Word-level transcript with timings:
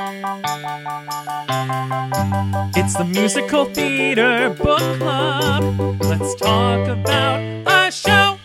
It's 0.00 0.06
the 2.94 3.04
Musical 3.04 3.64
Theater 3.64 4.50
Book 4.50 4.78
Club. 4.78 6.00
Let's 6.00 6.36
talk 6.36 6.86
about 6.86 7.40
a 7.66 7.90
show. 7.90 8.38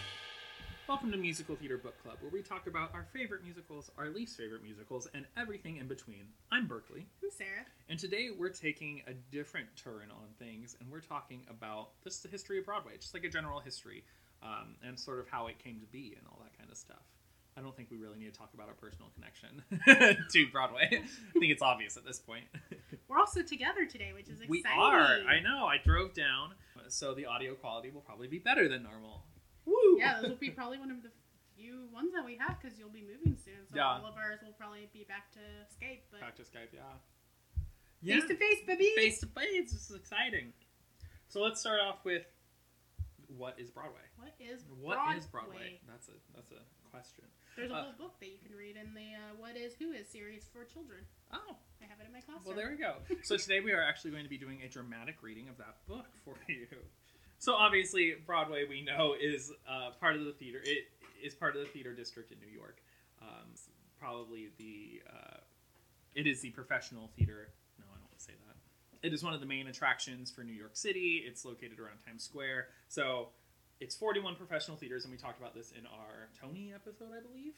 Welcome 0.89 1.11
to 1.11 1.17
Musical 1.17 1.55
Theater 1.55 1.77
Book 1.77 2.01
Club, 2.01 2.17
where 2.21 2.31
we 2.31 2.41
talk 2.41 2.65
about 2.65 2.91
our 2.95 3.05
favorite 3.13 3.43
musicals, 3.43 3.91
our 3.99 4.09
least 4.09 4.35
favorite 4.35 4.63
musicals, 4.63 5.07
and 5.13 5.27
everything 5.37 5.77
in 5.77 5.87
between. 5.87 6.25
I'm 6.51 6.65
Berkeley, 6.65 7.05
I'm 7.23 7.29
Sarah. 7.29 7.65
and 7.87 7.99
today 7.99 8.29
we're 8.35 8.49
taking 8.49 9.03
a 9.05 9.13
different 9.31 9.67
turn 9.75 10.09
on 10.09 10.25
things, 10.39 10.75
and 10.79 10.89
we're 10.91 11.01
talking 11.01 11.41
about 11.51 11.89
just 12.03 12.23
the 12.23 12.29
history 12.29 12.57
of 12.57 12.65
Broadway, 12.65 12.93
just 12.99 13.13
like 13.13 13.25
a 13.25 13.29
general 13.29 13.59
history, 13.59 14.03
um, 14.41 14.73
and 14.83 14.99
sort 14.99 15.19
of 15.19 15.27
how 15.27 15.45
it 15.45 15.59
came 15.59 15.79
to 15.81 15.85
be 15.85 16.15
and 16.17 16.25
all 16.27 16.39
that 16.41 16.57
kind 16.57 16.71
of 16.71 16.77
stuff. 16.77 17.12
I 17.57 17.61
don't 17.61 17.75
think 17.75 17.89
we 17.91 17.97
really 17.97 18.17
need 18.17 18.33
to 18.33 18.37
talk 18.37 18.51
about 18.53 18.67
our 18.67 18.73
personal 18.73 19.09
connection 19.13 19.61
to 20.31 20.47
Broadway. 20.51 20.89
I 20.91 21.39
think 21.39 21.51
it's 21.51 21.61
obvious 21.61 21.97
at 21.97 22.05
this 22.05 22.19
point. 22.19 22.45
We're 23.07 23.19
also 23.19 23.41
together 23.43 23.85
today, 23.85 24.11
which 24.13 24.27
is 24.29 24.41
exciting. 24.41 24.49
We 24.49 24.63
are. 24.65 25.19
I 25.29 25.39
know. 25.39 25.65
I 25.65 25.77
drove 25.83 26.13
down, 26.13 26.53
so 26.87 27.13
the 27.13 27.25
audio 27.27 27.53
quality 27.53 27.91
will 27.91 28.01
probably 28.01 28.27
be 28.27 28.39
better 28.39 28.67
than 28.67 28.81
normal. 28.83 29.23
Woo! 29.65 29.97
Yeah, 29.99 30.19
this 30.21 30.29
will 30.29 30.35
be 30.37 30.49
probably 30.49 30.79
one 30.79 30.89
of 30.91 31.03
the 31.03 31.09
few 31.55 31.87
ones 31.93 32.11
that 32.13 32.25
we 32.25 32.37
have 32.37 32.57
because 32.59 32.79
you'll 32.79 32.89
be 32.89 33.03
moving 33.03 33.37
soon. 33.45 33.61
So 33.69 33.75
Yeah. 33.75 33.87
all 33.87 34.05
of 34.05 34.15
ours 34.17 34.39
will 34.43 34.53
probably 34.53 34.89
be 34.91 35.05
back 35.07 35.31
to 35.33 35.39
Skype, 35.77 36.01
but 36.11 36.21
Back 36.21 36.35
to 36.37 36.41
Skype, 36.43 36.73
yeah. 36.73 36.81
face 38.03 38.27
to 38.27 38.35
face, 38.35 38.59
baby. 38.65 38.91
Face 38.95 39.19
to 39.19 39.27
face. 39.27 39.71
This 39.71 39.89
is 39.91 39.95
exciting. 39.95 40.53
So 41.27 41.41
let's 41.41 41.59
start 41.61 41.79
off 41.79 42.03
with 42.03 42.23
what 43.27 43.59
is 43.59 43.69
Broadway? 43.69 44.01
What 44.17 44.33
is 44.39 44.63
Broadway? 44.63 45.17
is 45.17 45.25
Broadway? 45.27 45.79
That's 45.87 46.07
a 46.07 46.13
that's 46.35 46.51
a 46.51 46.89
question. 46.89 47.25
There's 47.55 47.71
a 47.71 47.75
Uh, 47.75 47.83
whole 47.83 47.93
book 47.93 48.19
that 48.19 48.27
you 48.27 48.37
can 48.45 48.55
read 48.55 48.75
in 48.77 48.93
the 48.93 49.13
uh, 49.13 49.35
"What 49.37 49.55
Is 49.55 49.75
Who 49.75 49.91
Is" 49.91 50.07
series 50.07 50.47
for 50.51 50.65
children. 50.65 51.05
Oh, 51.31 51.55
I 51.81 51.85
have 51.85 51.99
it 51.99 52.07
in 52.07 52.13
my 52.13 52.21
classroom. 52.21 52.45
well 52.45 52.55
there 52.55 52.69
we 52.71 52.77
go. 52.77 52.95
So 53.23 53.37
today 53.37 53.59
we 53.59 53.71
are 53.71 53.81
actually 53.83 54.11
going 54.11 54.23
to 54.23 54.29
be 54.29 54.37
doing 54.37 54.61
a 54.63 54.67
dramatic 54.69 55.21
reading 55.21 55.49
of 55.49 55.57
that 55.57 55.77
book 55.87 56.07
for 56.25 56.35
you. 56.47 56.67
So 57.39 57.53
obviously 57.55 58.15
Broadway 58.25 58.65
we 58.67 58.81
know 58.81 59.15
is 59.19 59.51
uh, 59.67 59.91
part 59.99 60.15
of 60.15 60.25
the 60.25 60.33
theater. 60.33 60.59
It 60.63 60.87
is 61.23 61.33
part 61.35 61.55
of 61.55 61.61
the 61.61 61.67
theater 61.69 61.93
district 61.93 62.31
in 62.31 62.39
New 62.39 62.47
York. 62.53 62.81
Um, 63.21 63.53
probably 63.99 64.49
the 64.57 65.01
uh, 65.09 65.37
it 66.15 66.27
is 66.27 66.41
the 66.41 66.49
professional 66.51 67.09
theater. 67.17 67.53
No, 67.79 67.85
I 67.89 67.93
don't 67.95 68.03
want 68.03 68.17
to 68.17 68.23
say 68.23 68.33
that. 68.47 68.57
It 69.07 69.13
is 69.13 69.21
one 69.23 69.33
of 69.33 69.41
the 69.41 69.45
main 69.47 69.67
attractions 69.67 70.31
for 70.31 70.43
New 70.43 70.53
York 70.53 70.75
City. 70.77 71.23
It's 71.27 71.43
located 71.43 71.77
around 71.79 71.99
Times 72.05 72.23
Square. 72.23 72.69
So 72.87 73.29
it's 73.83 73.95
41 73.95 74.35
professional 74.35 74.77
theaters, 74.77 75.03
and 75.03 75.11
we 75.11 75.17
talked 75.17 75.39
about 75.39 75.53
this 75.53 75.71
in 75.71 75.85
our 75.85 76.29
Tony 76.39 76.71
episode, 76.73 77.11
I 77.11 77.19
believe. 77.19 77.51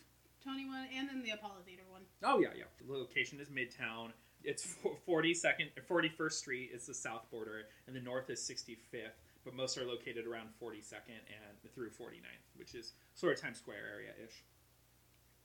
Tony 0.44 0.66
one, 0.66 0.88
and 0.94 1.08
then 1.08 1.22
the 1.22 1.32
Apollo 1.32 1.62
Theater 1.66 1.86
one. 1.90 2.02
Oh 2.24 2.40
yeah, 2.40 2.50
yeah. 2.58 2.66
The 2.82 2.92
location 2.92 3.40
is 3.40 3.50
Midtown. 3.50 4.10
It's 4.44 4.76
forty 5.06 5.34
second, 5.34 5.70
forty 5.88 6.10
first 6.10 6.40
Street 6.40 6.72
is 6.74 6.86
the 6.86 6.94
south 6.94 7.30
border, 7.32 7.66
and 7.88 7.96
the 7.96 8.02
north 8.02 8.30
is 8.30 8.42
sixty 8.42 8.76
fifth. 8.76 9.22
But 9.46 9.54
most 9.54 9.78
are 9.78 9.86
located 9.86 10.26
around 10.26 10.50
forty 10.60 10.82
second 10.82 11.22
and 11.30 11.74
through 11.74 11.90
49th, 11.90 12.50
which 12.58 12.74
is 12.74 12.94
sort 13.14 13.34
of 13.34 13.42
Times 13.42 13.58
Square 13.58 13.86
area 13.94 14.10
ish. 14.18 14.42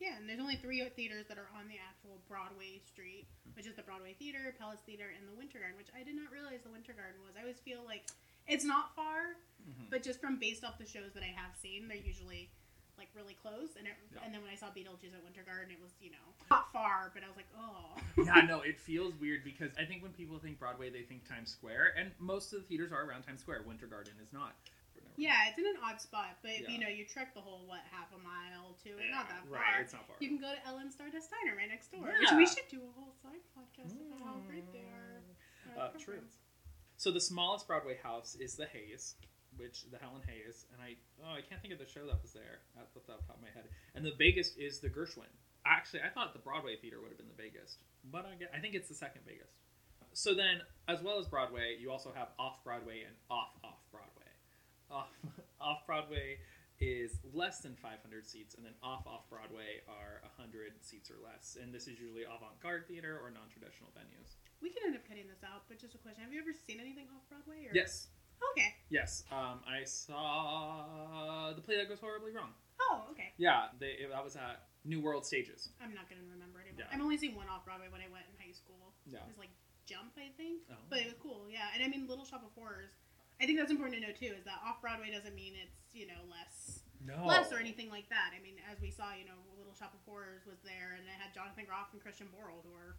Yeah, 0.01 0.17
and 0.17 0.25
there's 0.25 0.41
only 0.41 0.57
three 0.57 0.81
theaters 0.97 1.29
that 1.29 1.37
are 1.37 1.53
on 1.53 1.69
the 1.69 1.77
actual 1.77 2.25
Broadway 2.25 2.81
street, 2.81 3.29
which 3.53 3.69
is 3.69 3.77
the 3.77 3.85
Broadway 3.85 4.17
Theater, 4.17 4.57
Palace 4.57 4.81
Theater, 4.89 5.13
and 5.13 5.29
the 5.29 5.37
Winter 5.37 5.61
Garden, 5.61 5.77
which 5.77 5.93
I 5.93 6.01
did 6.01 6.17
not 6.17 6.33
realize 6.33 6.65
the 6.65 6.73
Winter 6.73 6.97
Garden 6.97 7.21
was. 7.21 7.37
I 7.37 7.45
always 7.45 7.61
feel 7.61 7.85
like 7.85 8.09
it's 8.47 8.65
not 8.65 8.95
far, 8.97 9.37
Mhm. 9.69 9.91
but 9.91 10.03
just 10.03 10.21
from 10.21 10.37
based 10.39 10.65
off 10.65 10.79
the 10.79 10.87
shows 10.87 11.13
that 11.15 11.23
I 11.23 11.27
have 11.37 11.55
seen, 11.57 11.89
they're 11.89 11.97
usually 11.97 12.51
like 12.99 13.09
really 13.15 13.33
close. 13.35 13.77
And 13.77 13.87
it, 13.87 13.95
Yeah. 14.13 14.21
and 14.25 14.35
then 14.35 14.43
when 14.43 14.51
I 14.51 14.55
saw 14.57 14.71
Beetlejuice 14.71 15.15
at 15.15 15.23
Winter 15.25 15.43
Garden, 15.43 15.71
it 15.71 15.81
was 15.81 15.93
you 16.01 16.11
know 16.11 16.35
not 16.51 16.71
far, 16.73 17.11
but 17.15 17.23
I 17.25 17.29
was 17.29 17.37
like, 17.37 17.49
oh, 17.57 17.97
yeah, 18.25 18.43
no, 18.43 18.61
it 18.61 18.79
feels 18.79 19.15
weird 19.17 19.43
because 19.45 19.71
I 19.79 19.85
think 19.85 20.03
when 20.03 20.13
people 20.13 20.39
think 20.39 20.59
Broadway, 20.59 20.91
they 20.91 21.03
think 21.03 21.27
Times 21.27 21.51
Square, 21.51 21.95
and 21.97 22.13
most 22.19 22.53
of 22.53 22.61
the 22.61 22.67
theaters 22.67 22.93
are 22.93 23.03
around 23.05 23.23
Times 23.23 23.41
Square. 23.41 23.63
Winter 23.63 23.87
Garden 23.87 24.15
is 24.23 24.33
not. 24.33 24.55
yeah, 25.17 25.49
it's 25.49 25.59
in 25.59 25.67
an 25.67 25.77
odd 25.85 26.01
spot. 26.01 26.39
But 26.43 26.61
Yeah. 26.61 26.69
you 26.71 26.79
know 26.79 26.89
you 26.89 27.05
trek 27.05 27.35
the 27.35 27.41
whole 27.41 27.67
what 27.67 27.81
half 27.91 28.13
a 28.13 28.19
mile 28.19 28.75
to 28.85 28.91
it, 28.99 29.11
not 29.11 29.29
that 29.29 29.45
far. 29.45 29.53
Right, 29.61 29.81
it's 29.81 29.93
not 29.93 30.07
far. 30.07 30.17
You 30.21 30.29
can 30.29 30.39
go 30.39 30.55
to 30.55 30.67
Ellen 30.67 30.91
Stardust 30.91 31.31
Diner 31.31 31.57
right 31.57 31.69
next 31.69 31.89
door, 31.93 32.09
Yeah. 32.09 32.19
which 32.21 32.33
we 32.33 32.47
should 32.47 32.69
do 32.69 32.83
a 32.87 32.93
whole 32.93 33.13
side 33.23 33.41
podcast 33.57 33.97
about 34.01 34.21
how 34.27 34.35
great 34.41 34.71
they 34.73 34.81
are. 34.81 35.23
Uh, 35.79 35.89
true. 35.99 36.23
So 37.01 37.11
the 37.11 37.19
smallest 37.19 37.67
Broadway 37.67 37.97
house 37.97 38.37
is 38.39 38.57
the 38.57 38.67
Hayes, 38.67 39.15
which 39.57 39.89
the 39.91 39.97
Helen 39.97 40.21
Hayes, 40.29 40.67
and 40.69 40.85
I 40.85 41.01
oh 41.25 41.33
I 41.33 41.41
can't 41.41 41.57
think 41.65 41.73
of 41.73 41.81
the 41.81 41.89
show 41.89 42.05
that 42.05 42.21
was 42.21 42.37
there 42.37 42.61
at 42.77 42.93
the 42.93 43.01
top 43.01 43.25
of 43.25 43.41
my 43.41 43.49
head. 43.57 43.73
And 43.95 44.05
the 44.05 44.13
biggest 44.19 44.59
is 44.61 44.81
the 44.81 44.91
Gershwin. 44.93 45.33
Actually, 45.65 46.05
I 46.05 46.13
thought 46.13 46.37
the 46.37 46.45
Broadway 46.45 46.77
theater 46.77 47.01
would 47.01 47.09
have 47.09 47.17
been 47.17 47.33
the 47.33 47.43
biggest, 47.43 47.81
but 48.13 48.29
I 48.29 48.37
get, 48.37 48.53
I 48.53 48.61
think 48.61 48.77
it's 48.77 48.93
the 48.93 49.01
second 49.01 49.25
biggest. 49.25 49.65
So 50.13 50.35
then, 50.35 50.61
as 50.93 51.01
well 51.01 51.19
as 51.19 51.25
Broadway, 51.25 51.81
you 51.81 51.91
also 51.91 52.13
have 52.13 52.37
off 52.39 52.61
Broadway 52.69 53.01
and 53.09 53.17
off 53.33 53.57
off 53.65 53.81
Broadway. 53.89 54.29
Off 54.93 55.09
off 55.59 55.87
Broadway 55.87 56.37
is 56.85 57.17
less 57.33 57.65
than 57.65 57.81
500 57.81 58.29
seats, 58.29 58.57
and 58.61 58.63
then 58.65 58.77
off 58.85 59.07
off 59.07 59.25
Broadway 59.31 59.81
are 59.89 60.21
100 60.37 60.85
seats 60.85 61.09
or 61.11 61.17
less. 61.25 61.57
And 61.57 61.73
this 61.73 61.89
is 61.89 61.97
usually 61.97 62.29
avant-garde 62.29 62.85
theater 62.89 63.17
or 63.25 63.33
non-traditional 63.33 63.89
venues. 63.97 64.37
We 64.63 64.71
can 64.71 64.83
end 64.87 64.97
up 64.97 65.09
cutting 65.09 65.27
this 65.29 65.43
out, 65.45 65.65
but 65.69 65.81
just 65.81 65.95
a 65.95 65.99
question: 65.99 66.23
Have 66.23 66.33
you 66.33 66.41
ever 66.41 66.53
seen 66.53 66.81
anything 66.81 67.09
off 67.17 67.25
Broadway? 67.29 67.67
Or... 67.67 67.73
Yes. 67.73 68.09
Okay. 68.53 68.73
Yes, 68.89 69.25
um, 69.31 69.61
I 69.69 69.85
saw 69.85 71.53
the 71.55 71.61
play 71.61 71.77
that 71.77 71.89
goes 71.89 72.01
horribly 72.01 72.33
wrong. 72.33 72.57
Oh, 72.81 73.05
okay. 73.13 73.37
Yeah, 73.37 73.69
they, 73.79 74.09
that 74.09 74.25
was 74.25 74.35
at 74.35 74.65
New 74.85 75.01
World 75.01 75.27
Stages. 75.29 75.69
I'm 75.79 75.93
not 75.93 76.09
gonna 76.09 76.25
remember 76.25 76.65
it. 76.65 76.73
Yeah. 76.79 76.89
I've 76.89 77.05
only 77.05 77.21
seen 77.21 77.37
one 77.37 77.47
off 77.53 77.65
Broadway 77.65 77.93
when 77.93 78.01
I 78.01 78.09
went 78.09 78.25
in 78.33 78.35
high 78.41 78.57
school. 78.57 78.97
Yeah. 79.05 79.21
It 79.21 79.29
was 79.29 79.39
like 79.39 79.53
Jump, 79.85 80.17
I 80.17 80.33
think. 80.41 80.65
Oh. 80.73 80.81
But 80.89 81.05
it 81.05 81.07
was 81.13 81.19
cool, 81.21 81.47
yeah. 81.53 81.69
And 81.77 81.85
I 81.85 81.89
mean, 81.89 82.09
Little 82.09 82.25
Shop 82.25 82.41
of 82.41 82.53
Horrors. 82.57 82.97
I 83.41 83.49
think 83.49 83.57
that's 83.57 83.73
important 83.73 84.01
to 84.01 84.03
know 84.05 84.13
too. 84.13 84.33
Is 84.37 84.45
that 84.45 84.61
off 84.65 84.81
Broadway 84.81 85.13
doesn't 85.13 85.35
mean 85.37 85.57
it's 85.57 85.93
you 85.93 86.09
know 86.09 86.21
less 86.29 86.85
No. 87.05 87.25
less 87.29 87.53
or 87.53 87.61
anything 87.61 87.89
like 87.93 88.09
that. 88.09 88.33
I 88.37 88.41
mean, 88.41 88.57
as 88.69 88.81
we 88.81 88.91
saw, 88.93 89.13
you 89.17 89.25
know, 89.25 89.37
Little 89.57 89.77
Shop 89.77 89.93
of 89.93 90.01
Horrors 90.09 90.45
was 90.49 90.61
there, 90.65 90.97
and 90.97 91.05
it 91.05 91.17
had 91.17 91.33
Jonathan 91.37 91.69
Groff 91.69 91.93
and 91.93 92.01
Christian 92.01 92.29
Borle, 92.33 92.65
who 92.65 92.73
are 92.73 92.97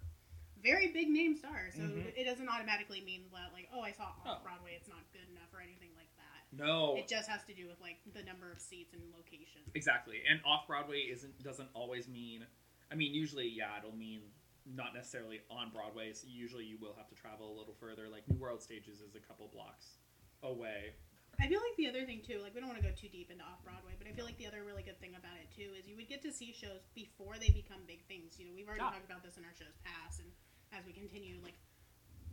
very 0.62 0.88
big 0.88 1.10
name 1.10 1.36
stars. 1.36 1.76
So 1.76 1.82
Mhm. 1.82 2.14
it 2.16 2.24
doesn't 2.26 2.48
automatically 2.48 3.02
mean 3.02 3.26
that 3.34 3.54
like, 3.54 3.68
oh, 3.74 3.82
I 3.82 3.92
saw 3.92 4.14
Oh. 4.26 4.30
off 4.30 4.44
Broadway, 4.44 4.76
it's 4.76 4.88
not 4.88 5.12
good 5.12 5.28
enough 5.30 5.54
or 5.54 5.62
anything 5.62 5.94
like 5.96 6.14
that. 6.18 6.52
No. 6.54 6.96
It 6.98 7.08
just 7.08 7.30
has 7.30 7.44
to 7.46 7.54
do 7.54 7.68
with 7.68 7.80
like 7.82 7.98
the 8.14 8.24
number 8.24 8.52
of 8.52 8.60
seats 8.60 8.94
and 8.94 9.02
location. 9.14 9.62
Exactly. 9.74 10.24
And 10.28 10.42
off 10.46 10.68
Broadway 10.68 11.02
isn't 11.02 11.42
doesn't 11.44 11.70
always 11.74 12.08
mean. 12.08 12.46
I 12.92 12.96
mean, 12.96 13.14
usually, 13.14 13.48
yeah, 13.48 13.78
it'll 13.78 13.96
mean 13.96 14.22
not 14.66 14.94
necessarily 14.94 15.42
on 15.50 15.72
Broadway. 15.72 16.14
So 16.14 16.28
usually, 16.28 16.66
you 16.66 16.78
will 16.78 16.94
have 16.96 17.08
to 17.10 17.16
travel 17.16 17.52
a 17.52 17.56
little 17.58 17.74
further. 17.74 18.10
Like 18.10 18.28
New 18.28 18.38
World 18.38 18.62
Stages 18.62 19.02
is 19.02 19.16
a 19.16 19.20
couple 19.20 19.48
blocks 19.48 19.98
away. 20.44 20.94
I 21.40 21.48
feel 21.48 21.62
like 21.62 21.76
the 21.78 21.88
other 21.88 22.06
thing 22.06 22.22
too, 22.22 22.40
like 22.44 22.54
we 22.54 22.60
don't 22.60 22.70
want 22.70 22.82
to 22.82 22.88
go 22.88 22.94
too 22.94 23.08
deep 23.08 23.32
into 23.32 23.44
off 23.44 23.64
Broadway, 23.64 23.94
but 23.98 24.06
I 24.06 24.12
feel 24.12 24.26
like 24.26 24.38
the 24.38 24.46
other 24.46 24.64
really 24.66 24.84
good 24.84 25.00
thing 25.00 25.16
about 25.16 25.38
it 25.42 25.50
too 25.56 25.74
is 25.80 25.88
you 25.88 25.96
would 25.96 26.10
get 26.10 26.22
to 26.24 26.32
see 26.32 26.52
shows 26.52 26.84
before 26.94 27.38
they 27.40 27.50
become 27.50 27.86
big 27.88 28.04
things. 28.06 28.38
You 28.38 28.46
know, 28.46 28.52
we've 28.54 28.68
already 28.68 28.84
Yeah. 28.84 28.92
talked 28.92 29.06
about 29.06 29.24
this 29.24 29.38
in 29.38 29.46
our 29.46 29.56
shows 29.56 29.78
past, 29.82 30.20
and 30.20 30.30
as 30.78 30.86
we 30.86 30.94
continue, 30.94 31.36
like 31.44 31.56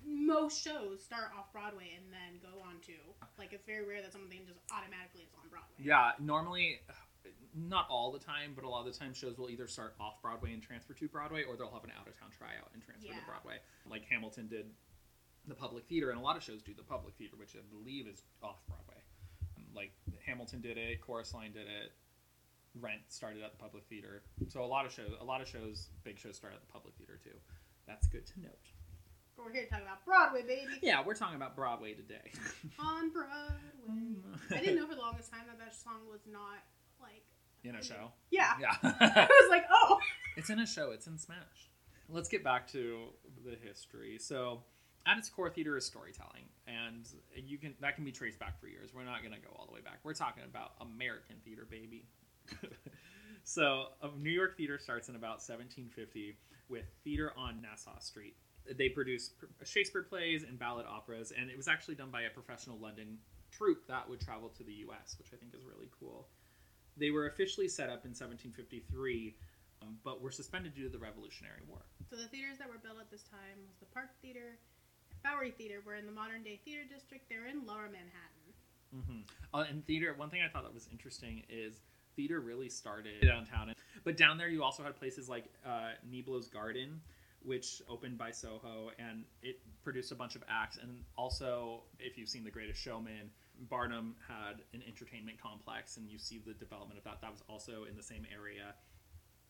most 0.07 0.63
shows 0.63 1.03
start 1.03 1.31
off 1.37 1.53
Broadway 1.53 1.93
and 1.97 2.07
then 2.13 2.41
go 2.41 2.63
on 2.63 2.81
to 2.87 2.95
like 3.37 3.53
it's 3.53 3.65
very 3.67 3.85
rare 3.85 4.01
that 4.03 4.13
something 4.13 4.41
just 4.47 4.61
automatically 4.73 5.23
is 5.27 5.35
on 5.37 5.49
Broadway. 5.51 5.77
Yeah, 5.79 6.13
normally, 6.19 6.81
not 7.55 7.87
all 7.91 8.13
the 8.13 8.19
time, 8.23 8.53
but 8.55 8.65
a 8.65 8.69
lot 8.69 8.87
of 8.87 8.93
the 8.93 8.99
time, 8.99 9.13
shows 9.13 9.37
will 9.37 9.51
either 9.51 9.67
start 9.67 9.95
off 10.01 10.23
Broadway 10.23 10.53
and 10.55 10.63
transfer 10.63 10.95
to 10.95 11.09
Broadway, 11.09 11.45
or 11.45 11.57
they'll 11.57 11.73
have 11.73 11.85
an 11.85 11.93
out 11.99 12.07
of 12.07 12.19
town 12.19 12.31
tryout 12.37 12.71
and 12.73 12.83
transfer 12.83 13.11
Yeah. 13.13 13.19
to 13.21 13.27
Broadway. 13.27 13.59
Like 13.91 14.05
Hamilton 14.07 14.49
did 14.49 14.71
the 15.47 15.55
public 15.55 15.85
theater, 15.89 16.11
and 16.11 16.19
a 16.19 16.23
lot 16.23 16.37
of 16.37 16.43
shows 16.43 16.63
do 16.63 16.75
the 16.75 16.83
public 16.87 17.15
theater, 17.17 17.37
which 17.37 17.57
I 17.57 17.61
believe 17.73 18.07
is 18.07 18.23
off 18.43 18.65
Broadway. 18.67 19.03
Um, 19.57 19.67
Like 19.75 19.93
Hamilton 20.25 20.61
did 20.61 20.79
it, 20.79 21.01
Chorus 21.01 21.35
Line 21.35 21.53
did 21.53 21.67
it, 21.67 21.93
Rent 22.81 23.01
started 23.09 23.43
at 23.43 23.53
the 23.53 23.59
public 23.59 23.85
theater. 23.89 24.23
So 24.49 24.63
a 24.63 24.67
lot 24.67 24.85
of 24.87 24.93
shows, 24.93 25.11
a 25.21 25.25
lot 25.25 25.41
of 25.41 25.49
shows, 25.49 25.89
big 26.05 26.19
shows 26.19 26.37
start 26.37 26.55
at 26.55 26.61
the 26.61 26.67
public 26.73 26.95
theater 26.97 27.19
too. 27.23 27.37
That's 27.89 28.07
good 28.07 28.27
to 28.27 28.41
note. 28.41 28.69
But 29.35 29.47
we're 29.47 29.53
here 29.53 29.65
to 29.65 29.71
talk 29.71 29.81
about 29.81 30.05
Broadway, 30.05 30.43
baby. 30.43 30.79
Yeah, 30.83 31.03
we're 31.05 31.15
talking 31.15 31.37
about 31.37 31.57
Broadway 31.57 31.95
today. 31.95 32.33
On 32.79 33.11
Broadway. 33.11 34.17
I 34.51 34.61
didn't 34.61 34.77
know 34.77 34.87
for 34.87 34.95
the 34.95 35.01
longest 35.01 35.33
time 35.33 35.43
that 35.47 35.59
that 35.59 35.75
song 35.75 36.03
was 36.11 36.21
not 36.31 36.59
like. 37.01 37.25
In 37.65 37.75
a 37.75 37.83
show. 37.83 38.13
Yeah. 38.31 38.53
Yeah. 38.61 38.75
I 38.83 39.27
was 39.29 39.51
like, 39.51 39.65
oh. 39.73 39.99
It's 40.37 40.51
in 40.51 40.61
a 40.61 40.67
show. 40.67 40.91
It's 40.91 41.07
in 41.07 41.19
Smash. 41.19 41.71
Let's 42.11 42.29
get 42.29 42.45
back 42.45 42.71
to 42.73 43.09
the 43.45 43.57
history. 43.67 44.19
So, 44.19 44.63
at 45.07 45.19
its 45.19 45.29
core, 45.29 45.51
theater 45.51 45.77
is 45.77 45.85
storytelling, 45.85 46.45
and 46.67 47.09
you 47.35 47.59
can 47.59 47.75
that 47.81 47.97
can 47.97 48.05
be 48.05 48.13
traced 48.13 48.39
back 48.39 48.59
for 48.61 48.67
years. 48.69 48.95
We're 48.95 49.05
not 49.05 49.21
going 49.23 49.35
to 49.35 49.41
go 49.41 49.55
all 49.59 49.67
the 49.67 49.75
way 49.75 49.81
back. 49.81 49.99
We're 50.05 50.15
talking 50.15 50.45
about 50.45 50.73
American 50.81 51.37
theater, 51.45 51.67
baby. 51.69 52.07
So, 53.45 53.87
uh, 54.03 54.09
New 54.19 54.31
York 54.31 54.57
theater 54.57 54.79
starts 54.79 55.09
in 55.09 55.17
about 55.17 55.41
1750 55.41 56.37
with 56.69 56.85
theater 57.05 57.33
on 57.37 57.61
Nassau 57.63 57.99
Street. 57.99 58.37
They 58.77 58.89
produce 58.89 59.31
Shakespeare 59.65 60.03
plays 60.03 60.43
and 60.43 60.59
ballad 60.59 60.87
operas, 60.87 61.33
and 61.37 61.51
it 61.51 61.57
was 61.57 61.69
actually 61.69 61.95
done 61.95 62.11
by 62.11 62.23
a 62.23 62.31
professional 62.31 62.79
London 62.79 63.19
troupe 63.51 63.87
that 63.89 64.09
would 64.09 64.21
travel 64.21 64.51
to 64.51 64.63
the 64.63 64.73
U.S., 64.85 65.17
which 65.19 65.29
I 65.33 65.37
think 65.37 65.55
is 65.55 65.65
really 65.65 65.89
cool. 65.99 66.29
They 66.99 67.11
were 67.11 67.29
officially 67.29 67.69
set 67.69 67.89
up 67.89 68.05
in 68.05 68.11
1753 68.11 69.37
um, 69.83 69.99
but 70.05 70.21
were 70.21 70.31
suspended 70.31 70.75
due 70.75 70.85
to 70.85 70.89
the 70.89 70.99
Revolutionary 70.99 71.63
War. 71.69 71.81
So 72.11 72.17
the 72.17 72.29
theaters 72.29 72.59
that 72.59 72.69
were 72.69 72.79
built 72.83 72.99
at 73.01 73.11
this 73.11 73.23
time 73.23 73.63
was 73.67 73.77
the 73.79 73.87
Park 73.87 74.11
Theater, 74.23 74.59
Bowery 75.23 75.51
Theater, 75.53 75.83
were 75.85 75.95
in 75.95 76.07
the 76.07 76.13
modern 76.13 76.43
day 76.43 76.61
theater 76.65 76.83
district. 76.89 77.29
They're 77.29 77.47
in 77.47 77.67
Lower 77.67 77.87
Manhattan. 77.87 78.47
Mm-hmm. 78.95 79.21
Uh, 79.53 79.65
and 79.69 79.85
theater, 79.87 80.15
one 80.17 80.31
thing 80.31 80.41
I 80.43 80.49
thought 80.49 80.65
that 80.65 80.75
was 80.75 80.89
interesting 80.91 81.43
is 81.49 81.81
theater 82.19 82.41
really 82.41 82.69
started 82.69 83.23
downtown. 83.23 83.73
But 84.05 84.17
down 84.17 84.39
there, 84.39 84.49
you 84.49 84.65
also 84.65 84.83
had 84.83 84.97
places 84.97 85.29
like 85.29 85.45
uh, 85.65 85.91
Niblo's 86.11 86.49
Garden, 86.49 87.01
which 87.45 87.81
opened 87.89 88.19
by 88.19 88.33
Soho, 88.33 88.91
and 88.99 89.23
it 89.41 89.61
produced 89.85 90.11
a 90.11 90.17
bunch 90.17 90.35
of 90.35 90.43
acts. 90.49 90.79
And 90.83 91.05
also, 91.17 91.85
if 92.01 92.19
you've 92.19 92.29
seen 92.29 92.43
The 92.43 92.51
Greatest 92.51 92.81
Showman, 92.83 93.31
Barnum 93.71 94.17
had 94.27 94.63
an 94.75 94.83
entertainment 94.87 95.41
complex, 95.41 95.97
and 95.97 96.11
you 96.11 96.19
see 96.19 96.43
the 96.45 96.55
development 96.55 96.99
of 96.99 97.05
that. 97.05 97.21
That 97.23 97.31
was 97.31 97.43
also 97.49 97.85
in 97.89 97.97
the 97.97 98.03
same 98.03 98.27
area. 98.35 98.75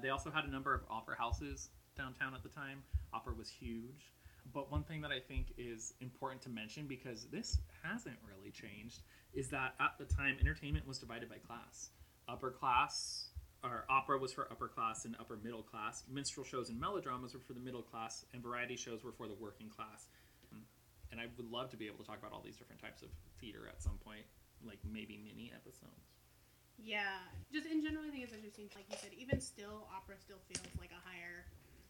They 0.01 0.11
also 0.11 0.31
had 0.31 0.45
a 0.45 0.51
number 0.51 0.75
of 0.75 0.83
opera 0.91 1.17
houses 1.17 1.71
downtown 1.97 2.35
at 2.35 2.43
the 2.43 2.51
time. 2.51 2.83
Opera 3.15 3.33
was 3.35 3.49
huge. 3.49 4.13
But 4.53 4.71
one 4.71 4.83
thing 4.83 5.01
that 5.03 5.11
I 5.11 5.21
think 5.21 5.53
is 5.57 5.95
important 6.01 6.43
to 6.43 6.51
mention, 6.51 6.87
because 6.87 7.27
this 7.27 7.59
hasn't 7.83 8.17
really 8.27 8.51
changed, 8.51 9.01
is 9.35 9.49
that 9.49 9.75
at 9.81 9.99
the 9.99 10.05
time, 10.05 10.37
entertainment 10.41 10.87
was 10.87 10.99
divided 10.99 11.29
by 11.29 11.37
class. 11.37 11.91
Upper 12.29 12.51
class, 12.51 13.29
or 13.65 13.85
opera 13.89 14.19
was 14.19 14.33
for 14.33 14.47
upper 14.51 14.69
class 14.69 15.05
and 15.05 15.17
upper 15.19 15.37
middle 15.43 15.63
class. 15.63 16.05
Minstrel 16.11 16.45
shows 16.45 16.69
and 16.69 16.79
melodramas 16.79 17.35
were 17.35 17.41
for 17.41 17.55
the 17.55 17.61
middle 17.61 17.83
class, 17.83 18.25
and 18.33 18.43
variety 18.43 18.77
shows 18.77 19.03
were 19.03 19.13
for 19.13 19.27
the 19.27 19.35
working 19.35 19.69
class. 19.69 20.09
Mm. 20.55 20.63
And 21.11 21.21
I 21.21 21.27
would 21.37 21.51
love 21.51 21.71
to 21.71 21.77
be 21.77 21.87
able 21.87 21.99
to 21.99 22.05
talk 22.05 22.19
about 22.19 22.33
all 22.33 22.43
these 22.45 22.57
different 22.57 22.81
types 22.83 23.03
of 23.03 23.09
theater 23.41 23.67
at 23.69 23.83
some 23.83 23.99
point, 24.05 24.23
like 24.67 24.79
maybe 24.85 25.19
mini 25.25 25.51
episodes. 25.55 26.13
Yeah, 26.79 27.19
just 27.53 27.67
in 27.67 27.83
general, 27.83 28.05
I 28.07 28.11
think 28.11 28.23
it's 28.23 28.33
interesting. 28.33 28.69
Like 28.75 28.85
you 28.91 28.97
said, 29.01 29.11
even 29.19 29.41
still, 29.41 29.89
opera 29.91 30.15
still 30.21 30.39
feels 30.47 30.63
like 30.79 30.91
a 30.93 31.03
higher. 31.03 31.45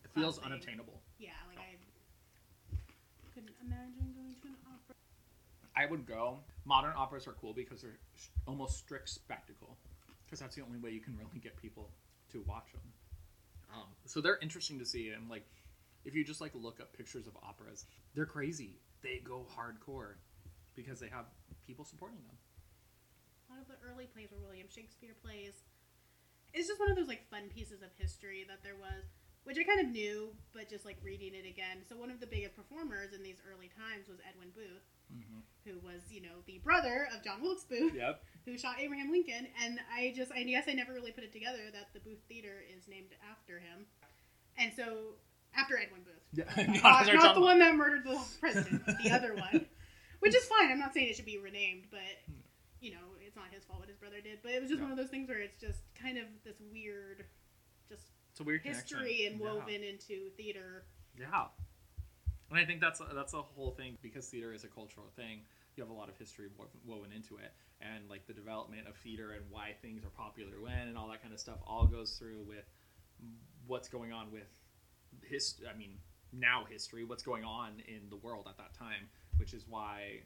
It 0.04 0.10
feels 0.14 0.38
thing. 0.38 0.46
unattainable. 0.46 1.02
Yeah, 1.18 1.36
like 1.48 1.58
I 1.58 1.76
couldn't 3.34 3.52
imagine 3.60 4.14
going 4.16 4.34
to 4.40 4.48
an 4.48 4.56
opera. 4.64 4.94
I 5.76 5.84
would 5.86 6.06
go. 6.06 6.38
Modern 6.64 6.94
operas 6.96 7.26
are 7.26 7.34
cool 7.40 7.52
because 7.52 7.82
they're 7.82 7.98
almost 8.46 8.78
strict 8.78 9.10
spectacle, 9.10 9.76
because 10.28 10.40
that's 10.40 10.54
the 10.54 10.62
only 10.62 10.78
way 10.78 10.90
you 10.90 11.00
can 11.00 11.16
really 11.16 11.40
get 11.40 11.56
people 11.56 11.88
to 12.32 12.44
watch 12.46 12.70
them. 12.72 12.82
Um, 13.74 13.88
so 14.04 14.20
they're 14.20 14.38
interesting 14.42 14.78
to 14.78 14.84
see, 14.84 15.10
and 15.10 15.28
like, 15.30 15.44
if 16.04 16.14
you 16.14 16.24
just 16.24 16.40
like 16.40 16.52
look 16.54 16.80
up 16.80 16.92
pictures 16.92 17.26
of 17.26 17.36
operas, 17.42 17.86
they're 18.14 18.26
crazy. 18.26 18.76
They 19.02 19.20
go 19.24 19.46
hardcore 19.56 20.20
because 20.76 21.00
they 21.00 21.08
have 21.08 21.24
people 21.66 21.84
supporting 21.84 22.18
them. 22.26 22.36
A 23.48 23.54
lot 23.54 23.62
of 23.62 23.68
the 23.68 23.80
early 23.80 24.04
plays 24.04 24.28
were 24.30 24.44
William 24.44 24.68
Shakespeare 24.68 25.16
plays. 25.24 25.64
It's 26.52 26.68
just 26.68 26.80
one 26.80 26.90
of 26.90 26.96
those 26.96 27.08
like 27.08 27.28
fun 27.30 27.48
pieces 27.48 27.80
of 27.80 27.88
history 27.96 28.44
that 28.48 28.62
there 28.62 28.76
was, 28.76 29.04
which 29.44 29.56
I 29.56 29.64
kind 29.64 29.80
of 29.80 29.88
knew, 29.88 30.32
but 30.52 30.68
just 30.68 30.84
like 30.84 30.96
reading 31.02 31.32
it 31.32 31.48
again. 31.48 31.84
So 31.88 31.96
one 31.96 32.10
of 32.10 32.20
the 32.20 32.28
biggest 32.28 32.56
performers 32.56 33.12
in 33.12 33.22
these 33.22 33.40
early 33.48 33.68
times 33.72 34.08
was 34.08 34.20
Edwin 34.28 34.52
Booth, 34.52 34.84
Mm-hmm. 35.12 35.40
who 35.64 35.78
was 35.86 36.02
you 36.10 36.20
know 36.22 36.42
the 36.46 36.58
brother 36.64 37.08
of 37.16 37.22
John 37.24 37.42
Wilkes 37.42 37.64
Booth, 37.64 37.94
Yep. 37.94 38.22
who 38.44 38.58
shot 38.58 38.76
Abraham 38.80 39.10
Lincoln. 39.10 39.46
And 39.64 39.78
I 39.94 40.12
just 40.16 40.30
I 40.32 40.42
guess 40.44 40.64
I 40.68 40.72
never 40.74 40.92
really 40.92 41.12
put 41.12 41.24
it 41.24 41.32
together 41.32 41.58
that 41.72 41.88
the 41.94 42.00
Booth 42.00 42.20
Theater 42.28 42.62
is 42.76 42.86
named 42.88 43.08
after 43.30 43.58
him, 43.58 43.86
and 44.58 44.72
so 44.76 45.14
after 45.56 45.78
Edwin 45.78 46.02
Booth. 46.04 46.14
Yeah. 46.32 46.80
not, 46.82 47.06
They're 47.06 47.16
not 47.16 47.34
the 47.34 47.40
one 47.40 47.58
that 47.60 47.74
murdered 47.74 48.04
the 48.04 48.20
president, 48.38 48.82
the 49.02 49.10
other 49.10 49.34
one. 49.34 49.66
Which 50.20 50.34
is 50.34 50.44
fine. 50.46 50.70
I'm 50.70 50.78
not 50.80 50.92
saying 50.94 51.08
it 51.08 51.16
should 51.16 51.24
be 51.24 51.38
renamed, 51.38 51.84
but 51.90 52.00
you 52.80 52.90
know, 52.90 53.16
it's 53.24 53.34
not 53.36 53.46
his 53.50 53.64
fault 53.64 53.80
what 53.80 53.88
his 53.88 53.96
brother 53.96 54.20
did. 54.22 54.38
But 54.42 54.52
it 54.52 54.60
was 54.60 54.68
just 54.68 54.78
Yeah. 54.80 54.84
one 54.84 54.92
of 54.92 54.98
those 54.98 55.08
things 55.10 55.28
where 55.28 55.38
it's 55.38 55.58
just 55.60 55.78
kind 56.00 56.18
of 56.18 56.24
this 56.44 56.56
weird, 56.72 57.24
just 57.88 58.02
It's 58.32 58.40
a 58.40 58.44
weird 58.44 58.62
history 58.62 58.98
connection. 58.98 59.32
and 59.32 59.40
Yeah. 59.40 59.52
woven 59.54 59.82
into 59.84 60.30
theater. 60.36 60.84
Yeah. 61.18 61.46
And 62.50 62.58
I 62.58 62.64
think 62.64 62.80
that's 62.80 63.00
that's 63.14 63.34
a 63.34 63.42
whole 63.42 63.72
thing 63.72 63.98
because 64.02 64.28
theater 64.28 64.52
is 64.52 64.64
a 64.64 64.68
cultural 64.68 65.06
thing. 65.16 65.40
You 65.76 65.84
have 65.84 65.90
a 65.90 65.94
lot 65.94 66.08
of 66.08 66.16
history 66.16 66.48
woven 66.86 67.12
into 67.14 67.36
it, 67.36 67.52
and 67.80 68.08
like 68.08 68.26
the 68.26 68.32
development 68.32 68.88
of 68.88 68.96
theater 68.96 69.32
and 69.32 69.44
why 69.50 69.74
things 69.80 70.04
are 70.04 70.10
popular 70.10 70.60
when 70.60 70.88
and 70.88 70.98
all 70.98 71.08
that 71.08 71.22
kind 71.22 71.32
of 71.32 71.40
stuff 71.40 71.58
all 71.66 71.86
goes 71.86 72.12
through 72.18 72.42
with 72.48 72.64
what's 73.66 73.88
going 73.88 74.12
on 74.12 74.32
with 74.32 74.48
his. 75.22 75.56
I 75.72 75.76
mean, 75.76 75.98
now 76.32 76.64
history, 76.68 77.04
what's 77.04 77.22
going 77.22 77.44
on 77.44 77.82
in 77.86 78.08
the 78.10 78.16
world 78.16 78.46
at 78.48 78.56
that 78.56 78.74
time, 78.74 79.08
which 79.36 79.54
is 79.54 79.64
why 79.68 80.20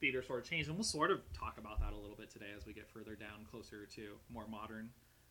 theater 0.00 0.22
sort 0.22 0.40
of 0.40 0.48
changed. 0.48 0.68
And 0.68 0.76
we'll 0.76 0.84
sort 0.84 1.10
of 1.10 1.20
talk 1.32 1.58
about 1.58 1.80
that 1.80 1.92
a 1.92 1.96
little 1.96 2.16
bit 2.16 2.30
today 2.30 2.52
as 2.56 2.66
we 2.66 2.72
get 2.72 2.88
further 2.88 3.14
down, 3.14 3.46
closer 3.50 3.86
to 3.94 4.16
more 4.32 4.46
modern 4.46 4.90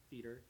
theater. 0.09 0.41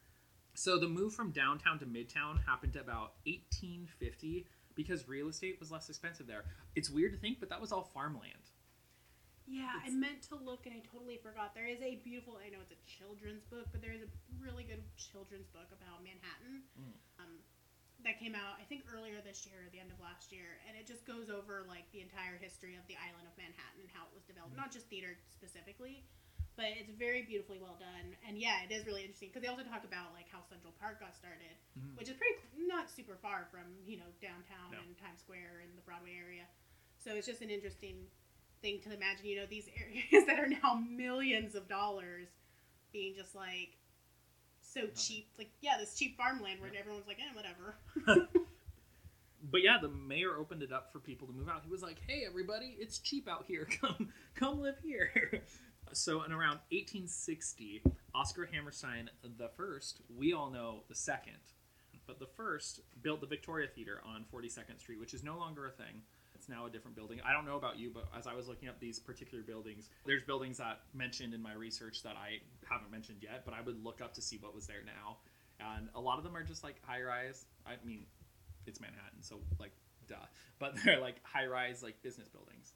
So 0.53 0.77
the 0.77 0.87
move 0.87 1.13
from 1.13 1.31
downtown 1.31 1.79
to 1.79 1.85
midtown 1.85 2.43
happened 2.45 2.75
about 2.75 3.13
1850 3.25 4.47
because 4.75 5.07
real 5.07 5.27
estate 5.27 5.57
was 5.59 5.71
less 5.71 5.89
expensive 5.89 6.27
there. 6.27 6.45
It's 6.75 6.89
weird 6.89 7.13
to 7.13 7.19
think, 7.19 7.39
but 7.39 7.49
that 7.49 7.59
was 7.61 7.71
all 7.71 7.83
farmland. 7.93 8.51
Yeah, 9.47 9.83
I 9.83 9.89
meant 9.91 10.23
to 10.31 10.39
look 10.39 10.63
and 10.63 10.71
I 10.71 10.79
totally 10.87 11.19
forgot. 11.19 11.51
There 11.51 11.67
is 11.67 11.81
a 11.81 11.99
beautiful, 12.07 12.39
I 12.39 12.47
know 12.47 12.63
it's 12.63 12.71
a 12.71 12.81
children's 12.87 13.43
book, 13.51 13.67
but 13.71 13.81
there 13.81 13.91
is 13.91 13.99
a 13.99 14.09
really 14.39 14.63
good 14.63 14.79
children's 14.95 15.47
book 15.51 15.67
about 15.75 15.99
Manhattan 16.03 16.63
Mm. 16.79 16.95
um, 17.19 17.35
that 18.07 18.17
came 18.17 18.33
out, 18.33 18.57
I 18.57 18.65
think, 18.65 18.87
earlier 18.87 19.19
this 19.21 19.45
year 19.45 19.67
or 19.67 19.69
the 19.69 19.79
end 19.79 19.91
of 19.91 19.99
last 19.99 20.31
year. 20.31 20.57
And 20.65 20.77
it 20.77 20.87
just 20.87 21.05
goes 21.05 21.29
over, 21.29 21.65
like, 21.67 21.85
the 21.91 22.01
entire 22.01 22.39
history 22.39 22.73
of 22.79 22.87
the 22.87 22.95
island 22.97 23.27
of 23.27 23.35
Manhattan 23.37 23.81
and 23.83 23.91
how 23.91 24.07
it 24.07 24.13
was 24.15 24.23
developed. 24.23 24.55
Not 24.55 24.71
just 24.71 24.87
theater 24.87 25.19
specifically, 25.29 26.07
but 26.61 26.77
it's 26.77 26.93
very 26.93 27.23
beautifully 27.25 27.57
well 27.57 27.73
done. 27.81 28.13
And 28.27 28.37
yeah, 28.37 28.61
it 28.61 28.69
is 28.71 28.85
really 28.85 29.01
interesting 29.01 29.29
because 29.33 29.41
they 29.41 29.49
also 29.49 29.65
talk 29.65 29.81
about, 29.81 30.13
like, 30.13 30.29
how 30.29 30.45
Central 30.45 30.73
Park 30.79 30.99
got 31.01 31.17
started, 31.17 31.57
Mhm. 31.73 31.97
which 31.97 32.05
is 32.07 32.13
pretty, 32.15 32.37
not 32.69 32.85
super 32.85 33.17
far 33.17 33.47
from, 33.49 33.65
you 33.87 33.97
know, 33.97 34.05
downtown 34.21 34.69
No. 34.71 34.77
and 34.77 34.95
Times 35.01 35.19
Square 35.25 35.65
and 35.65 35.75
the 35.75 35.81
Broadway 35.81 36.13
area. 36.13 36.45
So 37.01 37.15
it's 37.17 37.25
just 37.25 37.41
an 37.41 37.49
interesting 37.49 38.05
thing 38.61 38.79
to 38.81 38.93
imagine, 38.93 39.25
you 39.25 39.37
know, 39.37 39.47
these 39.47 39.69
areas 39.81 40.27
that 40.29 40.37
are 40.37 40.47
now 40.47 40.75
millions 40.75 41.55
of 41.55 41.67
dollars 41.67 42.27
being 42.93 43.15
just 43.15 43.33
like 43.33 43.73
so 44.61 44.85
cheap. 44.93 45.33
Like, 45.39 45.49
yeah, 45.61 45.77
this 45.79 45.97
cheap 45.97 46.15
farmland 46.15 46.61
where 46.61 46.69
everyone's 46.77 47.07
like, 47.07 47.17
eh, 47.19 47.33
whatever. 47.33 47.75
But 49.43 49.63
yeah, 49.63 49.79
the 49.81 49.89
mayor 49.89 50.37
opened 50.37 50.61
it 50.61 50.71
up 50.71 50.91
for 50.93 50.99
people 50.99 51.25
to 51.27 51.33
move 51.33 51.49
out. 51.49 51.63
He 51.63 51.71
was 51.71 51.81
like, 51.81 51.99
"Hey, 52.07 52.25
everybody, 52.27 52.75
it's 52.79 52.99
cheap 52.99 53.27
out 53.27 53.45
here. 53.47 53.65
Come, 53.81 54.13
come 54.35 54.61
live 54.61 54.77
here." 54.83 55.41
So 55.93 56.23
in 56.23 56.31
around 56.31 56.59
1860, 56.71 57.83
Oscar 58.13 58.49
Hammerstein 58.51 59.09
the 59.37 59.49
first, 59.55 60.01
we 60.15 60.33
all 60.33 60.49
know 60.49 60.83
the 60.89 60.95
second, 60.95 61.37
but 62.07 62.19
the 62.19 62.27
first 62.27 62.81
built 63.01 63.21
the 63.21 63.27
Victoria 63.27 63.67
Theater 63.67 64.01
on 64.05 64.25
42nd 64.33 64.79
Street, 64.79 64.99
which 64.99 65.13
is 65.13 65.23
no 65.23 65.37
longer 65.37 65.67
a 65.67 65.71
thing. 65.71 66.01
It's 66.35 66.49
now 66.49 66.65
a 66.65 66.69
different 66.69 66.95
building. 66.95 67.19
I 67.23 67.33
don't 67.33 67.45
know 67.45 67.55
about 67.55 67.77
you, 67.77 67.91
but 67.93 68.07
as 68.17 68.25
I 68.25 68.33
was 68.33 68.47
looking 68.47 68.67
up 68.67 68.79
these 68.79 68.97
particular 68.99 69.43
buildings, 69.43 69.89
there's 70.05 70.23
buildings 70.23 70.57
that 70.57 70.79
mentioned 70.93 71.33
in 71.35 71.41
my 71.41 71.53
research 71.53 72.01
that 72.03 72.15
I 72.15 72.39
haven't 72.67 72.91
mentioned 72.91 73.19
yet, 73.21 73.43
but 73.45 73.53
I 73.53 73.61
would 73.61 73.83
look 73.83 74.01
up 74.01 74.13
to 74.15 74.21
see 74.21 74.37
what 74.37 74.55
was 74.55 74.65
there 74.65 74.81
now. 74.83 75.17
And 75.59 75.89
a 75.93 76.01
lot 76.01 76.17
of 76.17 76.23
them 76.23 76.35
are 76.35 76.43
just 76.43 76.63
like 76.63 76.81
high 76.83 77.03
rise. 77.03 77.45
I 77.65 77.73
mean, 77.85 78.05
it's 78.65 78.81
Manhattan, 78.81 79.21
so 79.21 79.39
like, 79.59 79.71
duh. 80.07 80.15
But 80.57 80.75
they're 80.85 80.99
like 80.99 81.17
high 81.23 81.45
rise, 81.45 81.83
like 81.83 82.01
business 82.01 82.27
buildings. 82.27 82.73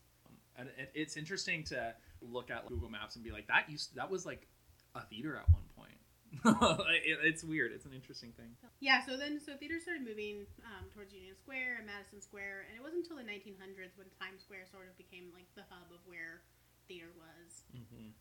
And 0.57 0.69
it, 0.77 0.91
it's 0.93 1.17
interesting 1.17 1.63
to 1.65 1.93
look 2.21 2.49
at 2.49 2.65
Google 2.67 2.89
Maps 2.89 3.15
and 3.15 3.23
be 3.23 3.31
like, 3.31 3.47
that 3.47 3.69
used 3.69 3.95
that 3.95 4.09
was 4.09 4.25
like 4.25 4.47
a 4.95 5.01
theater 5.01 5.35
at 5.37 5.49
one 5.49 5.63
point. 5.75 5.99
it, 6.91 7.19
it's 7.23 7.43
weird. 7.43 7.71
It's 7.71 7.85
an 7.85 7.93
interesting 7.93 8.31
thing. 8.35 8.51
yeah, 8.79 8.99
so 9.05 9.15
then, 9.15 9.39
so 9.39 9.55
theater 9.55 9.79
started 9.79 10.03
moving 10.03 10.43
um, 10.67 10.91
towards 10.91 11.13
Union 11.13 11.35
Square 11.35 11.79
and 11.79 11.87
Madison 11.87 12.19
Square, 12.19 12.67
and 12.67 12.75
it 12.75 12.83
wasn't 12.83 13.07
until 13.07 13.15
the 13.15 13.23
1900s 13.23 13.95
when 13.95 14.11
Times 14.19 14.43
Square 14.43 14.67
sort 14.67 14.91
of 14.91 14.97
became 14.99 15.31
like 15.31 15.47
the 15.55 15.63
hub 15.71 15.87
of 15.95 16.03
where 16.05 16.43
theater 16.87 17.11
was. 17.15 17.63
hmm 17.71 18.11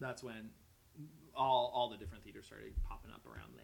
That's 0.00 0.22
when 0.22 0.50
all 1.34 1.70
all 1.74 1.90
the 1.90 1.96
different 1.96 2.24
theaters 2.24 2.46
started 2.46 2.74
popping 2.86 3.10
up 3.10 3.22
around 3.26 3.54
there. 3.54 3.63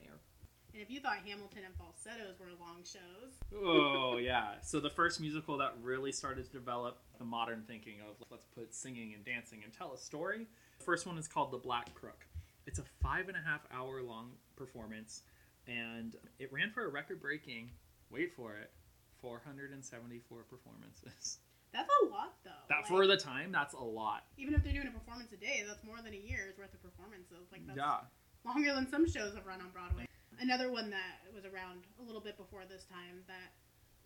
And 0.73 0.81
if 0.83 0.89
you 0.91 1.01
thought 1.01 1.17
Hamilton 1.27 1.63
and 1.67 1.75
Falsettos 1.77 2.39
were 2.39 2.47
long 2.61 2.79
shows, 2.85 3.33
oh 3.57 4.19
yeah. 4.19 4.55
So 4.63 4.79
the 4.81 4.91
first 4.91 5.21
musical 5.21 5.59
that 5.59 5.75
really 5.83 6.13
started 6.13 6.45
to 6.47 6.53
develop 6.53 7.01
the 7.19 7.25
modern 7.25 7.65
thinking 7.67 7.97
of 8.09 8.17
let's 8.31 8.47
put 8.55 8.75
singing 8.75 9.15
and 9.15 9.25
dancing 9.25 9.63
and 9.65 9.73
tell 9.73 9.93
a 9.93 9.99
story. 9.99 10.47
The 10.79 10.85
first 10.85 11.07
one 11.07 11.19
is 11.19 11.27
called 11.29 11.51
The 11.51 11.59
Black 11.59 11.93
Crook. 11.95 12.27
It's 12.67 12.79
a 12.79 12.85
five 13.03 13.29
and 13.29 13.37
a 13.37 13.41
half 13.41 13.63
hour 13.73 14.01
long 14.03 14.33
performance, 14.57 15.23
and 15.67 16.15
it 16.39 16.53
ran 16.53 16.71
for 16.71 16.85
a 16.85 16.89
record 16.89 17.21
breaking. 17.21 17.71
Wait 18.11 18.33
for 18.35 18.55
it. 18.57 18.71
474 19.21 20.43
performances. 20.45 21.39
that's 21.73 21.89
a 22.03 22.07
lot 22.07 22.35
though. 22.45 22.51
That 22.69 22.79
Like, 22.83 22.87
for 22.87 23.07
the 23.07 23.17
time, 23.17 23.53
that's 23.53 23.75
a 23.75 23.79
lot. 23.83 24.25
even 24.39 24.55
if 24.55 24.63
they're 24.65 24.73
doing 24.73 24.87
a 24.89 24.91
performance 24.91 25.33
a 25.33 25.37
day, 25.37 25.63
that's 25.67 25.83
more 25.85 25.97
than 26.03 26.15
a 26.15 26.17
year's 26.17 26.57
worth 26.59 26.73
of 26.75 26.83
performances. 26.83 27.49
Like 27.53 27.67
that's 27.67 27.77
Yeah. 27.77 28.01
longer 28.45 28.73
than 28.75 28.89
some 28.89 29.07
shows 29.09 29.35
have 29.35 29.47
run 29.47 29.61
on 29.61 29.71
Broadway. 29.71 30.07
Another 30.41 30.73
one 30.73 30.89
that 30.89 31.21
was 31.37 31.45
around 31.45 31.85
a 32.01 32.05
little 32.05 32.21
bit 32.21 32.41
before 32.41 32.65
this 32.65 32.89
time, 32.89 33.21
that 33.29 33.53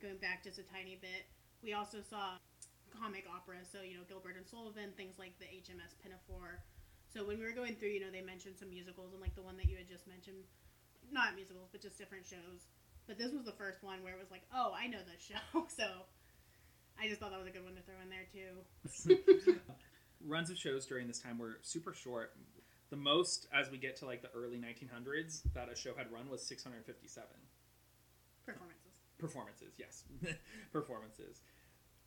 going 0.03 0.19
back 0.19 0.43
just 0.43 0.59
a 0.59 0.67
tiny 0.67 0.99
bit, 0.99 1.31
we 1.62 1.73
also 1.73 2.03
saw 2.03 2.37
comic 2.91 3.25
operas. 3.31 3.71
So, 3.71 3.87
you 3.87 3.95
know, 3.95 4.03
Gilbert 4.11 4.35
and 4.35 4.47
Sullivan, 4.47 4.91
things 4.99 5.14
like 5.14 5.38
the 5.38 5.47
HMS 5.47 5.95
Pinafore. 6.03 6.59
So, 7.07 7.23
when 7.23 7.38
we 7.38 7.47
were 7.47 7.55
going 7.55 7.79
through, 7.79 7.95
you 7.95 8.03
know, 8.03 8.11
they 8.11 8.21
mentioned 8.21 8.59
some 8.59 8.69
musicals, 8.69 9.14
and 9.14 9.23
like 9.23 9.38
the 9.38 9.47
one 9.47 9.57
that 9.62 9.71
you 9.71 9.79
had 9.79 9.87
just 9.87 10.11
mentioned, 10.11 10.43
not 11.14 11.38
musicals, 11.38 11.71
but 11.71 11.81
just 11.81 11.99
different 11.99 12.26
shows. 12.26 12.67
But 13.07 13.19
this 13.19 13.33
was 13.33 13.45
the 13.45 13.55
first 13.55 13.83
one 13.83 14.03
where 14.03 14.14
it 14.14 14.19
was 14.19 14.31
like, 14.31 14.43
oh, 14.55 14.73
I 14.75 14.88
know 14.88 14.99
this 15.07 15.23
show. 15.23 15.67
So 15.76 15.87
I 16.99 17.09
just 17.09 17.21
thought 17.21 17.31
that 17.31 17.38
was 17.38 17.49
a 17.49 17.50
good 17.50 17.64
one 17.64 17.75
to 17.75 17.83
throw 17.83 17.95
in 18.03 18.11
there 18.11 18.26
too. 18.33 19.55
Runs 20.26 20.50
of 20.50 20.57
shows 20.57 20.87
during 20.87 21.07
this 21.07 21.19
time 21.19 21.38
were 21.38 21.59
super 21.62 21.93
short. 21.93 22.35
The 22.95 23.01
most, 23.01 23.49
as 23.53 23.73
we 23.73 23.79
get 23.79 23.97
to 23.97 24.07
like 24.07 24.23
the 24.23 24.31
early 24.37 24.57
1900s, 24.57 25.43
that 25.53 25.69
a 25.69 25.75
show 25.75 25.97
had 25.97 26.13
run 26.13 26.31
was 26.31 26.47
657 26.47 27.27
Performances. 28.47 28.93
performances. 29.19 29.75
Yes, 29.77 30.05
performances. 30.73 31.41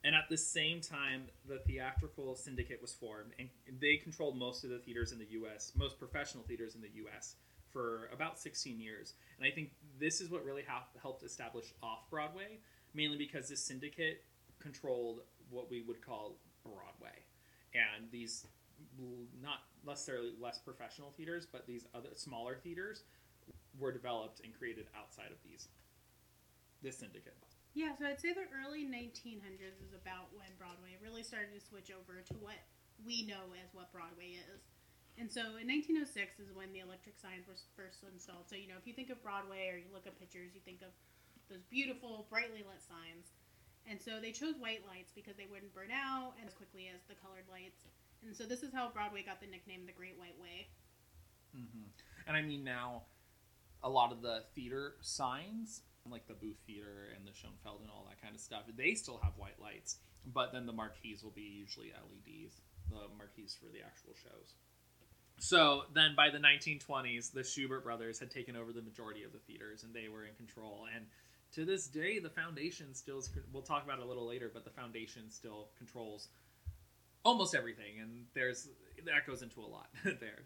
And 0.06 0.16
at 0.16 0.30
the 0.30 0.38
same 0.38 0.80
time, 0.80 1.24
the 1.46 1.60
theatrical 1.68 2.36
syndicate 2.36 2.82
was 2.82 2.94
formed, 2.94 3.34
and 3.38 3.50
they 3.82 3.98
controlled 3.98 4.38
most 4.38 4.64
of 4.64 4.70
the 4.70 4.80
theaters 4.80 5.12
in 5.12 5.20
the 5.20 5.28
U.S., 5.32 5.74
most 5.76 6.00
professional 6.00 6.46
theaters 6.46 6.74
in 6.76 6.80
the 6.80 6.92
U.S. 7.04 7.36
for 7.74 8.10
about 8.14 8.40
16 8.40 8.80
years. 8.80 9.16
And 9.38 9.46
I 9.46 9.52
think 9.54 9.72
this 10.00 10.22
is 10.22 10.30
what 10.30 10.46
really 10.46 10.64
ha- 10.66 10.88
helped 11.02 11.22
establish 11.22 11.74
off 11.84 12.10
Broadway, 12.10 12.60
mainly 12.94 13.18
because 13.18 13.50
this 13.50 13.62
syndicate 13.62 14.24
controlled 14.60 15.20
what 15.50 15.70
we 15.70 15.82
would 15.82 16.02
call 16.02 16.38
Broadway, 16.64 17.26
and 17.74 18.10
these 18.10 18.48
not 19.42 19.60
necessarily 19.86 20.34
less 20.40 20.58
professional 20.58 21.14
theaters, 21.18 21.48
but 21.50 21.66
these 21.68 21.86
other 21.94 22.10
smaller 22.16 22.58
theaters 22.64 23.04
were 23.80 23.92
developed 23.92 24.42
and 24.44 24.58
created 24.58 24.88
outside 24.98 25.32
of 25.32 25.38
these 25.46 25.68
this 26.82 26.98
syndicate. 26.98 27.38
Yeah, 27.74 27.94
so 27.98 28.06
I'd 28.06 28.22
say 28.22 28.34
the 28.34 28.50
early 28.54 28.86
1900s 28.86 29.82
is 29.82 29.94
about 29.94 30.34
when 30.34 30.50
Broadway 30.58 30.98
really 31.02 31.22
started 31.22 31.54
to 31.54 31.62
switch 31.62 31.94
over 31.94 32.22
to 32.26 32.34
what 32.42 32.58
we 33.06 33.26
know 33.26 33.54
as 33.54 33.70
what 33.74 33.94
Broadway 33.94 34.38
is. 34.38 34.62
And 35.18 35.30
so 35.30 35.58
in 35.58 35.66
1906 35.66 36.38
is 36.38 36.54
when 36.54 36.70
the 36.74 36.86
electric 36.86 37.18
signs 37.18 37.50
were 37.50 37.58
first 37.74 38.06
installed. 38.06 38.46
So, 38.50 38.58
you 38.58 38.70
know, 38.70 38.78
if 38.78 38.86
you 38.86 38.94
think 38.94 39.10
of 39.10 39.22
Broadway 39.26 39.70
or 39.74 39.78
you 39.82 39.90
look 39.90 40.06
at 40.06 40.18
pictures, 40.18 40.54
you 40.54 40.62
think 40.62 40.86
of 40.86 40.94
those 41.50 41.66
beautiful, 41.70 42.30
brightly 42.30 42.62
lit 42.62 42.82
signs. 42.86 43.34
And 43.90 43.98
so 43.98 44.22
they 44.22 44.34
chose 44.34 44.58
white 44.62 44.86
lights 44.86 45.14
because 45.14 45.34
they 45.38 45.50
wouldn't 45.50 45.74
burn 45.74 45.90
out 45.90 46.38
as 46.46 46.54
quickly 46.54 46.90
as 46.90 47.02
the 47.10 47.18
colored 47.18 47.50
lights. 47.50 47.82
And 48.26 48.36
so 48.36 48.46
this 48.46 48.64
is 48.64 48.74
how 48.74 48.90
Broadway 48.90 49.24
got 49.24 49.40
the 49.40 49.48
nickname 49.48 49.86
the 49.86 49.94
Great 49.94 50.18
White 50.18 50.40
Way. 50.42 50.68
hmm 51.54 51.88
And 52.28 52.36
I 52.36 52.42
mean 52.42 52.64
now, 52.64 53.04
a 53.84 53.90
lot 53.90 54.12
of 54.12 54.22
the 54.22 54.44
theater 54.56 54.96
signs, 55.02 55.82
like 56.10 56.28
the 56.28 56.34
Booth 56.34 56.58
Theater 56.66 57.14
and 57.16 57.28
the 57.28 57.34
Schoenfeld 57.34 57.82
and 57.82 57.90
all 57.90 58.06
that 58.10 58.22
kind 58.22 58.36
of 58.36 58.42
stuff, 58.42 58.64
they 58.76 58.94
still 58.96 59.20
have 59.24 59.34
white 59.38 59.60
lights. 59.62 59.98
But 60.26 60.52
then 60.52 60.66
the 60.66 60.74
marquees 60.74 61.24
will 61.24 61.32
be 61.32 61.44
usually 61.44 61.94
LEDs, 61.94 62.62
the 62.90 63.08
marquees 63.18 63.56
for 63.60 63.72
the 63.72 63.80
actual 63.80 64.14
shows. 64.22 64.56
So 65.40 65.84
then 65.94 66.16
by 66.16 66.30
the 66.30 66.40
1920s, 66.40 67.32
the 67.32 67.42
Shubert 67.42 67.84
brothers 67.84 68.20
had 68.20 68.32
taken 68.32 68.56
over 68.56 68.74
the 68.74 68.82
majority 68.82 69.24
of 69.24 69.32
the 69.32 69.40
theaters 69.40 69.84
and 69.84 69.94
they 69.94 70.10
were 70.10 70.26
in 70.26 70.34
control. 70.36 70.88
And 70.94 71.06
to 71.54 71.64
this 71.64 71.88
day, 71.88 72.20
the 72.20 72.30
foundation 72.30 72.94
still, 72.94 73.20
is, 73.20 73.30
we'll 73.54 73.62
talk 73.62 73.86
about 73.86 74.00
it 74.00 74.06
a 74.06 74.08
little 74.08 74.28
later, 74.28 74.50
but 74.52 74.66
the 74.66 74.72
foundation 74.72 75.30
still 75.30 75.70
controls 75.78 76.30
almost 77.28 77.54
everything. 77.54 78.00
And 78.02 78.26
there's, 78.34 78.70
that 79.06 79.28
goes 79.28 79.42
into 79.42 79.60
a 79.60 79.68
lot 79.68 79.90
there. 80.04 80.40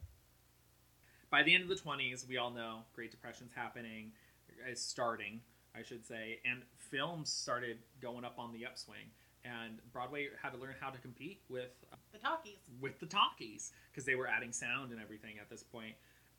By 1.29 1.43
the 1.43 1.53
end 1.53 1.63
of 1.63 1.69
the 1.69 1.75
20s, 1.75 2.27
we 2.27 2.37
all 2.37 2.51
know 2.51 2.79
Great 2.93 3.11
Depression's 3.11 3.51
happening, 3.55 4.11
is 4.69 4.81
starting, 4.81 5.39
I 5.75 5.83
should 5.83 6.05
say, 6.05 6.39
and 6.43 6.63
films 6.75 7.31
started 7.31 7.77
going 8.01 8.25
up 8.25 8.35
on 8.37 8.51
the 8.51 8.65
upswing. 8.65 9.07
And 9.45 9.79
Broadway 9.93 10.27
had 10.41 10.51
to 10.53 10.59
learn 10.59 10.75
how 10.79 10.89
to 10.89 10.99
compete 10.99 11.41
with 11.49 11.71
The 12.11 12.19
talkies. 12.19 12.59
with 12.81 12.99
the 12.99 13.05
talkies 13.05 13.71
because 13.91 14.05
they 14.05 14.15
were 14.15 14.27
adding 14.27 14.51
sound 14.51 14.91
and 14.91 15.01
everything 15.01 15.39
at 15.39 15.49
this 15.49 15.63
point 15.63 15.95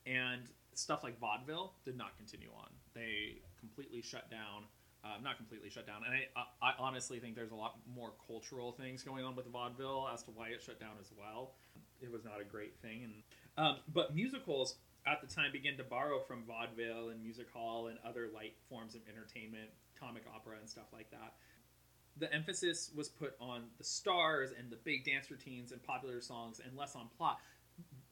and 0.07 0.43
stuff 0.75 1.03
like 1.05 1.19
vaudeville 1.21 1.75
did 1.85 1.97
not 1.97 2.17
continue 2.17 2.49
on 2.57 2.69
they 2.95 3.37
completely 3.61 4.03
shut 4.03 4.29
down 4.31 4.65
uh, 5.05 5.21
not 5.23 5.37
completely 5.37 5.71
shut 5.71 5.87
down. 5.87 6.03
And 6.07 6.15
I, 6.15 6.41
I, 6.63 6.71
I 6.71 6.75
honestly 6.79 7.19
think 7.19 7.35
there's 7.35 7.51
a 7.51 7.57
lot 7.57 7.79
more 7.95 8.13
cultural 8.27 8.73
things 8.73 9.03
going 9.03 9.25
on 9.25 9.35
with 9.35 9.47
vaudeville 9.47 10.09
as 10.13 10.23
to 10.25 10.31
why 10.31 10.49
it 10.49 10.63
shut 10.63 10.79
down 10.79 10.95
as 11.01 11.11
well. 11.19 11.55
It 12.01 12.11
was 12.11 12.25
not 12.25 12.41
a 12.41 12.45
great 12.45 12.77
thing. 12.81 13.05
And 13.05 13.13
um, 13.57 13.77
but 13.93 14.15
musicals 14.15 14.77
at 15.07 15.21
the 15.21 15.27
time 15.27 15.53
began 15.53 15.77
to 15.77 15.85
borrow 15.85 16.21
from 16.21 16.45
vaudeville 16.45 17.09
and 17.11 17.23
music 17.23 17.51
hall 17.53 17.89
and 17.89 17.99
other 18.07 18.29
light 18.33 18.55
forms 18.69 18.95
of 18.95 19.01
entertainment 19.09 19.69
comic 19.99 20.23
opera 20.35 20.57
and 20.61 20.69
stuff 20.69 20.87
like 20.93 21.11
that. 21.11 21.35
The 22.19 22.33
emphasis 22.33 22.91
was 22.95 23.09
put 23.09 23.35
on 23.41 23.65
the 23.79 23.85
stars 23.85 24.51
and 24.57 24.71
the 24.71 24.77
big 24.77 25.05
dance 25.05 25.31
routines 25.31 25.73
and 25.73 25.83
popular 25.83 26.21
songs 26.21 26.61
and 26.65 26.77
less 26.77 26.95
on 26.95 27.09
plot. 27.17 27.41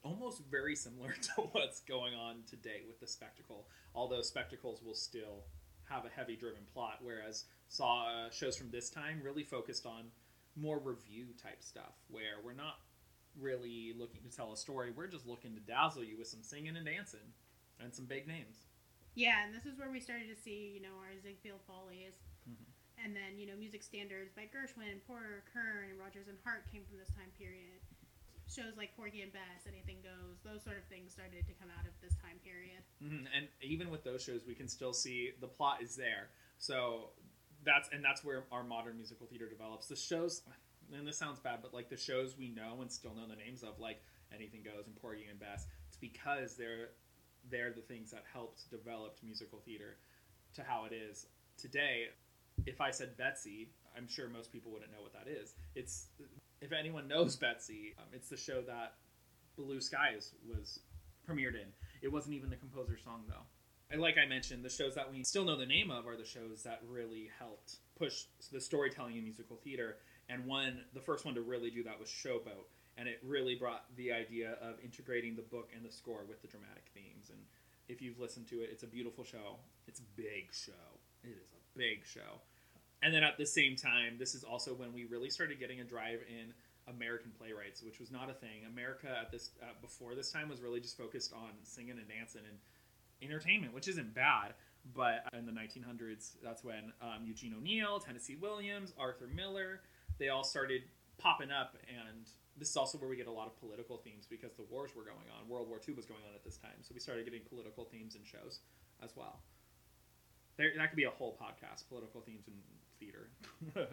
Almost 0.03 0.41
very 0.49 0.75
similar 0.75 1.13
to 1.21 1.41
what's 1.51 1.81
going 1.81 2.15
on 2.15 2.43
today 2.49 2.81
with 2.87 2.99
the 2.99 3.07
spectacle 3.07 3.67
although 3.93 4.21
spectacles 4.21 4.81
will 4.83 4.93
still 4.93 5.43
have 5.91 6.05
a 6.05 6.09
heavy 6.09 6.35
driven 6.35 6.61
plot 6.73 6.99
whereas 7.01 7.45
saw 7.69 8.07
uh, 8.07 8.29
shows 8.31 8.55
from 8.57 8.69
this 8.71 8.89
time 8.89 9.21
really 9.23 9.43
focused 9.43 9.85
on 9.85 10.05
more 10.55 10.79
review 10.79 11.25
type 11.41 11.61
stuff 11.61 11.95
where 12.09 12.37
we're 12.43 12.53
not 12.53 12.79
really 13.39 13.93
looking 13.97 14.21
to 14.21 14.35
tell 14.35 14.51
a 14.51 14.57
story 14.57 14.91
we're 14.95 15.07
just 15.07 15.25
looking 15.27 15.53
to 15.55 15.61
dazzle 15.61 16.03
you 16.03 16.17
with 16.17 16.27
some 16.27 16.43
singing 16.43 16.75
and 16.75 16.85
dancing 16.85 17.33
and 17.79 17.93
some 17.93 18.05
big 18.05 18.27
names 18.27 18.67
Yeah, 19.15 19.43
and 19.45 19.53
this 19.53 19.65
is 19.65 19.77
where 19.77 19.91
we 19.91 19.99
started 19.99 20.27
to 20.31 20.41
see, 20.41 20.71
you 20.73 20.81
know, 20.81 20.95
our 21.03 21.11
Ziegfeld 21.21 21.59
Follies. 21.67 22.15
Mhm. 22.47 22.63
And 23.03 23.11
then, 23.15 23.35
you 23.37 23.45
know, 23.45 23.57
music 23.59 23.83
standards 23.83 24.31
by 24.31 24.47
Gershwin, 24.47 25.03
Porter, 25.05 25.43
Kern, 25.51 25.89
and 25.89 25.99
Rodgers 25.99 26.27
and 26.29 26.37
Hart 26.45 26.63
came 26.71 26.85
from 26.85 26.95
this 26.97 27.11
time 27.11 27.31
period. 27.37 27.81
Shows 28.51 28.75
like 28.75 28.95
Porgy 28.97 29.21
and 29.21 29.31
Bess, 29.31 29.63
Anything 29.67 29.97
Goes, 30.03 30.39
those 30.43 30.61
sort 30.63 30.77
of 30.77 30.83
things 30.85 31.13
started 31.13 31.47
to 31.47 31.53
come 31.53 31.69
out 31.79 31.85
of 31.87 31.93
this 32.01 32.13
time 32.21 32.37
period. 32.43 32.83
Mhm, 33.01 33.27
And 33.33 33.47
even 33.61 33.89
with 33.89 34.03
those 34.03 34.21
shows, 34.23 34.45
we 34.45 34.55
can 34.55 34.67
still 34.67 34.93
see 34.93 35.31
the 35.39 35.47
plot 35.47 35.81
is 35.81 35.95
there. 35.95 36.29
So 36.57 37.13
that's 37.63 37.87
and 37.89 38.03
that's 38.03 38.23
where 38.23 38.43
our 38.51 38.63
modern 38.63 38.97
musical 38.97 39.25
theater 39.27 39.47
develops. 39.47 39.87
The 39.87 39.95
shows, 39.95 40.43
and 40.91 41.07
this 41.07 41.17
sounds 41.17 41.39
bad, 41.39 41.61
but 41.61 41.73
like 41.73 41.89
the 41.89 41.97
shows 41.97 42.37
we 42.37 42.49
know 42.49 42.81
and 42.81 42.91
still 42.91 43.13
know 43.15 43.27
the 43.27 43.35
names 43.35 43.63
of, 43.63 43.79
like 43.79 44.03
Anything 44.33 44.63
Goes 44.63 44.87
and 44.87 44.95
Porgy 44.95 45.25
and 45.27 45.39
Bess, 45.39 45.67
it's 45.87 45.97
because 45.97 46.55
they're 46.57 46.89
they're 47.49 47.71
the 47.71 47.81
things 47.81 48.11
that 48.11 48.23
helped 48.31 48.69
develop 48.69 49.17
musical 49.23 49.59
theater 49.59 49.97
to 50.53 50.63
how 50.63 50.85
it 50.85 50.93
is 50.93 51.27
today. 51.57 52.09
If 52.65 52.81
I 52.81 52.91
said 52.91 53.17
Betsy, 53.17 53.71
I'm 53.95 54.07
sure 54.07 54.27
most 54.29 54.51
people 54.51 54.71
wouldn't 54.71 54.91
know 54.91 55.01
what 55.01 55.13
that 55.13 55.27
is. 55.27 55.55
It's 55.73 56.09
if 56.61 56.71
anyone 56.71 57.07
knows 57.07 57.35
Betsy, 57.35 57.95
um, 57.97 58.05
it's 58.13 58.29
the 58.29 58.37
show 58.37 58.61
that 58.61 58.93
Blue 59.57 59.81
Skies 59.81 60.33
was 60.47 60.79
premiered 61.27 61.55
in. 61.55 61.67
It 62.01 62.11
wasn't 62.11 62.35
even 62.35 62.49
the 62.49 62.55
composer's 62.55 63.03
song 63.03 63.23
though. 63.27 63.45
And 63.89 63.99
like 63.99 64.15
I 64.17 64.25
mentioned, 64.25 64.63
the 64.63 64.69
shows 64.69 64.95
that 64.95 65.11
we 65.11 65.23
still 65.23 65.43
know 65.43 65.57
the 65.57 65.65
name 65.65 65.91
of 65.91 66.07
are 66.07 66.15
the 66.15 66.25
shows 66.25 66.63
that 66.63 66.79
really 66.87 67.29
helped 67.37 67.75
push 67.97 68.23
the 68.51 68.61
storytelling 68.61 69.17
in 69.17 69.23
musical 69.23 69.57
theater. 69.57 69.97
And 70.29 70.45
one, 70.45 70.81
the 70.93 71.01
first 71.01 71.25
one 71.25 71.35
to 71.35 71.41
really 71.41 71.69
do 71.69 71.83
that 71.83 71.99
was 71.99 72.07
Showboat, 72.07 72.71
and 72.97 73.09
it 73.09 73.19
really 73.21 73.55
brought 73.55 73.83
the 73.97 74.13
idea 74.13 74.55
of 74.61 74.75
integrating 74.81 75.35
the 75.35 75.41
book 75.41 75.71
and 75.75 75.83
the 75.83 75.91
score 75.91 76.23
with 76.27 76.41
the 76.41 76.47
dramatic 76.47 76.85
themes. 76.93 77.31
And 77.31 77.39
if 77.89 78.01
you've 78.01 78.19
listened 78.19 78.47
to 78.47 78.61
it, 78.61 78.69
it's 78.71 78.83
a 78.83 78.87
beautiful 78.87 79.25
show. 79.25 79.57
It's 79.87 79.99
a 79.99 80.03
big 80.15 80.53
show. 80.53 80.99
It 81.23 81.29
is 81.29 81.51
a 81.51 81.77
big 81.77 82.05
show. 82.05 82.39
And 83.03 83.13
then 83.13 83.23
at 83.23 83.37
the 83.37 83.45
same 83.45 83.75
time, 83.75 84.17
this 84.19 84.35
is 84.35 84.43
also 84.43 84.73
when 84.73 84.93
we 84.93 85.05
really 85.05 85.29
started 85.29 85.59
getting 85.59 85.79
a 85.79 85.83
drive 85.83 86.19
in 86.29 86.53
American 86.87 87.31
playwrights, 87.37 87.81
which 87.81 87.99
was 87.99 88.11
not 88.11 88.29
a 88.29 88.33
thing. 88.33 88.65
America 88.67 89.07
at 89.19 89.31
this 89.31 89.51
uh, 89.61 89.73
before 89.81 90.15
this 90.15 90.31
time 90.31 90.49
was 90.49 90.61
really 90.61 90.79
just 90.79 90.97
focused 90.97 91.33
on 91.33 91.49
singing 91.63 91.97
and 91.97 92.07
dancing 92.07 92.41
and 92.47 92.57
entertainment, 93.21 93.73
which 93.73 93.87
isn't 93.87 94.13
bad. 94.13 94.53
But 94.95 95.25
in 95.37 95.45
the 95.45 95.51
1900s, 95.51 96.37
that's 96.43 96.63
when 96.63 96.91
um, 97.01 97.23
Eugene 97.23 97.53
O'Neill, 97.57 97.99
Tennessee 97.99 98.35
Williams, 98.35 98.93
Arthur 98.97 99.27
Miller, 99.27 99.81
they 100.17 100.29
all 100.29 100.43
started 100.43 100.81
popping 101.17 101.51
up. 101.51 101.77
And 101.87 102.25
this 102.57 102.69
is 102.69 102.77
also 102.77 102.97
where 102.97 103.09
we 103.09 103.15
get 103.15 103.27
a 103.27 103.31
lot 103.31 103.47
of 103.47 103.59
political 103.59 103.97
themes 103.97 104.25
because 104.29 104.53
the 104.53 104.63
wars 104.69 104.91
were 104.95 105.03
going 105.03 105.29
on. 105.37 105.47
World 105.47 105.69
War 105.69 105.79
II 105.87 105.93
was 105.93 106.05
going 106.05 106.21
on 106.27 106.33
at 106.35 106.43
this 106.43 106.57
time, 106.57 106.81
so 106.81 106.93
we 106.93 106.99
started 106.99 107.25
getting 107.25 107.41
political 107.47 107.85
themes 107.85 108.15
in 108.15 108.23
shows 108.23 108.59
as 109.03 109.11
well. 109.15 109.41
There, 110.57 110.71
that 110.77 110.89
could 110.89 110.97
be 110.97 111.05
a 111.05 111.11
whole 111.11 111.37
podcast: 111.41 111.87
political 111.87 112.21
themes 112.21 112.47
in 112.47 112.53
theater. 113.01 113.33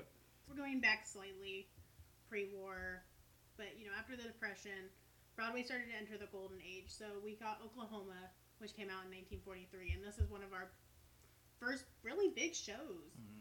We're 0.47 0.57
going 0.57 0.81
back 0.81 1.09
slightly 1.09 1.69
pre-war, 2.29 3.03
but 3.57 3.73
you 3.81 3.87
know, 3.87 3.97
after 3.99 4.17
the 4.17 4.29
Depression, 4.29 4.93
Broadway 5.37 5.65
started 5.65 5.89
to 5.89 5.97
enter 5.97 6.21
the 6.21 6.31
golden 6.31 6.59
age. 6.61 6.93
So 6.93 7.07
we 7.25 7.37
got 7.37 7.65
Oklahoma, 7.65 8.29
which 8.59 8.77
came 8.77 8.93
out 8.93 9.09
in 9.09 9.17
1943, 9.41 9.97
and 9.97 10.05
this 10.05 10.21
is 10.21 10.29
one 10.29 10.45
of 10.45 10.53
our 10.53 10.69
first 11.59 11.85
really 12.03 12.29
big 12.29 12.55
shows. 12.55 13.17
Mm-hmm. 13.17 13.41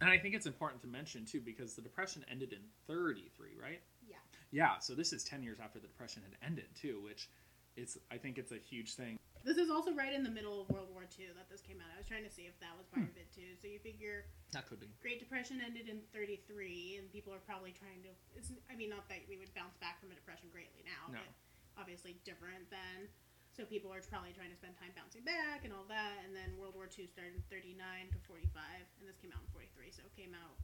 And 0.00 0.10
I 0.10 0.18
think 0.18 0.34
it's 0.34 0.46
important 0.46 0.82
to 0.82 0.88
mention 0.88 1.24
too 1.24 1.40
because 1.40 1.74
the 1.74 1.82
depression 1.82 2.24
ended 2.30 2.52
in 2.52 2.60
33, 2.88 3.50
right? 3.60 3.80
Yeah. 4.06 4.16
Yeah, 4.50 4.78
so 4.80 4.94
this 4.94 5.12
is 5.12 5.22
10 5.24 5.42
years 5.42 5.58
after 5.62 5.78
the 5.78 5.86
depression 5.86 6.22
had 6.22 6.36
ended 6.46 6.66
too, 6.74 7.00
which 7.04 7.28
it's 7.76 7.96
I 8.10 8.18
think 8.18 8.38
it's 8.38 8.52
a 8.52 8.58
huge 8.58 8.94
thing. 8.94 9.18
This 9.42 9.58
is 9.58 9.70
also 9.70 9.90
right 9.90 10.14
in 10.14 10.22
the 10.22 10.30
middle 10.30 10.62
of 10.62 10.70
World 10.70 10.90
War 10.94 11.02
II 11.02 11.34
that 11.34 11.50
this 11.50 11.58
came 11.60 11.82
out. 11.82 11.90
I 11.90 11.98
was 11.98 12.06
trying 12.06 12.22
to 12.22 12.30
see 12.30 12.46
if 12.46 12.54
that 12.62 12.74
was 12.78 12.86
part 12.86 13.06
hmm. 13.06 13.12
of 13.12 13.16
it 13.18 13.28
too. 13.34 13.58
So 13.58 13.66
you 13.66 13.82
figure 13.82 14.30
That 14.54 14.70
could 14.70 14.78
be. 14.78 14.86
Great 15.02 15.18
Depression 15.18 15.58
ended 15.58 15.90
in 15.90 15.98
33, 16.14 17.02
and 17.02 17.10
people 17.10 17.34
are 17.34 17.42
probably 17.42 17.74
trying 17.74 18.06
to. 18.06 18.10
It's, 18.38 18.54
I 18.70 18.78
mean, 18.78 18.90
not 18.94 19.10
that 19.10 19.26
we 19.26 19.36
would 19.36 19.50
bounce 19.54 19.74
back 19.82 19.98
from 19.98 20.14
a 20.14 20.16
depression 20.16 20.46
greatly 20.54 20.86
now, 20.86 21.10
No. 21.10 21.18
but 21.18 21.28
obviously 21.74 22.18
different 22.22 22.70
then. 22.70 23.10
So 23.52 23.68
people 23.68 23.92
are 23.92 24.00
probably 24.08 24.32
trying 24.32 24.48
to 24.48 24.56
spend 24.56 24.80
time 24.80 24.96
bouncing 24.96 25.28
back 25.28 25.68
and 25.68 25.76
all 25.76 25.84
that. 25.92 26.24
And 26.24 26.32
then 26.32 26.56
World 26.56 26.72
War 26.72 26.88
II 26.88 27.04
started 27.04 27.36
in 27.36 27.44
39 27.52 27.76
to 28.16 28.18
45, 28.24 28.48
and 28.48 29.04
this 29.04 29.20
came 29.20 29.34
out 29.34 29.44
in 29.44 29.50
43. 29.52 29.92
So 29.92 30.00
it 30.08 30.14
came 30.16 30.32
out 30.32 30.56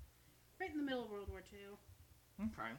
right 0.56 0.72
in 0.72 0.80
the 0.80 0.86
middle 0.86 1.04
of 1.04 1.12
World 1.12 1.28
War 1.28 1.44
II. 1.44 1.76
Okay. 2.48 2.72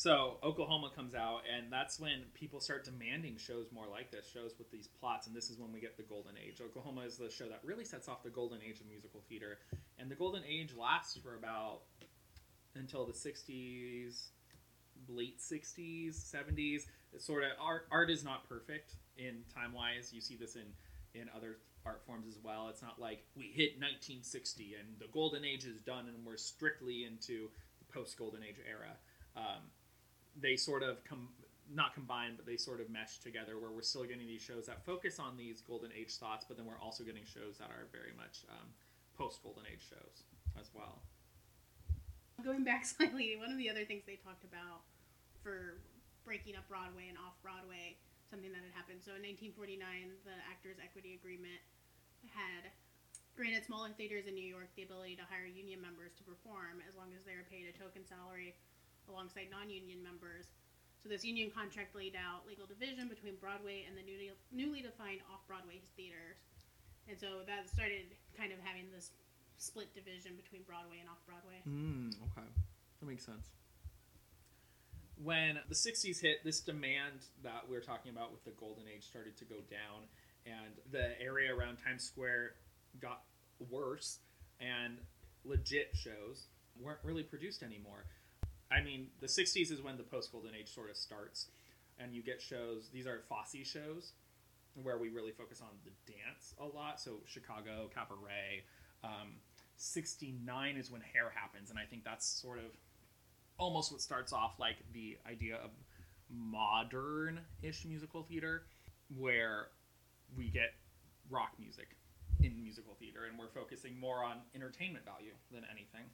So 0.00 0.38
Oklahoma 0.42 0.90
comes 0.96 1.14
out, 1.14 1.42
and 1.54 1.70
that's 1.70 2.00
when 2.00 2.22
people 2.32 2.58
start 2.58 2.86
demanding 2.86 3.36
shows 3.36 3.66
more 3.70 3.84
like 3.86 4.10
this, 4.10 4.26
shows 4.32 4.54
with 4.56 4.70
these 4.70 4.88
plots, 4.88 5.26
and 5.26 5.36
this 5.36 5.50
is 5.50 5.58
when 5.58 5.74
we 5.74 5.78
get 5.78 5.98
the 5.98 6.02
Golden 6.04 6.32
Age. 6.38 6.62
Oklahoma 6.62 7.02
is 7.02 7.18
the 7.18 7.28
show 7.28 7.50
that 7.50 7.60
really 7.62 7.84
sets 7.84 8.08
off 8.08 8.22
the 8.22 8.30
Golden 8.30 8.60
Age 8.66 8.80
of 8.80 8.86
musical 8.86 9.22
theater, 9.28 9.58
and 9.98 10.10
the 10.10 10.14
Golden 10.14 10.42
Age 10.48 10.72
lasts 10.74 11.18
for 11.18 11.36
about 11.36 11.80
until 12.76 13.04
the 13.04 13.12
'60s, 13.12 14.28
late 15.06 15.38
'60s, 15.38 16.14
'70s. 16.14 16.86
It's 17.12 17.26
sort 17.26 17.42
of 17.42 17.50
art. 17.60 17.86
Art 17.92 18.08
is 18.08 18.24
not 18.24 18.48
perfect 18.48 18.94
in 19.18 19.42
time 19.54 19.74
wise. 19.74 20.14
You 20.14 20.22
see 20.22 20.34
this 20.34 20.56
in 20.56 20.72
in 21.12 21.28
other 21.36 21.58
art 21.84 22.00
forms 22.06 22.26
as 22.26 22.38
well. 22.42 22.70
It's 22.70 22.80
not 22.80 22.98
like 22.98 23.26
we 23.36 23.52
hit 23.52 23.72
1960 23.76 24.76
and 24.80 24.98
the 24.98 25.08
Golden 25.12 25.44
Age 25.44 25.66
is 25.66 25.82
done, 25.82 26.08
and 26.08 26.24
we're 26.24 26.38
strictly 26.38 27.04
into 27.04 27.50
the 27.78 27.92
post 27.92 28.16
Golden 28.16 28.42
Age 28.42 28.60
era. 28.66 28.96
Um, 29.36 29.60
they 30.40 30.56
sort 30.56 30.82
of 30.82 31.02
come 31.04 31.28
not 31.72 31.94
combine 31.94 32.32
but 32.36 32.44
they 32.46 32.56
sort 32.56 32.80
of 32.80 32.90
mesh 32.90 33.18
together 33.18 33.58
where 33.58 33.70
we're 33.70 33.82
still 33.82 34.02
getting 34.02 34.26
these 34.26 34.42
shows 34.42 34.66
that 34.66 34.84
focus 34.84 35.20
on 35.20 35.36
these 35.36 35.60
golden 35.60 35.90
age 35.92 36.10
thoughts 36.16 36.44
but 36.48 36.56
then 36.56 36.66
we're 36.66 36.80
also 36.82 37.04
getting 37.04 37.22
shows 37.24 37.58
that 37.58 37.70
are 37.70 37.86
very 37.92 38.10
much 38.16 38.42
um, 38.50 38.66
post 39.16 39.40
golden 39.42 39.62
age 39.70 39.86
shows 39.88 40.24
as 40.58 40.70
well 40.74 40.98
Going 42.40 42.64
back 42.64 42.86
slightly, 42.88 43.36
one 43.36 43.52
of 43.52 43.60
the 43.60 43.68
other 43.68 43.84
things 43.84 44.08
they 44.08 44.16
talked 44.16 44.44
about 44.48 44.88
for 45.44 45.76
breaking 46.24 46.56
up 46.56 46.64
Broadway 46.68 47.12
and 47.12 47.20
off 47.20 47.36
Broadway, 47.44 48.00
something 48.32 48.48
that 48.52 48.64
had 48.64 48.72
happened. 48.72 49.04
So 49.04 49.12
in 49.12 49.24
1949, 49.52 49.76
the 50.24 50.36
Actors 50.48 50.80
Equity 50.80 51.20
Agreement 51.20 51.60
had 52.32 52.72
granted 53.36 53.64
smaller 53.64 53.92
theaters 53.92 54.24
in 54.24 54.36
New 54.36 54.44
York 54.44 54.72
the 54.76 54.84
ability 54.84 55.16
to 55.20 55.24
hire 55.28 55.48
union 55.48 55.80
members 55.80 56.16
to 56.16 56.24
perform 56.24 56.80
as 56.84 56.96
long 56.96 57.12
as 57.12 57.24
they 57.28 57.36
were 57.36 57.46
paid 57.48 57.68
a 57.68 57.74
token 57.76 58.04
salary 58.04 58.56
alongside 59.10 59.50
non-union 59.50 59.98
members. 60.02 60.54
So 61.02 61.08
this 61.08 61.24
union 61.24 61.50
contract 61.50 61.96
laid 61.96 62.14
out 62.14 62.46
legal 62.46 62.66
division 62.66 63.08
between 63.08 63.34
Broadway 63.40 63.84
and 63.88 63.96
the 63.96 64.04
newly, 64.04 64.30
newly 64.52 64.80
defined 64.80 65.20
off-Broadway 65.32 65.82
theaters. 65.96 66.38
And 67.08 67.18
so 67.18 67.42
that 67.48 67.66
started 67.66 68.14
kind 68.38 68.52
of 68.52 68.60
having 68.62 68.86
this 68.94 69.10
split 69.58 69.92
division 69.94 70.36
between 70.36 70.62
Broadway 70.62 71.00
and 71.00 71.08
off-Broadway. 71.08 71.60
mm, 71.68 72.14
okay 72.32 72.48
that 73.00 73.06
makes 73.06 73.24
sense 73.24 73.50
when 75.22 75.58
the 75.68 75.74
60s 75.74 76.20
hit 76.20 76.42
this 76.44 76.60
demand 76.60 77.28
that 77.42 77.68
we 77.68 77.76
are 77.76 77.82
talking 77.82 78.10
about 78.10 78.32
with 78.32 78.42
the 78.44 78.52
golden 78.52 78.84
age 78.88 79.04
started 79.04 79.36
to 79.36 79.44
go 79.44 79.56
down 79.70 80.08
and 80.46 80.72
the 80.90 81.20
area 81.20 81.54
around 81.54 81.76
times 81.76 82.04
square 82.04 82.52
got 83.00 83.22
worse 83.68 84.18
and 84.60 84.96
legit 85.44 85.90
shows 85.94 86.46
weren't 86.80 86.98
really 87.04 87.22
produced 87.22 87.62
anymore 87.62 88.06
I 88.70 88.80
mean, 88.82 89.08
the 89.20 89.26
60s 89.26 89.72
is 89.72 89.82
when 89.82 89.96
the 89.96 90.02
post 90.02 90.32
Golden 90.32 90.54
Age 90.54 90.68
sort 90.68 90.90
of 90.90 90.96
starts, 90.96 91.48
and 91.98 92.14
you 92.14 92.22
get 92.22 92.40
shows. 92.40 92.88
These 92.92 93.06
are 93.06 93.20
Fosse 93.28 93.66
shows, 93.66 94.12
where 94.74 94.98
we 94.98 95.08
really 95.08 95.32
focus 95.32 95.60
on 95.60 95.68
the 95.84 95.90
dance 96.12 96.54
a 96.60 96.64
lot. 96.64 97.00
So 97.00 97.20
Chicago, 97.26 97.90
Cabaret. 97.94 98.64
Um, 99.02 99.40
69 99.76 100.76
is 100.76 100.90
when 100.90 101.00
Hair 101.00 101.32
happens, 101.34 101.70
and 101.70 101.78
I 101.78 101.84
think 101.84 102.04
that's 102.04 102.26
sort 102.26 102.58
of 102.58 102.66
almost 103.58 103.90
what 103.92 104.00
starts 104.00 104.32
off 104.32 104.54
like 104.58 104.76
the 104.92 105.16
idea 105.26 105.56
of 105.56 105.70
modern-ish 106.30 107.84
musical 107.86 108.22
theater, 108.22 108.64
where 109.16 109.68
we 110.36 110.48
get 110.48 110.74
rock 111.30 111.52
music 111.58 111.96
in 112.42 112.62
musical 112.62 112.94
theater, 112.98 113.24
and 113.28 113.38
we're 113.38 113.48
focusing 113.48 113.98
more 113.98 114.22
on 114.22 114.36
entertainment 114.54 115.04
value 115.04 115.32
than 115.50 115.62
anything. 115.70 116.04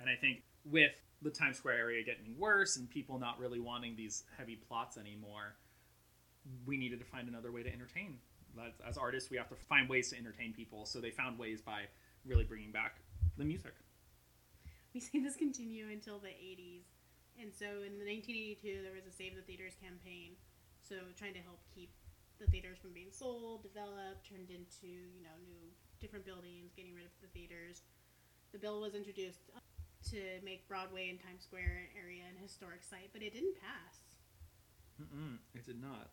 And 0.00 0.10
I 0.10 0.16
think 0.16 0.42
with 0.64 0.92
the 1.24 1.30
Times 1.30 1.56
Square 1.56 1.78
area 1.78 2.04
getting 2.04 2.38
worse 2.38 2.76
and 2.76 2.88
people 2.88 3.18
not 3.18 3.40
really 3.40 3.58
wanting 3.58 3.96
these 3.96 4.24
heavy 4.36 4.56
plots 4.56 4.96
anymore, 4.96 5.56
we 6.66 6.76
needed 6.76 7.00
to 7.00 7.04
find 7.04 7.28
another 7.28 7.50
way 7.50 7.62
to 7.62 7.72
entertain. 7.72 8.18
As 8.86 8.96
artists, 8.96 9.30
we 9.30 9.36
have 9.36 9.48
to 9.48 9.56
find 9.56 9.88
ways 9.88 10.10
to 10.10 10.16
entertain 10.16 10.52
people. 10.52 10.86
So 10.86 11.00
they 11.00 11.10
found 11.10 11.38
ways 11.38 11.60
by 11.60 11.88
really 12.24 12.44
bringing 12.44 12.70
back 12.70 13.00
the 13.36 13.44
music. 13.44 13.74
We 14.92 15.00
see 15.00 15.18
this 15.18 15.34
continue 15.34 15.88
until 15.90 16.20
the 16.20 16.28
80s. 16.28 16.84
And 17.40 17.50
so 17.50 17.66
in 17.82 17.98
1982, 17.98 18.82
there 18.84 18.94
was 18.94 19.06
a 19.08 19.10
Save 19.10 19.34
the 19.34 19.42
Theaters 19.42 19.74
campaign. 19.82 20.36
So 20.86 20.94
trying 21.18 21.34
to 21.34 21.40
help 21.40 21.58
keep 21.74 21.90
the 22.38 22.46
theaters 22.46 22.78
from 22.78 22.92
being 22.92 23.10
sold, 23.10 23.62
developed, 23.64 24.28
turned 24.28 24.50
into, 24.50 24.86
you 24.86 25.22
know, 25.24 25.34
new 25.42 25.72
different 25.98 26.24
buildings, 26.24 26.70
getting 26.76 26.94
rid 26.94 27.06
of 27.06 27.10
the 27.22 27.28
theaters. 27.34 27.82
The 28.52 28.58
bill 28.58 28.80
was 28.80 28.94
introduced 28.94 29.40
to 30.10 30.20
make 30.44 30.68
Broadway 30.68 31.08
and 31.10 31.18
Times 31.20 31.42
Square 31.42 31.88
area 31.98 32.22
an 32.28 32.36
historic 32.40 32.82
site, 32.84 33.10
but 33.12 33.22
it 33.22 33.32
didn't 33.32 33.54
pass. 33.60 33.98
Mm-mm, 35.02 35.38
it 35.54 35.64
did 35.64 35.80
not. 35.80 36.10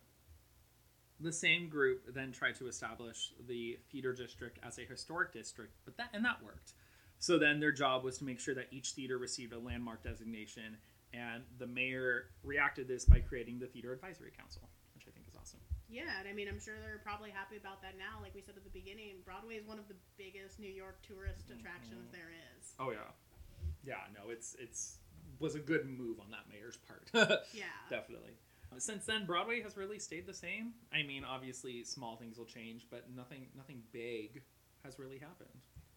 The 1.20 1.32
same 1.32 1.68
group 1.68 2.12
then 2.12 2.32
tried 2.32 2.56
to 2.56 2.66
establish 2.66 3.32
the 3.46 3.78
theater 3.92 4.12
district 4.12 4.58
as 4.64 4.78
a 4.78 4.82
historic 4.82 5.32
district, 5.32 5.74
but 5.84 5.96
that 5.96 6.08
and 6.12 6.24
that 6.24 6.42
worked. 6.42 6.72
So 7.18 7.38
then 7.38 7.60
their 7.60 7.70
job 7.70 8.02
was 8.02 8.18
to 8.18 8.24
make 8.24 8.40
sure 8.40 8.54
that 8.56 8.66
each 8.72 8.90
theater 8.92 9.18
received 9.18 9.52
a 9.52 9.58
landmark 9.58 10.02
designation, 10.02 10.78
and 11.14 11.44
the 11.58 11.66
mayor 11.68 12.30
reacted 12.42 12.88
this 12.88 13.04
by 13.04 13.20
creating 13.20 13.60
the 13.60 13.66
Theater 13.66 13.92
Advisory 13.92 14.32
Council, 14.36 14.62
which 14.96 15.04
I 15.06 15.12
think 15.12 15.28
is 15.28 15.36
awesome. 15.38 15.60
Yeah, 15.88 16.18
and 16.18 16.26
I 16.26 16.32
mean, 16.32 16.48
I'm 16.48 16.58
sure 16.58 16.74
they're 16.82 16.98
probably 17.04 17.30
happy 17.30 17.56
about 17.56 17.82
that 17.82 17.94
now. 17.96 18.18
Like 18.20 18.34
we 18.34 18.40
said 18.42 18.56
at 18.56 18.64
the 18.64 18.74
beginning, 18.74 19.22
Broadway 19.24 19.54
is 19.54 19.66
one 19.68 19.78
of 19.78 19.86
the 19.86 19.94
biggest 20.18 20.58
New 20.58 20.72
York 20.72 20.98
tourist 21.06 21.50
attractions 21.50 22.08
Mhm. 22.08 22.12
there 22.12 22.32
is. 22.58 22.74
Oh 22.80 22.90
yeah, 22.90 23.12
yeah. 23.84 23.96
No, 24.14 24.30
it's 24.30 24.56
it's 24.58 24.98
was 25.38 25.54
a 25.54 25.58
good 25.58 25.86
move 25.86 26.20
on 26.20 26.30
that 26.30 26.48
mayor's 26.50 26.76
part. 26.76 27.10
Yeah. 27.54 27.64
Definitely. 27.90 28.32
Since 28.78 29.04
then, 29.04 29.26
Broadway 29.26 29.60
has 29.60 29.76
really 29.76 29.98
stayed 29.98 30.26
the 30.26 30.32
same. 30.32 30.72
I 30.94 31.02
mean, 31.02 31.24
obviously, 31.24 31.84
small 31.84 32.16
things 32.16 32.38
will 32.38 32.46
change, 32.46 32.86
but 32.90 33.04
nothing 33.14 33.48
nothing 33.56 33.82
big 33.92 34.42
has 34.84 34.98
really 34.98 35.18
happened. 35.18 35.50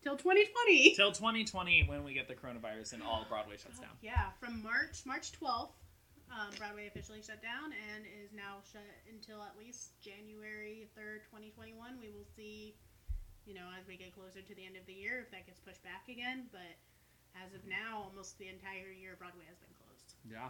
Till 0.04 0.18
2020. 0.18 0.94
Till 0.96 1.12
2020, 1.12 1.88
when 1.88 2.04
we 2.04 2.14
get 2.14 2.28
the 2.28 2.36
coronavirus 2.36 2.94
and 2.94 3.02
all 3.02 3.26
Broadway 3.30 3.58
shuts 3.58 3.80
down. 3.80 3.96
Yeah, 4.02 4.30
from 4.40 4.62
March 4.62 5.02
March 5.06 5.32
12th, 5.40 5.74
um, 6.30 6.52
Broadway 6.58 6.88
officially 6.88 7.22
shut 7.22 7.42
down 7.42 7.74
and 7.74 8.06
is 8.06 8.34
now 8.34 8.62
shut 8.72 8.86
until 9.10 9.42
at 9.42 9.58
least 9.58 9.98
January 10.02 10.90
3rd, 10.98 11.26
2021. 11.32 11.74
We 12.02 12.10
will 12.10 12.28
see, 12.36 12.76
you 13.46 13.54
know, 13.56 13.66
as 13.80 13.88
we 13.88 13.98
get 13.98 14.14
closer 14.14 14.42
to 14.42 14.54
the 14.54 14.66
end 14.66 14.76
of 14.78 14.86
the 14.86 14.94
year 14.94 15.22
if 15.26 15.32
that 15.32 15.48
gets 15.48 15.60
pushed 15.60 15.82
back 15.82 16.06
again. 16.10 16.46
But 16.52 16.78
as 17.44 17.54
of 17.54 17.64
now, 17.68 18.08
almost 18.08 18.38
the 18.40 18.48
entire 18.48 18.92
year, 18.92 19.16
Broadway 19.18 19.44
has 19.48 19.58
been 19.58 19.74
closed. 19.76 20.16
Yeah. 20.24 20.50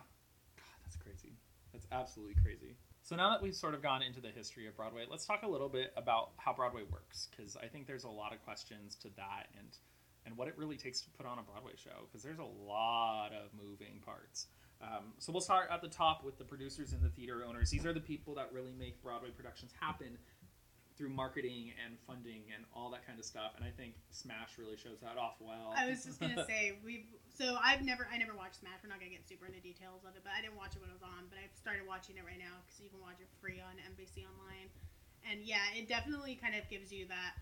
God, 0.57 0.77
that's 0.83 0.97
crazy. 0.97 1.33
That's 1.73 1.87
absolutely 1.91 2.35
crazy. 2.41 2.77
So 3.01 3.15
now 3.15 3.29
that 3.29 3.41
we've 3.41 3.55
sort 3.55 3.75
of 3.75 3.83
gone 3.83 4.01
into 4.01 4.19
the 4.21 4.29
history 4.29 4.65
of 4.67 4.75
Broadway, 4.75 5.05
let's 5.09 5.25
talk 5.25 5.43
a 5.43 5.47
little 5.47 5.69
bit 5.69 5.93
about 5.95 6.31
how 6.37 6.53
Broadway 6.53 6.83
works 6.89 7.27
because 7.29 7.55
I 7.55 7.67
think 7.67 7.85
there's 7.85 8.03
a 8.03 8.09
lot 8.09 8.33
of 8.33 8.43
questions 8.43 8.95
to 9.01 9.09
that 9.17 9.47
and 9.57 9.77
and 10.25 10.35
what 10.37 10.47
it 10.47 10.57
really 10.57 10.75
takes 10.75 11.01
to 11.01 11.09
put 11.11 11.27
on 11.27 11.37
a 11.37 11.43
Broadway 11.43 11.73
show 11.75 12.07
because 12.07 12.23
there's 12.23 12.39
a 12.39 12.67
lot 12.67 13.29
of 13.29 13.51
moving 13.53 14.01
parts. 14.03 14.47
Um, 14.81 15.13
so 15.19 15.31
we'll 15.31 15.41
start 15.41 15.69
at 15.71 15.81
the 15.81 15.87
top 15.87 16.23
with 16.23 16.37
the 16.39 16.43
producers 16.43 16.93
and 16.93 17.01
the 17.01 17.09
theater 17.09 17.43
owners. 17.47 17.69
These 17.69 17.85
are 17.85 17.93
the 17.93 18.01
people 18.01 18.33
that 18.35 18.49
really 18.51 18.73
make 18.73 19.01
Broadway 19.03 19.29
productions 19.29 19.71
happen 19.79 20.17
through 20.97 21.09
marketing 21.11 21.75
and 21.83 21.99
funding 22.07 22.47
and 22.55 22.63
all 22.73 22.89
that 22.91 23.05
kind 23.05 23.19
of 23.19 23.25
stuff. 23.27 23.51
And 23.59 23.63
I 23.67 23.71
think 23.75 23.95
Smash 24.11 24.55
really 24.57 24.77
shows 24.79 24.99
that 25.03 25.19
off 25.19 25.35
well. 25.43 25.75
I 25.75 25.87
was 25.91 26.03
just 26.07 26.19
gonna 26.19 26.45
say 26.49 26.79
we've 26.83 27.05
so 27.35 27.57
I've 27.59 27.83
never 27.83 28.07
I 28.11 28.17
never 28.17 28.31
watched 28.33 28.63
Smash. 28.63 28.79
We're 28.83 28.89
not 28.89 28.99
gonna 29.03 29.11
get 29.11 29.27
super 29.27 29.45
into 29.45 29.59
details 29.59 30.07
of 30.07 30.15
it, 30.15 30.23
but 30.23 30.31
I 30.31 30.39
didn't 30.41 30.55
watch 30.55 30.75
it 30.75 30.81
when 30.81 30.89
it 30.89 30.95
was 30.95 31.03
on. 31.03 31.27
But 31.27 31.37
I've 31.43 31.51
started 31.59 31.83
watching 31.83 32.15
it 32.15 32.23
right 32.23 32.39
now 32.39 32.63
because 32.63 32.79
you 32.79 32.87
can 32.87 33.03
watch 33.03 33.19
it 33.19 33.27
free 33.43 33.59
on 33.59 33.75
NBC 33.91 34.23
Online. 34.23 34.71
And 35.27 35.43
yeah, 35.43 35.63
it 35.75 35.89
definitely 35.91 36.39
kind 36.39 36.55
of 36.55 36.63
gives 36.71 36.93
you 36.95 37.07
that 37.11 37.35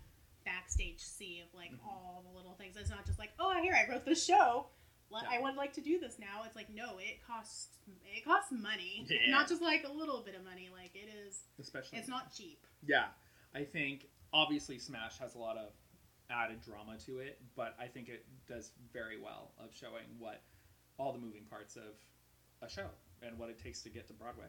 backstage 0.45 0.99
see 0.99 1.39
of 1.45 1.47
like 1.53 1.71
Mhm. 1.71 1.85
all 1.85 2.25
the 2.27 2.33
little 2.35 2.53
things. 2.57 2.75
It's 2.75 2.89
not 2.89 3.05
just 3.05 3.19
like 3.19 3.31
oh 3.39 3.53
here 3.61 3.77
I 3.77 3.85
wrote 3.89 4.05
this 4.05 4.23
show. 4.25 4.67
Let, 5.11 5.25
I 5.29 5.39
would 5.39 5.53
like 5.55 5.73
to 5.73 5.81
do 5.81 5.99
this 5.99 6.17
now. 6.17 6.41
It's 6.43 6.55
like 6.55 6.73
no, 6.73 6.97
it 6.97 7.21
costs 7.21 7.77
it 8.09 8.25
costs 8.25 8.51
money, 8.51 9.05
Yeah. 9.07 9.29
not 9.29 9.47
just 9.47 9.61
like 9.61 9.83
a 9.85 9.91
little 9.91 10.21
bit 10.25 10.33
of 10.33 10.43
money. 10.43 10.69
Like 10.73 10.95
it 10.95 11.05
is, 11.27 11.43
Especially 11.61 11.99
it's 11.99 12.07
not 12.07 12.33
cheap. 12.33 12.65
Yeah, 12.85 13.07
I 13.55 13.63
think 13.63 14.07
obviously 14.31 14.79
Smash 14.79 15.17
has 15.19 15.35
a 15.35 15.37
lot 15.37 15.57
of 15.57 15.69
added 16.29 16.61
drama 16.61 16.97
to 17.05 17.19
it, 17.19 17.39
but 17.55 17.75
I 17.79 17.85
think 17.87 18.09
it 18.09 18.25
does 18.47 18.71
very 18.91 19.19
well 19.21 19.51
of 19.63 19.73
showing 19.73 20.05
what 20.19 20.41
all 20.97 21.11
the 21.11 21.19
moving 21.19 21.45
parts 21.49 21.75
of 21.75 21.93
a 22.61 22.69
show 22.69 22.87
and 23.21 23.37
what 23.37 23.49
it 23.49 23.61
takes 23.61 23.81
to 23.81 23.89
get 23.89 24.07
to 24.07 24.13
Broadway. 24.13 24.47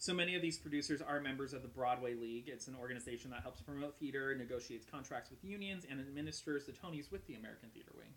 So 0.00 0.14
many 0.14 0.36
of 0.36 0.42
these 0.42 0.58
producers 0.58 1.02
are 1.02 1.20
members 1.20 1.52
of 1.52 1.62
the 1.62 1.68
Broadway 1.68 2.14
League. 2.14 2.48
It's 2.48 2.68
an 2.68 2.76
organization 2.80 3.32
that 3.32 3.42
helps 3.42 3.60
promote 3.60 3.98
theater, 3.98 4.34
negotiates 4.34 4.86
contracts 4.86 5.28
with 5.28 5.44
unions, 5.44 5.84
and 5.90 5.98
administers 5.98 6.66
the 6.66 6.72
Tonys 6.72 7.10
with 7.10 7.26
the 7.26 7.34
American 7.34 7.70
Theater 7.70 7.90
Wing. 7.96 8.14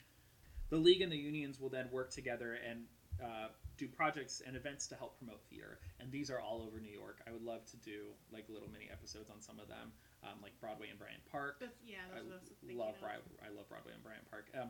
The 0.69 0.77
league 0.77 1.01
and 1.01 1.11
the 1.11 1.17
unions 1.17 1.59
will 1.59 1.69
then 1.69 1.89
work 1.91 2.11
together 2.11 2.57
and 2.69 2.83
uh, 3.21 3.47
do 3.77 3.88
projects 3.88 4.41
and 4.45 4.55
events 4.55 4.88
to 4.88 4.95
help 4.95 5.17
promote 5.17 5.41
theater, 5.49 5.79
and 5.99 6.12
these 6.12 6.29
are 6.29 6.39
all 6.39 6.62
over 6.65 6.79
New 6.79 6.91
York. 6.91 7.21
I 7.27 7.31
would 7.31 7.43
love 7.43 7.65
to 7.71 7.77
do 7.77 8.12
like 8.31 8.45
little 8.49 8.69
mini 8.71 8.89
episodes 8.91 9.29
on 9.29 9.41
some 9.41 9.60
of 9.60 9.67
them, 9.67 9.91
um, 10.23 10.41
like 10.41 10.51
Broadway 10.60 10.89
and 10.89 10.99
Bryant 10.99 11.21
Park. 11.31 11.57
That's, 11.60 11.77
yeah, 11.86 11.97
I 12.12 12.21
that's 12.27 12.49
I 12.51 12.67
was 12.67 12.75
love. 12.77 12.95
Bri- 12.99 13.10
I 13.45 13.49
love 13.55 13.69
Broadway 13.69 13.93
and 13.93 14.03
Bryant 14.03 14.29
Park. 14.29 14.49
Um, 14.60 14.69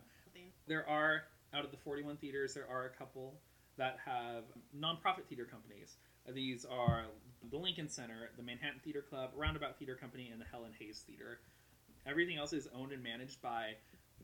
there 0.68 0.88
are 0.88 1.24
out 1.54 1.66
of 1.66 1.72
the 1.72 1.78
41 1.78 2.18
theaters, 2.18 2.54
there 2.54 2.68
are 2.70 2.86
a 2.86 2.90
couple 2.90 3.36
that 3.78 3.98
have 4.06 4.44
nonprofit 4.78 5.26
theater 5.28 5.46
companies. 5.46 5.98
These 6.34 6.66
are 6.66 7.06
the 7.50 7.58
Lincoln 7.58 7.90
Center, 7.90 8.30
the 8.38 8.44
Manhattan 8.44 8.80
Theater 8.84 9.02
Club, 9.02 9.32
Roundabout 9.36 9.78
Theater 9.78 9.96
Company, 9.96 10.30
and 10.32 10.40
the 10.40 10.46
Helen 10.46 10.72
Hayes 10.80 11.04
Theater. 11.08 11.40
Everything 12.06 12.38
else 12.38 12.54
is 12.54 12.68
owned 12.76 12.92
and 12.92 13.04
managed 13.04 13.42
by 13.42 13.74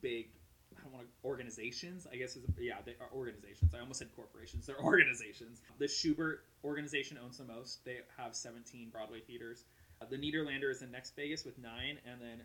big, 0.01 0.29
I 0.77 0.83
don't 0.83 0.93
want 0.93 1.05
to, 1.05 1.27
organizations. 1.27 2.07
I 2.11 2.15
guess 2.15 2.35
is 2.35 2.43
yeah, 2.59 2.75
they 2.85 2.95
are 3.01 3.09
organizations. 3.13 3.73
I 3.73 3.79
almost 3.79 3.99
said 3.99 4.09
corporations. 4.15 4.65
They're 4.65 4.79
organizations. 4.83 5.61
The 5.79 5.85
Shubert 5.85 6.37
organization 6.63 7.17
owns 7.23 7.37
the 7.37 7.45
most. 7.45 7.83
They 7.85 7.99
have 8.17 8.35
17 8.35 8.89
Broadway 8.89 9.21
theaters. 9.21 9.65
Uh, 10.01 10.05
the 10.09 10.17
Nederlander 10.17 10.69
is 10.71 10.81
in 10.81 10.91
next 10.91 11.15
Vegas 11.15 11.43
with 11.45 11.57
nine, 11.57 11.97
and 12.05 12.21
then 12.21 12.41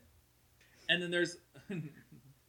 and 0.88 1.02
then 1.02 1.10
there's 1.10 1.36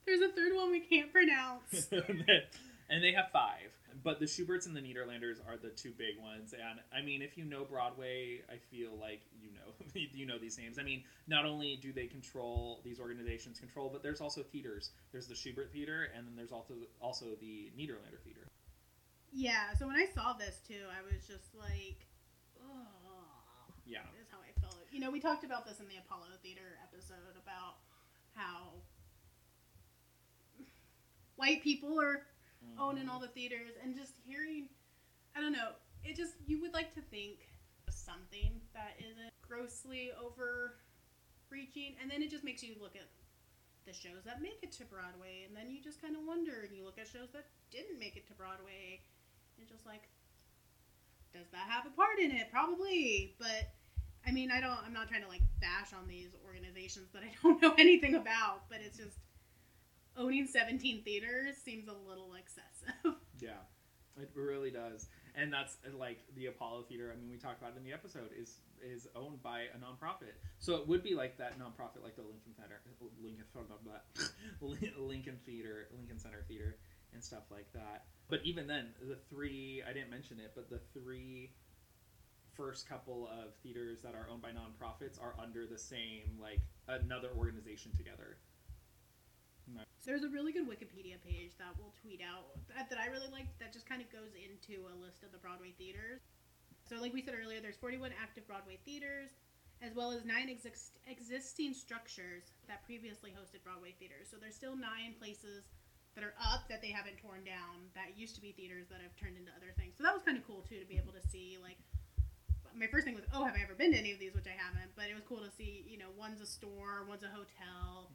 There's 0.05 0.21
a 0.21 0.29
third 0.29 0.53
one 0.55 0.71
we 0.71 0.81
can't 0.81 1.11
pronounce. 1.11 1.87
and 1.91 3.03
they 3.03 3.13
have 3.13 3.29
five. 3.31 3.71
But 4.03 4.19
the 4.19 4.25
Shuberts 4.25 4.65
and 4.65 4.75
the 4.75 4.81
Nederlanders 4.81 5.37
are 5.47 5.55
the 5.55 5.69
two 5.69 5.91
big 5.91 6.19
ones. 6.21 6.53
And 6.53 6.79
I 6.95 7.01
mean, 7.01 7.21
if 7.21 7.37
you 7.37 7.45
know 7.45 7.63
Broadway, 7.63 8.41
I 8.49 8.57
feel 8.57 8.91
like 8.99 9.21
you 9.41 9.49
know 9.53 9.73
you 10.13 10.25
know 10.25 10.37
these 10.37 10.57
names. 10.57 10.77
I 10.77 10.83
mean, 10.83 11.03
not 11.27 11.45
only 11.45 11.77
do 11.81 11.93
they 11.93 12.07
control 12.07 12.81
these 12.83 12.99
organizations 12.99 13.59
control, 13.59 13.89
but 13.91 14.03
there's 14.03 14.21
also 14.21 14.43
theaters. 14.43 14.91
There's 15.11 15.27
the 15.27 15.35
Shubert 15.35 15.71
Theater, 15.71 16.09
and 16.15 16.27
then 16.27 16.35
there's 16.35 16.51
also 16.51 16.73
also 17.01 17.25
the 17.39 17.71
Nederlander 17.77 18.19
Theater. 18.23 18.47
yeah, 19.31 19.73
so 19.79 19.87
when 19.87 19.95
I 19.95 20.05
saw 20.13 20.33
this 20.33 20.59
too, 20.67 20.85
I 20.91 21.01
was 21.13 21.25
just 21.25 21.55
like, 21.57 22.05
oh, 22.61 23.73
Yeah, 23.85 23.99
is 24.21 24.27
how 24.31 24.37
I 24.39 24.51
felt. 24.61 24.77
You 24.91 24.99
know, 24.99 25.09
we 25.11 25.19
talked 25.19 25.43
about 25.43 25.65
this 25.65 25.79
in 25.79 25.87
the 25.87 25.97
Apollo 25.97 26.27
Theater 26.43 26.77
episode 26.83 27.35
about 27.41 27.77
how 28.35 28.73
white 31.35 31.61
people 31.63 31.99
are 31.99 32.21
owning 32.79 33.09
all 33.09 33.19
the 33.19 33.27
theaters 33.27 33.73
and 33.81 33.95
just 33.95 34.13
hearing 34.25 34.69
I 35.35 35.41
don't 35.41 35.53
know, 35.53 35.73
it 36.03 36.15
just 36.15 36.33
you 36.45 36.61
would 36.61 36.73
like 36.73 36.93
to 36.95 37.01
think 37.01 37.49
something 37.89 38.61
that 38.73 38.97
isn't 38.99 39.33
grossly 39.41 40.11
overreaching 40.17 41.95
and 42.01 42.09
then 42.09 42.21
it 42.21 42.29
just 42.29 42.43
makes 42.43 42.63
you 42.63 42.75
look 42.81 42.95
at 42.95 43.07
the 43.85 43.93
shows 43.93 44.23
that 44.25 44.41
make 44.41 44.59
it 44.61 44.71
to 44.71 44.85
Broadway 44.85 45.43
and 45.47 45.55
then 45.55 45.69
you 45.69 45.81
just 45.81 46.01
kind 46.01 46.15
of 46.15 46.23
wonder 46.25 46.63
and 46.67 46.75
you 46.75 46.85
look 46.85 46.97
at 46.97 47.07
shows 47.07 47.29
that 47.33 47.45
didn't 47.71 47.99
make 47.99 48.15
it 48.15 48.27
to 48.27 48.33
Broadway 48.33 49.01
and 49.59 49.67
just 49.67 49.85
like 49.85 50.09
does 51.33 51.49
that 51.51 51.67
have 51.67 51.85
a 51.85 51.89
part 51.89 52.19
in 52.19 52.31
it? 52.31 52.51
Probably, 52.51 53.33
but 53.39 53.73
I 54.25 54.31
mean, 54.31 54.51
I 54.51 54.61
don't 54.61 54.77
I'm 54.85 54.93
not 54.93 55.09
trying 55.09 55.23
to 55.23 55.27
like 55.27 55.41
bash 55.59 55.91
on 55.91 56.07
these 56.07 56.29
organizations 56.45 57.09
that 57.13 57.23
I 57.23 57.31
don't 57.43 57.61
know 57.61 57.73
anything 57.77 58.15
about, 58.15 58.69
but 58.69 58.79
it's 58.85 58.97
just 58.97 59.17
owning 60.17 60.47
17 60.47 61.03
theaters 61.03 61.55
seems 61.63 61.87
a 61.87 62.09
little 62.09 62.33
excessive. 62.35 63.19
yeah, 63.39 63.61
it 64.19 64.29
really 64.35 64.71
does. 64.71 65.07
And 65.35 65.51
that's 65.51 65.77
uh, 65.85 65.97
like 65.97 66.19
the 66.35 66.47
Apollo 66.47 66.83
Theater. 66.83 67.11
I 67.13 67.19
mean, 67.19 67.29
we 67.29 67.37
talked 67.37 67.59
about 67.59 67.73
it 67.73 67.77
in 67.77 67.83
the 67.83 67.93
episode 67.93 68.29
is 68.37 68.59
is 68.81 69.07
owned 69.15 69.41
by 69.41 69.61
a 69.73 69.77
nonprofit, 69.77 70.35
so 70.59 70.75
it 70.75 70.87
would 70.87 71.03
be 71.03 71.15
like 71.15 71.37
that 71.37 71.57
nonprofit, 71.57 72.03
like 72.03 72.15
the 72.15 72.21
Lincoln 72.21 72.53
Theater, 72.57 72.81
Lincoln 74.61 74.91
Lincoln 75.07 75.39
Theater, 75.45 75.87
Lincoln 75.97 76.19
Center 76.19 76.43
Theater, 76.47 76.77
and 77.13 77.23
stuff 77.23 77.43
like 77.49 77.71
that. 77.73 78.05
But 78.29 78.41
even 78.43 78.67
then, 78.67 78.89
the 79.01 79.17
three 79.29 79.81
I 79.87 79.93
didn't 79.93 80.09
mention 80.09 80.39
it, 80.39 80.51
but 80.53 80.69
the 80.69 80.81
three 80.93 81.51
first 82.55 82.87
couple 82.87 83.27
of 83.27 83.55
theaters 83.63 84.01
that 84.03 84.13
are 84.13 84.27
owned 84.31 84.41
by 84.41 84.49
nonprofits 84.49 85.19
are 85.19 85.33
under 85.41 85.65
the 85.65 85.77
same 85.77 86.37
like 86.39 86.61
another 86.87 87.29
organization 87.37 87.91
together. 87.97 88.37
There's 90.03 90.23
a 90.23 90.29
really 90.29 90.51
good 90.51 90.67
Wikipedia 90.67 91.15
page 91.23 91.55
that 91.63 91.71
we'll 91.79 91.95
tweet 92.03 92.19
out 92.19 92.51
that, 92.75 92.91
that 92.91 92.99
I 92.99 93.07
really 93.07 93.31
like 93.31 93.47
that 93.63 93.71
just 93.71 93.87
kind 93.87 94.03
of 94.03 94.11
goes 94.11 94.35
into 94.35 94.83
a 94.91 94.95
list 94.99 95.23
of 95.23 95.31
the 95.31 95.39
Broadway 95.39 95.71
theaters. 95.79 96.19
So, 96.83 96.99
like 96.99 97.15
we 97.15 97.23
said 97.23 97.39
earlier, 97.39 97.63
there's 97.63 97.79
41 97.79 98.11
active 98.19 98.43
Broadway 98.43 98.83
theaters, 98.83 99.31
as 99.79 99.95
well 99.95 100.11
as 100.11 100.27
nine 100.27 100.51
exist- 100.51 100.99
existing 101.07 101.71
structures 101.71 102.51
that 102.67 102.83
previously 102.83 103.31
hosted 103.31 103.63
Broadway 103.63 103.95
theaters. 103.95 104.27
So, 104.27 104.35
there's 104.35 104.59
still 104.59 104.75
nine 104.75 105.15
places 105.15 105.63
that 106.19 106.27
are 106.27 106.35
up 106.35 106.67
that 106.67 106.83
they 106.83 106.91
haven't 106.91 107.23
torn 107.23 107.47
down 107.47 107.87
that 107.95 108.19
used 108.19 108.35
to 108.35 108.43
be 108.43 108.51
theaters 108.51 108.91
that 108.91 108.99
have 108.99 109.15
turned 109.15 109.39
into 109.39 109.55
other 109.55 109.71
things. 109.79 109.95
So, 109.95 110.03
that 110.03 110.11
was 110.11 110.27
kind 110.27 110.35
of 110.35 110.43
cool 110.43 110.67
too 110.67 110.83
to 110.83 110.85
be 110.85 110.99
able 110.99 111.15
to 111.15 111.23
see. 111.31 111.55
Like, 111.63 111.79
my 112.75 112.91
first 112.91 113.07
thing 113.07 113.15
was, 113.15 113.23
oh, 113.31 113.47
have 113.47 113.55
I 113.55 113.63
ever 113.63 113.79
been 113.79 113.95
to 113.95 113.97
any 113.97 114.11
of 114.11 114.19
these? 114.19 114.35
Which 114.35 114.51
I 114.51 114.57
haven't, 114.59 114.91
but 114.99 115.07
it 115.07 115.15
was 115.15 115.23
cool 115.23 115.39
to 115.39 115.51
see. 115.55 115.87
You 115.87 115.97
know, 115.97 116.11
one's 116.19 116.41
a 116.43 116.49
store, 116.49 117.07
one's 117.07 117.23
a 117.23 117.31
hotel. 117.31 118.11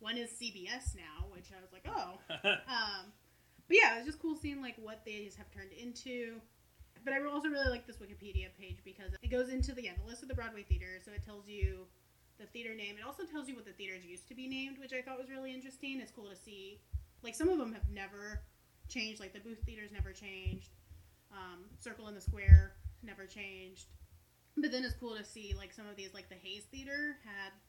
One 0.00 0.16
is 0.16 0.30
CBS 0.30 0.94
now, 0.94 1.26
which 1.32 1.50
I 1.56 1.60
was 1.60 1.72
like, 1.72 1.86
oh. 1.88 2.18
Um, 2.68 3.12
but 3.68 3.76
yeah, 3.76 3.94
it 3.94 3.98
was 3.98 4.06
just 4.06 4.20
cool 4.20 4.36
seeing 4.36 4.60
like 4.62 4.76
what 4.80 5.04
these 5.04 5.34
have 5.36 5.50
turned 5.50 5.72
into. 5.72 6.40
But 7.04 7.14
I 7.14 7.24
also 7.24 7.48
really 7.48 7.68
like 7.68 7.86
this 7.86 7.96
Wikipedia 7.96 8.48
page 8.58 8.78
because 8.84 9.12
it 9.22 9.30
goes 9.30 9.48
into 9.48 9.72
the 9.72 9.84
yeah 9.84 9.92
the 10.00 10.08
list 10.08 10.22
of 10.22 10.28
the 10.28 10.34
Broadway 10.34 10.62
theaters. 10.62 11.02
So 11.04 11.12
it 11.12 11.24
tells 11.24 11.48
you 11.48 11.86
the 12.38 12.46
theater 12.46 12.74
name. 12.74 12.96
It 12.98 13.06
also 13.06 13.24
tells 13.24 13.48
you 13.48 13.54
what 13.54 13.64
the 13.64 13.72
theaters 13.72 14.04
used 14.04 14.28
to 14.28 14.34
be 14.34 14.48
named, 14.48 14.78
which 14.78 14.92
I 14.92 15.02
thought 15.02 15.18
was 15.18 15.30
really 15.30 15.54
interesting. 15.54 16.00
It's 16.00 16.12
cool 16.12 16.28
to 16.28 16.36
see. 16.36 16.80
Like 17.22 17.34
some 17.34 17.48
of 17.48 17.58
them 17.58 17.72
have 17.72 17.88
never 17.92 18.42
changed. 18.88 19.20
Like 19.20 19.32
the 19.32 19.40
Booth 19.40 19.62
Theaters 19.64 19.90
never 19.92 20.12
changed. 20.12 20.70
Um, 21.32 21.64
Circle 21.80 22.08
in 22.08 22.14
the 22.14 22.20
Square 22.20 22.74
never 23.02 23.26
changed. 23.26 23.86
But 24.56 24.72
then 24.72 24.84
it's 24.84 24.94
cool 24.94 25.16
to 25.16 25.24
see 25.24 25.54
like 25.56 25.72
some 25.72 25.86
of 25.86 25.96
these 25.96 26.14
like 26.14 26.28
the 26.28 26.36
Hayes 26.36 26.64
Theater 26.70 27.16
had 27.24 27.34
has 27.34 27.50
had 27.50 27.52
like 27.52 27.65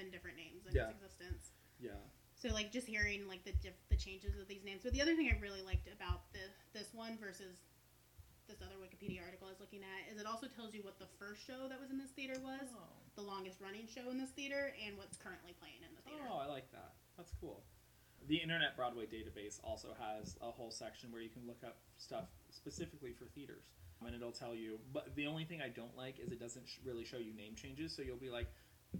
seven 0.00 0.10
different 0.10 0.36
names 0.40 0.64
in 0.64 0.72
Yeah. 0.72 0.88
its 0.88 0.96
existence. 0.96 1.52
yeah. 1.78 2.00
So 2.40 2.48
like 2.56 2.72
just 2.72 2.88
hearing 2.88 3.28
like 3.28 3.44
the 3.44 3.52
diff- 3.52 3.84
the 3.90 3.96
changes 3.96 4.38
of 4.40 4.48
these 4.48 4.64
names. 4.64 4.80
But 4.82 4.92
the 4.96 5.02
other 5.02 5.14
thing 5.14 5.28
I 5.28 5.38
really 5.40 5.60
liked 5.60 5.88
about 5.92 6.32
the 6.32 6.40
this 6.72 6.94
one 6.94 7.18
versus 7.18 7.60
this 8.48 8.62
other 8.62 8.80
Wikipedia 8.80 9.22
article 9.22 9.46
I 9.46 9.50
was 9.50 9.60
looking 9.60 9.84
at 9.84 10.10
is 10.10 10.18
it 10.18 10.26
also 10.26 10.48
tells 10.48 10.74
you 10.74 10.82
what 10.82 10.98
the 10.98 11.06
first 11.18 11.44
show 11.46 11.68
that 11.68 11.78
was 11.78 11.90
in 11.90 11.98
this 11.98 12.10
theater 12.12 12.40
was, 12.40 12.64
oh. 12.72 12.88
the 13.14 13.22
longest 13.22 13.60
running 13.60 13.86
show 13.86 14.08
in 14.10 14.16
this 14.18 14.30
theater, 14.30 14.74
and 14.84 14.96
what's 14.96 15.16
currently 15.18 15.52
playing 15.60 15.84
in 15.86 15.94
the 15.94 16.02
theater. 16.02 16.24
Oh, 16.28 16.38
I 16.38 16.46
like 16.46 16.70
that. 16.72 16.94
That's 17.16 17.30
cool. 17.40 17.62
The 18.26 18.36
Internet 18.36 18.74
Broadway 18.74 19.04
database 19.06 19.60
also 19.62 19.94
has 20.00 20.36
a 20.40 20.50
whole 20.50 20.70
section 20.70 21.12
where 21.12 21.20
you 21.22 21.28
can 21.30 21.46
look 21.46 21.62
up 21.62 21.76
stuff 21.98 22.24
specifically 22.50 23.12
for 23.12 23.26
theaters. 23.26 23.68
And 24.04 24.14
it'll 24.14 24.32
tell 24.32 24.54
you, 24.54 24.80
but 24.94 25.14
the 25.14 25.26
only 25.26 25.44
thing 25.44 25.60
I 25.60 25.68
don't 25.68 25.94
like 25.94 26.18
is 26.18 26.32
it 26.32 26.40
doesn't 26.40 26.66
sh- 26.66 26.78
really 26.84 27.04
show 27.04 27.18
you 27.18 27.34
name 27.34 27.54
changes. 27.54 27.94
So 27.94 28.00
you'll 28.02 28.16
be 28.16 28.30
like, 28.30 28.48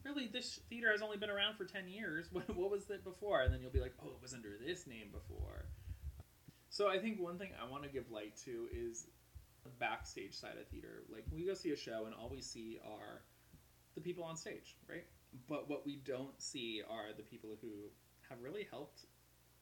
really, 0.05 0.29
this 0.33 0.61
theater 0.69 0.91
has 0.91 1.03
only 1.03 1.17
been 1.17 1.31
around 1.31 1.57
for 1.57 1.65
10 1.65 1.89
years. 1.89 2.27
What, 2.33 2.49
what 2.55 2.71
was 2.71 2.89
it 2.91 3.05
before? 3.05 3.43
And 3.43 3.53
then 3.53 3.61
you'll 3.61 3.71
be 3.71 3.81
like, 3.81 3.95
oh, 4.03 4.09
it 4.09 4.23
was 4.23 4.35
under 4.35 4.57
this 4.65 4.87
name 4.87 5.09
before. 5.13 5.67
So 6.69 6.89
I 6.89 6.99
think 6.99 7.21
one 7.21 7.39
thing 7.39 7.51
I 7.61 7.69
want 7.69 7.83
to 7.83 7.89
give 7.89 8.11
light 8.11 8.37
to 8.45 8.69
is 8.73 9.07
the 9.65 9.71
backstage 9.71 10.35
side 10.35 10.57
of 10.61 10.67
theater. 10.69 11.03
Like, 11.13 11.25
we 11.33 11.45
go 11.45 11.55
see 11.55 11.71
a 11.71 11.77
show 11.77 12.05
and 12.07 12.15
all 12.15 12.29
we 12.31 12.41
see 12.41 12.79
are 12.85 13.23
the 13.95 14.01
people 14.01 14.25
on 14.25 14.37
stage, 14.37 14.77
right? 14.89 15.05
But 15.49 15.69
what 15.69 15.85
we 15.85 15.97
don't 16.05 16.41
see 16.41 16.83
are 16.89 17.13
the 17.17 17.23
people 17.23 17.59
who 17.61 17.91
have 18.29 18.41
really 18.41 18.67
helped 18.71 19.07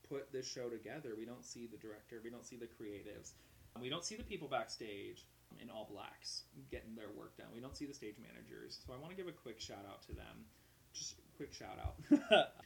put 0.08 0.32
this 0.32 0.46
show 0.46 0.68
together. 0.68 1.14
We 1.16 1.24
don't 1.24 1.44
see 1.44 1.66
the 1.66 1.76
director, 1.76 2.20
we 2.22 2.30
don't 2.30 2.46
see 2.46 2.56
the 2.56 2.66
creatives, 2.66 3.32
we 3.80 3.88
don't 3.88 4.04
see 4.04 4.16
the 4.16 4.22
people 4.22 4.48
backstage 4.48 5.24
in 5.60 5.70
all 5.70 5.88
blacks 5.90 6.42
getting 6.70 6.94
their 6.94 7.10
work 7.16 7.36
done. 7.36 7.48
We 7.54 7.60
don't 7.60 7.76
see 7.76 7.86
the 7.86 7.94
stage 7.94 8.16
managers. 8.20 8.80
So 8.86 8.92
I 8.92 8.98
want 8.98 9.10
to 9.10 9.16
give 9.16 9.28
a 9.28 9.32
quick 9.32 9.60
shout 9.60 9.84
out 9.88 10.02
to 10.06 10.12
them. 10.12 10.46
Just 10.92 11.18
a 11.18 11.36
quick 11.36 11.52
shout 11.52 11.78
out. 11.80 11.96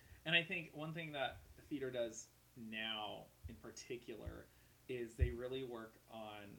and 0.26 0.34
I 0.34 0.42
think 0.42 0.70
one 0.74 0.92
thing 0.92 1.12
that 1.12 1.38
theater 1.68 1.90
does 1.90 2.26
now 2.56 3.26
in 3.48 3.54
particular 3.56 4.46
is 4.88 5.14
they 5.14 5.30
really 5.30 5.64
work 5.64 5.94
on 6.12 6.50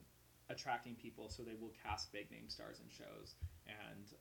attracting 0.50 0.94
people 0.94 1.28
so 1.28 1.42
they 1.42 1.54
will 1.60 1.72
cast 1.82 2.12
big 2.12 2.30
name 2.30 2.48
stars 2.48 2.78
in 2.80 2.88
shows 2.90 3.34
and 3.66 4.12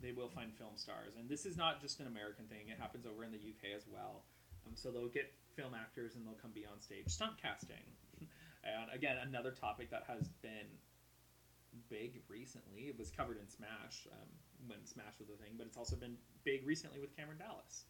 they 0.00 0.12
will 0.12 0.28
find 0.28 0.52
film 0.54 0.74
stars. 0.76 1.14
And 1.18 1.28
this 1.28 1.46
is 1.46 1.56
not 1.56 1.80
just 1.80 2.00
an 2.00 2.06
American 2.06 2.46
thing, 2.46 2.68
it 2.68 2.78
happens 2.78 3.06
over 3.06 3.24
in 3.24 3.30
the 3.30 3.38
UK 3.38 3.76
as 3.76 3.84
well. 3.86 4.24
Um, 4.66 4.72
so 4.74 4.90
they'll 4.90 5.08
get 5.08 5.32
film 5.54 5.74
actors 5.74 6.16
and 6.16 6.26
they'll 6.26 6.38
come 6.40 6.50
be 6.52 6.66
on 6.66 6.80
stage. 6.80 7.06
Stunt 7.06 7.32
casting. 7.40 7.86
and 8.18 8.90
again, 8.92 9.16
another 9.22 9.52
topic 9.52 9.90
that 9.90 10.04
has 10.08 10.28
been 10.42 10.66
big 11.88 12.20
recently. 12.28 12.88
It 12.88 12.98
was 12.98 13.10
covered 13.10 13.38
in 13.38 13.48
Smash 13.48 14.08
um, 14.12 14.28
when 14.66 14.84
Smash 14.84 15.18
was 15.18 15.30
a 15.30 15.36
thing, 15.36 15.54
but 15.56 15.66
it's 15.66 15.76
also 15.76 15.96
been 15.96 16.16
big 16.44 16.66
recently 16.66 17.00
with 17.00 17.16
Cameron 17.16 17.38
Dallas. 17.38 17.84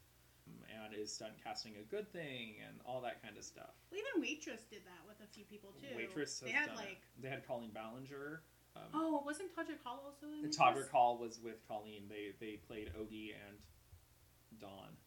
Um, 0.49 0.59
and 0.67 0.93
is 0.93 1.15
stunt 1.15 1.35
casting 1.39 1.75
a 1.79 1.87
good 1.87 2.11
thing 2.13 2.59
and 2.67 2.75
all 2.85 3.01
that 3.03 3.23
kind 3.23 3.37
of 3.39 3.45
stuff. 3.45 3.79
Well, 3.93 4.01
even 4.03 4.21
Waitress 4.21 4.67
did 4.67 4.83
that 4.85 5.07
with 5.07 5.23
a 5.23 5.31
few 5.31 5.45
people 5.45 5.71
too. 5.79 5.95
Waitress 5.95 6.41
they 6.41 6.51
had 6.51 6.75
like 6.75 6.99
it. 6.99 7.23
they 7.23 7.29
had 7.29 7.47
Colleen 7.47 7.71
Ballinger. 7.73 8.43
Um, 8.75 8.83
oh, 8.93 9.23
wasn't 9.25 9.55
Todrick 9.55 9.79
Hall 9.85 10.03
also 10.05 10.27
in 10.27 10.43
Waitress? 10.43 10.59
Todrick 10.59 10.91
Hall 10.91 11.17
was 11.17 11.39
with 11.39 11.63
Colleen. 11.69 12.11
They 12.11 12.35
they 12.45 12.57
played 12.57 12.91
Ogie 12.99 13.31
and 13.39 13.59
Dawn 14.59 14.99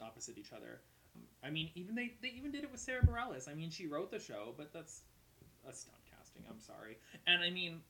opposite 0.00 0.38
each 0.38 0.52
other. 0.52 0.80
Um, 1.16 1.22
I 1.42 1.50
mean, 1.50 1.70
even 1.74 1.94
they 1.94 2.14
they 2.22 2.28
even 2.28 2.50
did 2.50 2.64
it 2.64 2.70
with 2.70 2.80
Sara 2.80 3.02
Bareilles. 3.02 3.48
I 3.48 3.54
mean, 3.54 3.70
she 3.70 3.86
wrote 3.86 4.10
the 4.10 4.18
show, 4.18 4.54
but 4.56 4.72
that's 4.72 5.02
a 5.68 5.72
stunt 5.72 5.98
casting. 6.10 6.42
I'm 6.48 6.60
sorry, 6.60 6.98
and 7.26 7.42
I 7.42 7.50
mean, 7.50 7.80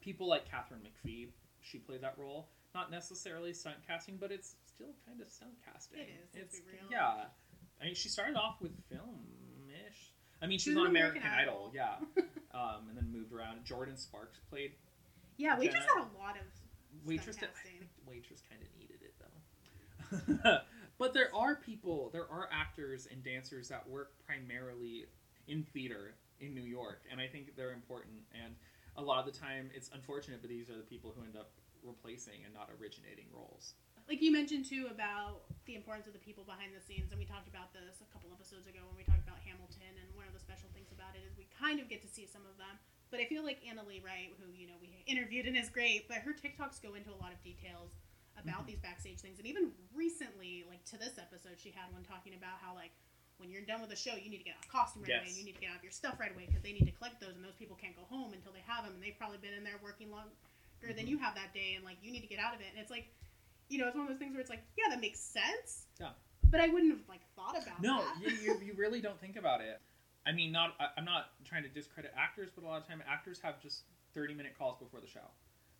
people 0.00 0.28
like 0.28 0.48
Katharine 0.50 0.80
McPhee, 0.80 1.28
she 1.60 1.78
played 1.78 2.02
that 2.02 2.14
role. 2.18 2.48
Not 2.74 2.90
necessarily 2.90 3.52
stunt 3.52 3.76
casting, 3.86 4.16
but 4.16 4.30
it's 4.30 4.54
still 4.66 4.94
kind 5.06 5.20
of 5.20 5.28
stunt 5.30 5.52
casting. 5.64 6.00
It 6.00 6.08
is, 6.34 6.42
It's 6.42 6.60
real. 6.66 6.88
yeah. 6.90 7.24
I 7.80 7.84
mean, 7.84 7.94
she 7.94 8.08
started 8.08 8.36
off 8.36 8.60
with 8.60 8.72
film-ish. 8.88 10.12
I 10.42 10.46
mean, 10.46 10.58
She 10.58 10.70
she's 10.70 10.76
on 10.78 10.86
American, 10.86 11.22
American 11.22 11.40
Idol, 11.50 11.72
Idol. 11.74 12.24
yeah, 12.54 12.58
um, 12.58 12.88
and 12.88 12.96
then 12.96 13.10
moved 13.12 13.32
around. 13.32 13.64
Jordin 13.64 13.98
Sparks 13.98 14.38
played 14.48 14.72
Yeah, 15.36 15.58
we 15.58 15.66
just 15.66 15.78
Jenna- 15.78 16.04
had 16.04 16.10
a 16.14 16.18
lot 16.18 16.36
of 16.36 16.42
waitress. 17.04 17.36
That, 17.36 17.50
I 17.64 17.68
think 17.68 17.90
waitress 18.06 18.42
kind 18.48 18.62
of 18.62 18.68
needed 18.78 19.00
it 19.02 19.14
though. 20.44 20.58
but 20.98 21.12
there 21.14 21.34
are 21.34 21.56
people, 21.56 22.10
there 22.12 22.28
are 22.30 22.48
actors 22.52 23.08
and 23.10 23.22
dancers 23.24 23.68
that 23.68 23.88
work 23.88 24.12
primarily 24.26 25.06
in 25.48 25.64
theater 25.74 26.14
in 26.40 26.54
New 26.54 26.62
York, 26.64 27.02
and 27.10 27.20
I 27.20 27.26
think 27.26 27.56
they're 27.56 27.72
important. 27.72 28.14
And 28.44 28.54
a 28.96 29.02
lot 29.02 29.18
of 29.26 29.26
the 29.32 29.36
time, 29.38 29.70
it's 29.74 29.90
unfortunate, 29.94 30.40
but 30.40 30.50
these 30.50 30.68
are 30.70 30.76
the 30.76 30.86
people 30.86 31.12
who 31.16 31.22
end 31.24 31.36
up 31.36 31.50
replacing 31.82 32.44
and 32.44 32.52
not 32.52 32.68
originating 32.76 33.24
roles. 33.32 33.72
like 34.08 34.20
you 34.20 34.28
mentioned 34.32 34.66
too 34.68 34.84
about 34.92 35.48
the 35.64 35.72
importance 35.74 36.04
of 36.06 36.12
the 36.12 36.20
people 36.20 36.44
behind 36.44 36.76
the 36.76 36.82
scenes 36.82 37.08
and 37.08 37.16
we 37.18 37.24
talked 37.24 37.48
about 37.48 37.72
this 37.72 38.04
a 38.04 38.08
couple 38.12 38.28
episodes 38.36 38.68
ago 38.68 38.84
when 38.84 38.92
we 39.00 39.04
talked 39.06 39.22
about 39.24 39.40
hamilton 39.40 39.88
and 39.96 40.04
one 40.12 40.28
of 40.28 40.34
the 40.36 40.42
special 40.42 40.68
things 40.76 40.92
about 40.92 41.16
it 41.16 41.24
is 41.24 41.32
we 41.40 41.48
kind 41.56 41.80
of 41.80 41.88
get 41.88 42.04
to 42.04 42.10
see 42.10 42.28
some 42.28 42.44
of 42.44 42.52
them 42.60 42.76
but 43.08 43.16
i 43.16 43.24
feel 43.24 43.40
like 43.40 43.64
anna 43.64 43.80
lee 43.88 44.02
wright 44.04 44.28
who 44.36 44.52
you 44.52 44.68
know 44.68 44.76
we 44.82 44.92
interviewed 45.08 45.46
and 45.48 45.56
is 45.56 45.72
great 45.72 46.04
but 46.04 46.20
her 46.20 46.36
tiktoks 46.36 46.76
go 46.84 46.92
into 46.92 47.08
a 47.08 47.16
lot 47.22 47.32
of 47.32 47.40
details 47.40 47.96
about 48.36 48.68
Mhm. 48.68 48.76
these 48.76 48.80
backstage 48.84 49.20
things 49.24 49.38
and 49.40 49.48
even 49.48 49.72
recently 49.96 50.68
like 50.68 50.84
to 50.84 51.00
this 51.00 51.16
episode 51.16 51.56
she 51.56 51.70
had 51.72 51.88
one 51.96 52.04
talking 52.04 52.34
about 52.36 52.60
how 52.60 52.74
like 52.76 52.92
when 53.40 53.50
you're 53.50 53.64
done 53.64 53.80
with 53.80 53.88
the 53.90 53.96
show 53.96 54.12
you 54.14 54.28
need 54.30 54.38
to 54.38 54.44
get 54.44 54.54
out 54.54 54.64
of 54.64 54.70
costume 54.70 55.02
right 55.02 55.18
away 55.18 55.26
Yes. 55.32 55.38
you 55.40 55.44
need 55.44 55.56
to 55.56 55.60
get 55.60 55.70
out 55.72 55.80
of 55.80 55.82
your 55.82 55.90
stuff 55.92 56.20
right 56.20 56.30
away 56.30 56.44
because 56.46 56.62
they 56.62 56.72
need 56.76 56.84
to 56.86 56.92
collect 56.92 57.18
those 57.20 57.34
and 57.34 57.42
those 57.44 57.56
people 57.58 57.74
can't 57.80 57.96
go 57.96 58.04
home 58.06 58.32
until 58.36 58.52
they 58.52 58.62
have 58.68 58.84
them 58.84 58.94
and 58.94 59.02
they've 59.02 59.16
probably 59.18 59.38
been 59.40 59.54
in 59.56 59.64
there 59.64 59.80
working 59.82 60.10
longer 60.12 60.30
than 60.84 61.04
Mhm. 61.04 61.08
you 61.08 61.18
have 61.18 61.34
that 61.34 61.52
day 61.52 61.74
and 61.74 61.84
like 61.84 61.96
you 62.04 62.12
need 62.12 62.20
to 62.20 62.28
get 62.30 62.38
out 62.38 62.54
of 62.54 62.60
it 62.60 62.68
and 62.70 62.78
it's 62.78 62.90
like 62.92 63.08
you 63.70 63.78
know, 63.78 63.86
it's 63.86 63.94
one 63.94 64.02
of 64.02 64.10
those 64.10 64.18
things 64.18 64.32
where 64.34 64.40
it's 64.40 64.50
like, 64.50 64.64
yeah, 64.76 64.86
that 64.90 65.00
makes 65.00 65.20
sense. 65.20 65.86
Yeah. 66.00 66.10
But 66.50 66.60
I 66.60 66.66
wouldn't 66.66 66.90
have 66.90 67.06
like 67.08 67.20
thought 67.36 67.54
about 67.62 67.80
No, 67.80 68.02
that. 68.02 68.18
you, 68.20 68.30
you, 68.42 68.60
you 68.60 68.72
really 68.74 69.00
don't 69.00 69.20
think 69.20 69.36
about 69.36 69.60
it. 69.60 69.80
I 70.26 70.32
mean, 70.32 70.50
not 70.50 70.74
I, 70.80 70.88
I'm 70.96 71.04
not 71.04 71.30
trying 71.44 71.62
to 71.62 71.68
discredit 71.68 72.12
actors, 72.18 72.50
but 72.52 72.64
a 72.64 72.66
lot 72.66 72.82
of 72.82 72.88
time 72.88 73.00
actors 73.08 73.38
have 73.44 73.60
just 73.62 73.84
30 74.12 74.34
minute 74.34 74.58
calls 74.58 74.76
before 74.78 74.98
the 75.00 75.06
show. 75.06 75.30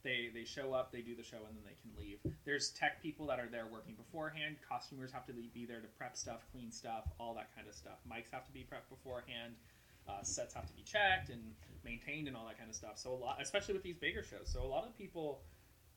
They 0.02 0.30
they 0.32 0.44
show 0.44 0.72
up, 0.72 0.92
they 0.92 1.02
do 1.02 1.14
the 1.14 1.22
show, 1.22 1.38
and 1.46 1.56
then 1.56 1.64
they 1.64 1.76
can 1.80 1.92
leave. 1.98 2.18
There's 2.44 2.70
tech 2.70 3.02
people 3.02 3.26
that 3.26 3.38
are 3.38 3.48
there 3.50 3.66
working 3.70 3.94
beforehand. 3.94 4.56
Costumers 4.66 5.12
have 5.12 5.26
to 5.26 5.32
be 5.32 5.66
there 5.66 5.80
to 5.80 5.88
prep 5.98 6.16
stuff, 6.16 6.46
clean 6.52 6.72
stuff, 6.72 7.04
all 7.18 7.34
that 7.34 7.54
kind 7.54 7.68
of 7.68 7.74
stuff. 7.74 7.98
Mics 8.08 8.30
have 8.32 8.46
to 8.46 8.52
be 8.52 8.60
prepped 8.60 8.88
beforehand. 8.88 9.54
Uh, 10.08 10.22
sets 10.22 10.54
have 10.54 10.66
to 10.66 10.72
be 10.72 10.82
checked 10.82 11.28
and 11.28 11.40
maintained 11.84 12.26
and 12.26 12.36
all 12.36 12.46
that 12.46 12.58
kind 12.58 12.70
of 12.70 12.74
stuff. 12.74 12.96
So 12.98 13.12
a 13.12 13.14
lot, 13.14 13.38
especially 13.40 13.74
with 13.74 13.82
these 13.82 13.96
bigger 13.96 14.22
shows. 14.22 14.48
So 14.50 14.62
a 14.62 14.66
lot 14.66 14.86
of 14.86 14.96
people 14.96 15.42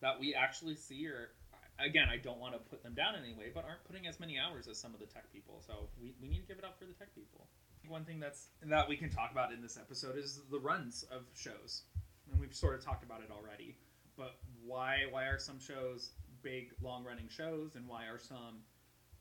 that 0.01 0.19
we 0.19 0.35
actually 0.35 0.75
see 0.75 1.07
are 1.07 1.31
again, 1.79 2.07
I 2.11 2.17
don't 2.17 2.39
want 2.39 2.53
to 2.53 2.59
put 2.59 2.83
them 2.83 2.93
down 2.93 3.15
anyway, 3.15 3.51
but 3.53 3.65
aren't 3.65 3.83
putting 3.85 4.07
as 4.07 4.19
many 4.19 4.37
hours 4.37 4.67
as 4.67 4.77
some 4.77 4.93
of 4.93 4.99
the 4.99 5.05
tech 5.05 5.31
people. 5.31 5.61
So 5.65 5.89
we, 5.99 6.13
we 6.21 6.27
need 6.27 6.41
to 6.41 6.47
give 6.47 6.57
it 6.57 6.63
up 6.63 6.77
for 6.77 6.85
the 6.85 6.93
tech 6.93 7.13
people. 7.15 7.47
One 7.87 8.05
thing 8.05 8.19
that's 8.19 8.47
that 8.63 8.87
we 8.87 8.95
can 8.95 9.09
talk 9.09 9.31
about 9.31 9.51
in 9.51 9.61
this 9.61 9.77
episode 9.77 10.17
is 10.17 10.39
the 10.49 10.59
runs 10.59 11.03
of 11.11 11.23
shows, 11.35 11.83
and 12.31 12.39
we've 12.39 12.55
sort 12.55 12.75
of 12.75 12.85
talked 12.85 13.03
about 13.03 13.19
it 13.19 13.29
already. 13.29 13.75
But 14.17 14.35
why 14.63 14.99
why 15.09 15.25
are 15.25 15.39
some 15.39 15.59
shows 15.59 16.11
big 16.41 16.71
long 16.81 17.03
running 17.03 17.29
shows, 17.29 17.75
and 17.75 17.87
why 17.87 18.05
are 18.05 18.19
some 18.19 18.61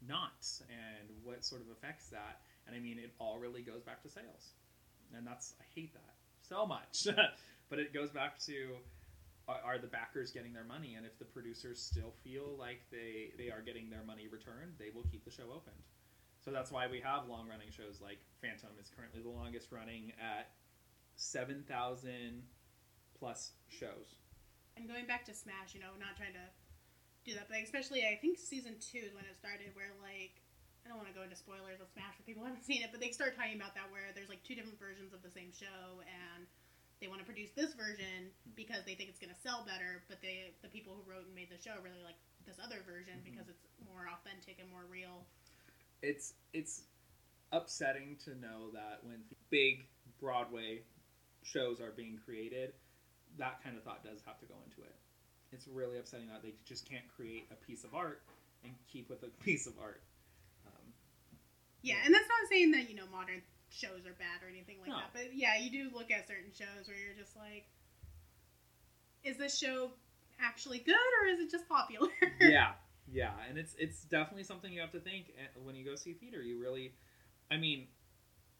not, 0.06 0.46
and 0.68 1.08
what 1.22 1.44
sort 1.44 1.62
of 1.62 1.68
affects 1.70 2.08
that? 2.08 2.40
And 2.66 2.76
I 2.76 2.80
mean, 2.80 2.98
it 2.98 3.12
all 3.18 3.38
really 3.38 3.62
goes 3.62 3.82
back 3.82 4.02
to 4.02 4.08
sales, 4.08 4.52
and 5.16 5.26
that's 5.26 5.54
I 5.60 5.64
hate 5.74 5.94
that 5.94 6.14
so 6.42 6.66
much, 6.66 7.06
but 7.70 7.78
it 7.78 7.94
goes 7.94 8.10
back 8.10 8.38
to 8.46 8.76
are, 9.48 9.60
are 9.64 9.78
the 9.78 9.86
backers 9.86 10.30
getting 10.30 10.52
their 10.52 10.64
money? 10.64 10.94
And 10.94 11.06
if 11.06 11.18
the 11.18 11.24
producers 11.24 11.80
still 11.80 12.12
feel 12.22 12.56
like 12.58 12.80
they 12.90 13.32
they 13.38 13.50
are 13.50 13.62
getting 13.62 13.90
their 13.90 14.04
money 14.04 14.28
returned 14.30 14.74
they 14.78 14.90
will 14.94 15.04
keep 15.10 15.24
the 15.24 15.30
show 15.30 15.50
opened 15.54 15.82
so 16.44 16.50
that's 16.50 16.72
why 16.72 16.88
we 16.88 17.00
have 17.00 17.28
long 17.28 17.48
running 17.48 17.70
shows. 17.70 18.00
Like 18.00 18.18
phantom 18.40 18.70
is 18.80 18.90
currently 18.94 19.22
the 19.22 19.28
longest 19.28 19.70
running 19.70 20.12
at 20.20 20.50
7000 21.14 22.42
plus 23.18 23.52
shows 23.68 24.16
And 24.76 24.88
going 24.88 25.06
back 25.06 25.24
to 25.28 25.34
Smash, 25.34 25.74
you 25.76 25.80
know, 25.80 25.92
not 26.00 26.16
trying 26.16 26.32
to 26.34 26.46
do 27.24 27.34
that, 27.38 27.46
but 27.48 27.60
especially 27.62 28.02
I 28.08 28.18
think 28.18 28.38
season 28.38 28.74
two 28.80 29.04
is 29.04 29.14
when 29.14 29.24
it 29.28 29.36
started, 29.38 29.70
where 29.76 29.92
like 30.00 30.40
I 30.82 30.90
don't 30.90 30.98
want 30.98 31.06
to 31.12 31.14
go 31.14 31.22
into 31.22 31.36
spoilers 31.38 31.78
of 31.78 31.86
Smash 31.94 32.16
for 32.18 32.24
people 32.26 32.42
who 32.42 32.48
haven't 32.50 32.64
seen 32.70 32.82
it, 32.82 32.90
but 32.90 32.98
they 32.98 33.12
start 33.14 33.36
talking 33.36 33.54
about 33.54 33.74
that 33.78 33.86
where 33.92 34.10
there's 34.16 34.28
like 34.32 34.42
two 34.42 34.56
different 34.58 34.80
versions 34.80 35.12
of 35.14 35.22
the 35.22 35.30
same 35.30 35.52
show, 35.54 36.02
and 36.02 36.48
they 36.98 37.06
want 37.06 37.20
to 37.22 37.26
produce 37.28 37.50
this 37.54 37.74
version 37.74 38.30
because 38.54 38.82
they 38.86 38.94
think 38.94 39.10
it's 39.10 39.18
going 39.22 39.30
to 39.34 39.38
sell 39.42 39.62
better, 39.66 40.02
but 40.08 40.18
they 40.22 40.50
the 40.64 40.70
people 40.72 40.94
who 40.96 41.04
wrote 41.06 41.26
and 41.28 41.34
made 41.36 41.50
the 41.52 41.60
show 41.60 41.78
really 41.84 42.02
like 42.02 42.18
this 42.46 42.58
other 42.58 42.82
version 42.82 43.14
Mhm. 43.22 43.30
because 43.30 43.46
it's 43.46 43.62
more 43.86 44.08
authentic 44.10 44.58
and 44.58 44.66
more 44.70 44.86
real. 44.90 45.26
it's 46.02 46.34
it's 46.52 46.82
upsetting 47.52 48.16
to 48.16 48.34
know 48.34 48.70
that 48.72 48.98
when 49.04 49.22
big 49.50 49.86
broadway 50.18 50.82
shows 51.44 51.80
are 51.80 51.92
being 51.92 52.18
created 52.24 52.74
that 53.38 53.62
kind 53.62 53.76
of 53.76 53.82
thought 53.82 54.02
does 54.04 54.20
have 54.26 54.38
to 54.40 54.46
go 54.46 54.54
into 54.64 54.82
it 54.82 54.94
it's 55.52 55.68
really 55.68 55.98
upsetting 55.98 56.28
that 56.28 56.42
they 56.42 56.54
just 56.64 56.88
can't 56.88 57.04
create 57.14 57.46
a 57.52 57.54
piece 57.66 57.84
of 57.84 57.94
art 57.94 58.22
and 58.64 58.72
keep 58.90 59.08
with 59.10 59.22
a 59.22 59.28
piece 59.44 59.66
of 59.66 59.74
art 59.80 60.02
um, 60.66 60.92
Yeah, 61.82 61.96
and 62.04 62.14
that's 62.14 62.28
not 62.28 62.48
saying 62.48 62.70
that 62.72 62.88
you 62.88 62.96
know 62.96 63.06
modern 63.12 63.42
shows 63.70 64.06
are 64.06 64.16
bad 64.18 64.44
or 64.44 64.48
anything 64.48 64.76
like 64.80 64.88
No. 64.90 64.96
that, 64.96 65.10
but 65.12 65.34
yeah, 65.34 65.56
you 65.56 65.70
do 65.70 65.90
look 65.96 66.10
at 66.10 66.28
certain 66.28 66.52
shows 66.52 66.86
where 66.86 66.96
you're 66.96 67.16
just 67.16 67.36
like, 67.36 67.64
is 69.24 69.38
this 69.38 69.58
show 69.58 69.90
actually 70.40 70.78
good 70.78 70.94
or 71.22 71.26
is 71.28 71.40
it 71.40 71.50
just 71.50 71.68
popular? 71.68 72.08
yeah 72.40 72.72
yeah 73.12 73.32
and 73.48 73.58
it's 73.58 73.74
it's 73.78 74.02
definitely 74.04 74.44
something 74.44 74.72
you 74.72 74.80
have 74.80 74.92
to 74.92 75.00
think 75.00 75.26
eh, 75.38 75.42
when 75.64 75.74
you 75.74 75.84
go 75.84 75.96
see 75.96 76.12
theater 76.12 76.40
you 76.40 76.60
really 76.60 76.92
i 77.50 77.56
mean 77.56 77.86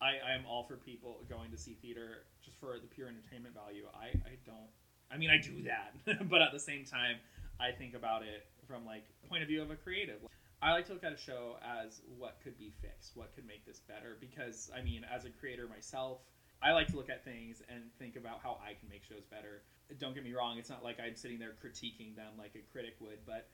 i 0.03 0.19
i 0.29 0.35
am 0.35 0.45
all 0.47 0.65
for 0.65 0.77
people 0.77 1.23
going 1.29 1.51
to 1.51 1.57
see 1.57 1.79
theater 1.81 2.27
just 2.45 2.59
for 2.59 2.79
the 2.79 2.87
pure 2.87 3.09
entertainment 3.09 3.55
value. 3.55 3.87
I 3.95 4.07
i 4.27 4.35
don't 4.45 4.71
i 5.11 5.17
mean 5.17 5.31
i 5.31 5.39
do 5.39 5.63
that 5.65 5.95
but 6.29 6.43
at 6.43 6.53
the 6.53 6.61
same 6.61 6.85
time 6.85 7.17
i 7.61 7.71
think 7.71 7.95
about 7.95 8.23
it 8.23 8.47
from 8.67 8.85
like 8.85 9.05
point 9.29 9.43
of 9.43 9.49
view 9.49 9.63
of 9.63 9.71
a 9.71 9.77
creative. 9.77 10.19
I 10.63 10.71
like 10.71 10.87
to 10.87 10.93
look 10.93 11.03
at 11.03 11.13
a 11.13 11.19
show 11.19 11.57
as 11.59 12.03
what 12.19 12.39
could 12.43 12.59
be 12.59 12.73
fixed 12.83 13.17
what 13.17 13.35
could 13.35 13.47
make 13.47 13.65
this 13.67 13.81
better 13.81 14.19
because 14.21 14.71
i 14.77 14.83
mean 14.83 15.07
as 15.07 15.25
a 15.25 15.31
creator 15.31 15.67
myself 15.69 16.19
i 16.63 16.73
like 16.73 16.87
to 16.89 16.97
look 16.97 17.11
at 17.11 17.25
things 17.25 17.63
and 17.69 17.83
think 17.99 18.17
about 18.17 18.41
how 18.43 18.59
i 18.63 18.75
can 18.75 18.89
make 18.89 19.05
shows 19.05 19.25
better. 19.31 19.63
Don't 19.99 20.15
get 20.15 20.25
me 20.25 20.33
wrong 20.35 20.59
it's 20.59 20.71
not 20.71 20.83
like 20.85 20.99
i'm 21.01 21.17
sitting 21.17 21.39
there 21.39 21.55
critiquing 21.63 22.15
them 22.17 22.35
like 22.39 22.55
a 22.55 22.63
critic 22.73 22.95
would 23.01 23.19
but 23.27 23.49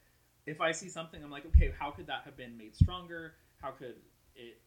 if 0.49 0.61
I 0.63 0.73
see 0.73 0.89
something, 0.89 1.23
I'm 1.23 1.31
like, 1.31 1.45
okay, 1.47 1.73
how 1.79 1.91
could 1.91 2.07
that 2.07 2.23
have 2.25 2.37
been 2.37 2.57
made 2.57 2.75
stronger? 2.75 3.35
How 3.61 3.71
could 3.71 3.97
it 4.35 4.61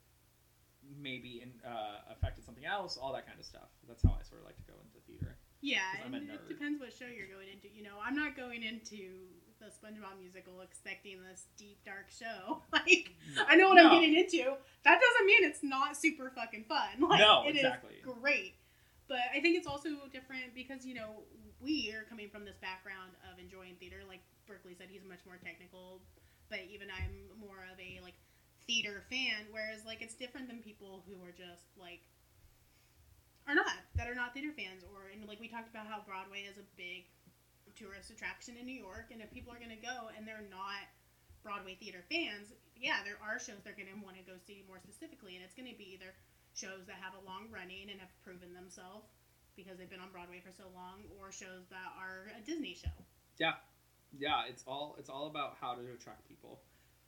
maybe 0.99 1.41
in, 1.43 1.51
uh, 1.67 2.11
affected 2.11 2.45
something 2.45 2.65
else? 2.65 2.97
All 2.97 3.13
that 3.13 3.25
kind 3.27 3.39
of 3.39 3.45
stuff. 3.45 3.69
That's 3.87 4.03
how 4.03 4.17
I 4.19 4.23
sort 4.23 4.41
of 4.41 4.45
like 4.47 4.57
to 4.57 4.63
go 4.63 4.73
into 4.83 4.99
theater. 5.07 5.37
Yeah, 5.61 5.81
and 6.05 6.15
it 6.15 6.47
depends 6.47 6.79
what 6.79 6.91
show 6.91 7.05
you're 7.05 7.27
going 7.29 7.47
into. 7.53 7.67
You 7.69 7.83
know, 7.83 8.01
I'm 8.03 8.15
not 8.15 8.35
going 8.35 8.63
into 8.63 9.29
the 9.61 9.67
SpongeBob 9.69 10.17
musical 10.19 10.61
expecting 10.61 11.21
this 11.21 11.45
deep 11.55 11.77
dark 11.85 12.09
show. 12.09 12.61
Like, 12.73 13.13
I 13.47 13.55
know 13.55 13.69
what 13.69 13.75
No. 13.75 13.89
I'm 13.93 14.01
getting 14.01 14.17
into. 14.17 14.57
That 14.83 14.97
doesn't 14.97 15.25
mean 15.27 15.43
it's 15.45 15.61
not 15.61 15.95
super 15.95 16.31
fucking 16.33 16.65
fun. 16.65 16.97
Like, 16.99 17.19
No, 17.19 17.43
it 17.45 17.51
is 17.55 17.61
exactly. 17.61 18.01
great. 18.01 18.55
But 19.07 19.21
I 19.35 19.39
think 19.39 19.55
it's 19.57 19.67
also 19.67 19.89
different 20.11 20.55
because, 20.55 20.83
you 20.83 20.95
know, 20.95 21.21
we 21.61 21.93
are 21.93 22.03
coming 22.09 22.29
from 22.29 22.43
this 22.43 22.57
background 22.57 23.11
of 23.31 23.37
enjoying 23.37 23.75
theater. 23.75 24.01
Like 24.07 24.21
Berkeley 24.47 24.73
said, 24.73 24.87
he's 24.89 25.05
much 25.05 25.21
more 25.27 25.37
technical, 25.37 26.01
but 26.49 26.59
even 26.73 26.87
I'm 26.89 27.13
more 27.39 27.61
of 27.71 27.77
a, 27.77 28.01
like, 28.01 28.15
theater 28.67 29.03
fan. 29.09 29.47
Whereas, 29.51 29.85
like, 29.85 30.01
it's 30.01 30.15
different 30.15 30.47
than 30.47 30.59
people 30.61 31.03
who 31.07 31.17
are 31.23 31.33
just, 31.33 31.65
like, 31.79 32.01
are 33.47 33.55
not, 33.55 33.73
that 33.95 34.07
are 34.07 34.15
not 34.15 34.33
theater 34.33 34.53
fans. 34.55 34.83
Or, 34.93 35.09
and, 35.11 35.27
like, 35.27 35.39
we 35.39 35.47
talked 35.47 35.69
about 35.69 35.87
how 35.87 36.01
Broadway 36.05 36.47
is 36.49 36.57
a 36.57 36.67
big 36.77 37.05
tourist 37.75 38.11
attraction 38.11 38.55
in 38.59 38.65
New 38.65 38.77
York. 38.77 39.09
And 39.11 39.21
if 39.21 39.31
people 39.31 39.53
are 39.53 39.59
to 39.73 39.83
go 39.83 40.11
and 40.15 40.27
they're 40.27 40.45
not 40.49 40.85
Broadway 41.43 41.75
theater 41.75 42.03
fans, 42.09 42.53
yeah, 42.77 43.05
there 43.05 43.17
are 43.21 43.37
shows 43.37 43.61
they're 43.63 43.77
to 43.77 43.97
want 44.01 44.17
to 44.17 44.25
go 44.25 44.37
see 44.45 44.65
more 44.65 44.81
specifically, 44.81 45.37
and 45.37 45.45
it's 45.45 45.53
to 45.69 45.77
be 45.77 45.93
either 45.93 46.13
shows 46.57 46.85
that 46.89 46.97
have 46.97 47.13
a 47.13 47.23
long 47.25 47.45
running 47.53 47.89
and 47.93 48.01
have 48.01 48.09
proven 48.25 48.53
themselves 48.57 49.05
because 49.55 49.77
they've 49.77 49.89
been 49.89 50.01
on 50.01 50.09
Broadway 50.09 50.41
for 50.41 50.49
so 50.49 50.65
long, 50.73 51.05
or 51.17 51.29
shows 51.29 51.69
that 51.69 51.93
are 51.93 52.33
a 52.33 52.41
Disney 52.41 52.73
show. 52.73 52.93
Yeah, 53.37 53.61
Yeah, 54.17 54.43
it's 54.49 54.63
all 54.67 54.95
it's 54.99 55.09
all 55.09 55.27
about 55.27 55.55
how 55.61 55.73
to 55.73 55.81
attract 55.93 56.27
people 56.27 56.59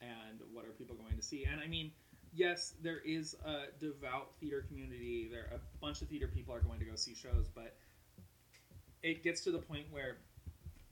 and 0.04 0.40
what 0.52 0.66
are 0.66 0.72
people 0.72 0.96
going 0.96 1.16
to 1.16 1.22
see. 1.24 1.46
And 1.50 1.62
I 1.62 1.68
mean, 1.68 1.92
yes, 2.34 2.74
there 2.82 3.00
is 3.06 3.36
a 3.46 3.72
devout 3.80 4.32
theater 4.40 4.66
community. 4.68 5.30
There 5.32 5.50
a 5.54 5.60
bunch 5.80 6.02
of 6.02 6.10
theater 6.10 6.28
people 6.28 6.54
are 6.54 6.62
going 6.62 6.80
to 6.80 6.86
go 6.86 6.96
see 6.96 7.16
shows, 7.16 7.48
but 7.54 7.76
it 9.02 9.24
gets 9.24 9.42
to 9.46 9.52
the 9.52 9.60
point 9.60 9.86
where 9.92 10.18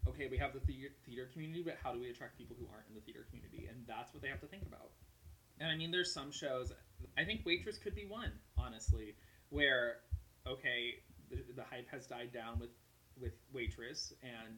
okay, 0.10 0.28
we 0.30 0.38
have 0.38 0.54
the 0.54 0.60
theater, 0.60 1.30
community, 1.32 1.62
but 1.64 1.78
how 1.84 1.94
do 1.94 2.00
we 2.00 2.10
attract 2.10 2.38
people 2.38 2.56
who 2.60 2.66
aren't 2.74 2.88
in 2.90 2.96
the 2.96 3.02
theater 3.02 3.26
community? 3.30 3.68
And 3.70 3.86
that's 3.88 4.12
what 4.14 4.24
they 4.24 4.30
have 4.30 4.42
to 4.42 4.48
think 4.48 4.64
about. 4.66 4.90
And 5.60 5.70
I 5.70 5.76
mean, 5.76 5.92
there's 5.92 6.12
some 6.12 6.32
shows. 6.32 6.74
I 7.18 7.24
think 7.24 7.46
Waitress 7.46 7.78
could 7.78 7.94
be 7.94 8.06
one, 8.06 8.32
honestly, 8.58 9.16
where 9.50 9.98
okay, 10.48 10.96
the, 11.30 11.38
the 11.56 11.64
hype 11.64 11.88
has 11.92 12.08
died 12.08 12.32
down 12.34 12.60
with 12.60 12.72
with 13.20 13.34
Waitress, 13.54 14.14
and 14.24 14.58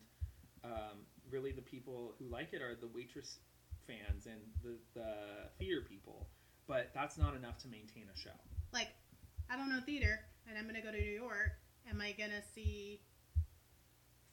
um, 0.63 0.99
really 1.29 1.51
the 1.51 1.61
people 1.61 2.13
who 2.17 2.25
like 2.29 2.53
it 2.53 2.61
are 2.61 2.75
the 2.75 2.87
Waitress 2.87 3.39
fans 3.87 4.25
and 4.25 4.41
the 4.63 4.77
the 4.93 5.49
theater 5.59 5.81
people. 5.87 6.27
But 6.67 6.91
that's 6.93 7.17
not 7.17 7.35
enough 7.35 7.57
to 7.59 7.67
maintain 7.67 8.05
a 8.13 8.17
show. 8.17 8.35
Like, 8.71 8.87
I 9.49 9.57
don't 9.57 9.69
know 9.69 9.81
theater, 9.85 10.19
and 10.47 10.57
I'm 10.57 10.65
gonna 10.65 10.81
go 10.81 10.91
to 10.91 10.97
New 10.97 11.19
York. 11.19 11.59
Am 11.89 11.99
I 11.99 12.13
gonna 12.13 12.41
see 12.55 13.01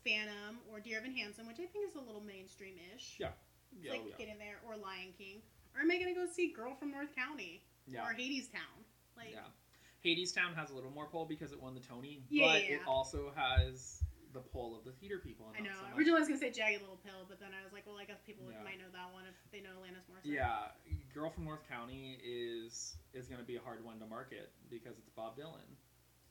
Phantom 0.04 0.58
or 0.70 0.80
Dear 0.80 0.98
Evan 0.98 1.14
Hansen, 1.14 1.46
which 1.46 1.58
I 1.58 1.66
think 1.66 1.88
is 1.88 1.96
a 1.96 2.00
little 2.00 2.22
mainstream-ish? 2.22 3.16
Yeah. 3.18 3.30
Yeah, 3.72 3.92
like 3.92 4.00
oh, 4.04 4.08
yeah. 4.10 4.16
get 4.18 4.28
in 4.32 4.38
there, 4.38 4.58
or 4.66 4.76
Lion 4.76 5.12
King, 5.16 5.42
or 5.74 5.82
am 5.82 5.90
I 5.90 5.98
gonna 5.98 6.14
go 6.14 6.26
see 6.26 6.52
Girl 6.52 6.74
from 6.74 6.90
North 6.90 7.14
Country 7.14 7.62
Yeah. 7.86 8.02
or 8.06 8.14
Hadestown? 8.14 8.82
Like, 9.16 9.32
yeah. 9.32 9.46
Hadestown 10.04 10.54
has 10.56 10.70
a 10.70 10.74
little 10.74 10.90
more 10.90 11.06
pull 11.06 11.24
because 11.26 11.52
it 11.52 11.60
won 11.60 11.74
the 11.74 11.80
Tony, 11.80 12.24
Yeah, 12.30 12.46
but 12.46 12.62
yeah, 12.64 12.74
it 12.76 12.80
also 12.86 13.32
has 13.36 14.02
the 14.32 14.40
pull 14.40 14.78
of 14.78 14.84
the 14.86 14.92
theater 15.02 15.18
people. 15.18 15.50
I 15.56 15.60
know. 15.60 15.74
so 15.74 15.96
Originally, 15.98 16.18
I 16.18 16.22
was 16.22 16.28
gonna 16.30 16.38
say 16.40 16.50
Jagged 16.54 16.80
Little 16.82 17.02
Pill, 17.02 17.26
but 17.28 17.40
then 17.42 17.50
I 17.50 17.62
was 17.66 17.72
like, 17.74 17.82
well, 17.86 17.98
I 17.98 18.04
guess 18.06 18.22
people 18.22 18.46
Yeah. 18.46 18.62
might 18.62 18.78
know 18.78 18.90
that 18.94 19.10
one 19.12 19.26
if 19.26 19.34
they 19.50 19.60
know 19.60 19.74
Alanis 19.82 20.06
Morissette. 20.06 20.30
Yeah, 20.30 20.70
Girl 21.12 21.30
from 21.30 21.44
North 21.44 21.66
Country 21.66 22.18
is 22.22 22.96
is 23.12 23.26
going 23.26 23.40
to 23.42 23.46
be 23.46 23.56
a 23.56 23.60
hard 23.62 23.82
one 23.84 23.98
to 23.98 24.06
market 24.06 24.52
because 24.70 24.98
it's 24.98 25.10
Bob 25.10 25.34
Dylan. 25.36 25.66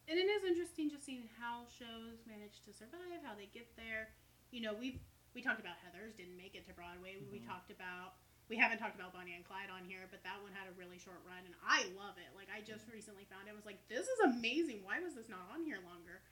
And 0.08 0.18
it 0.18 0.26
is 0.26 0.44
interesting 0.48 0.90
just 0.90 1.04
seeing 1.06 1.28
how 1.38 1.68
shows 1.70 2.24
manage 2.26 2.64
to 2.66 2.74
survive, 2.74 3.20
how 3.22 3.36
they 3.36 3.46
get 3.52 3.68
there. 3.76 4.10
You 4.52 4.62
know, 4.62 4.74
we've 4.74 5.00
we 5.36 5.42
talked 5.44 5.60
about 5.60 5.76
Heathers 5.84 6.16
didn't 6.18 6.38
make 6.40 6.56
it 6.56 6.66
to 6.68 6.74
Broadway. 6.74 7.18
We 7.32 7.40
Mhm. 7.40 7.48
talked 7.48 7.70
about 7.70 8.16
we 8.50 8.58
haven't 8.58 8.80
talked 8.80 8.96
about 8.96 9.14
Bonnie 9.14 9.36
and 9.36 9.46
Clyde 9.46 9.70
on 9.70 9.86
here, 9.86 10.08
but 10.10 10.24
that 10.24 10.42
one 10.42 10.52
had 10.54 10.66
a 10.68 10.72
really 10.74 10.98
short 10.98 11.22
run, 11.24 11.46
and 11.46 11.54
I 11.62 11.86
love 11.94 12.18
it. 12.18 12.34
Like 12.34 12.48
I 12.50 12.62
just 12.62 12.88
recently 12.90 13.26
found 13.26 13.46
it, 13.48 13.52
I 13.52 13.54
was 13.54 13.66
like, 13.66 13.78
this 13.90 14.08
is 14.08 14.20
amazing. 14.26 14.82
Why 14.84 15.00
was 15.00 15.14
this 15.14 15.30
not 15.30 15.46
on 15.54 15.62
here 15.64 15.78
longer? 15.86 16.24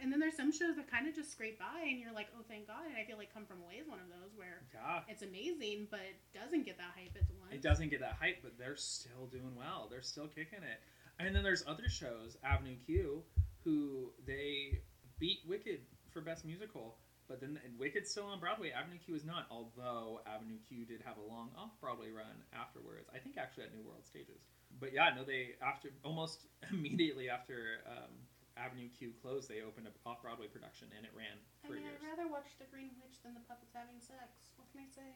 And 0.00 0.10
then 0.12 0.18
there's 0.18 0.36
some 0.36 0.50
shows 0.50 0.76
that 0.76 0.90
kind 0.90 1.06
of 1.06 1.14
just 1.14 1.30
scrape 1.30 1.58
by, 1.58 1.86
and 1.88 1.98
you're 2.00 2.12
like, 2.12 2.26
oh, 2.36 2.42
thank 2.48 2.66
God. 2.66 2.86
And 2.88 2.96
I 2.96 3.04
feel 3.06 3.16
like 3.18 3.32
Come 3.32 3.44
From 3.44 3.62
Away 3.62 3.74
is 3.80 3.88
one 3.88 4.00
of 4.00 4.08
those 4.08 4.34
where 4.36 4.62
Yeah, 4.74 5.00
it's 5.06 5.22
amazing, 5.22 5.86
but 5.90 6.00
it 6.00 6.18
doesn't 6.34 6.64
get 6.66 6.76
that 6.78 6.92
hype 6.96 7.14
it's 7.14 7.30
once. 7.38 7.52
it 7.54 7.62
doesn't 7.62 7.90
get 7.90 8.00
that 8.00 8.16
hype, 8.18 8.38
but 8.42 8.58
they're 8.58 8.76
still 8.76 9.26
doing 9.30 9.54
well. 9.56 9.86
They're 9.90 10.02
still 10.02 10.26
kicking 10.26 10.64
it. 10.64 10.80
And 11.20 11.36
then 11.36 11.42
there's 11.44 11.62
other 11.68 11.88
shows, 11.88 12.36
Avenue 12.42 12.76
Q, 12.84 13.22
who 13.64 14.10
they 14.26 14.80
beat 15.20 15.40
Wicked 15.46 15.80
for 16.10 16.20
Best 16.20 16.44
Musical, 16.44 16.96
but 17.28 17.40
then 17.40 17.60
and 17.64 17.78
Wicked's 17.78 18.10
still 18.10 18.26
on 18.26 18.40
Broadway. 18.40 18.72
Avenue 18.72 18.98
Q 18.98 19.14
is 19.14 19.24
not, 19.24 19.46
although 19.50 20.20
Avenue 20.26 20.58
Q 20.68 20.84
did 20.84 21.00
have 21.04 21.16
a 21.16 21.22
long 21.32 21.50
off 21.56 21.70
Broadway 21.80 22.10
run 22.10 22.42
afterwards. 22.52 23.08
I 23.14 23.18
think 23.18 23.36
actually 23.38 23.64
at 23.64 23.74
New 23.74 23.84
World 23.86 24.04
Stages. 24.04 24.42
But 24.80 24.92
yeah, 24.92 25.10
no, 25.14 25.22
they 25.22 25.50
after 25.62 25.90
almost 26.02 26.46
immediately 26.72 27.28
after 27.30 27.84
um, 27.86 28.10
Avenue 28.56 28.88
Q 28.92 29.12
closed, 29.20 29.48
they 29.48 29.62
opened 29.62 29.86
an 29.86 29.92
off 30.04 30.22
Broadway 30.22 30.46
production 30.46 30.88
and 30.96 31.04
it 31.04 31.12
ran 31.16 31.40
I 31.64 31.66
for 31.66 31.74
mean, 31.74 31.84
years. 31.84 32.00
I'd 32.00 32.18
rather 32.18 32.28
watch 32.30 32.56
The 32.58 32.68
Green 32.70 32.92
Witch 33.00 33.22
than 33.24 33.34
the 33.34 33.44
puppets 33.48 33.72
having 33.74 34.00
sex. 34.00 34.52
What 34.56 34.68
can 34.72 34.82
I 34.84 34.88
say? 34.92 35.10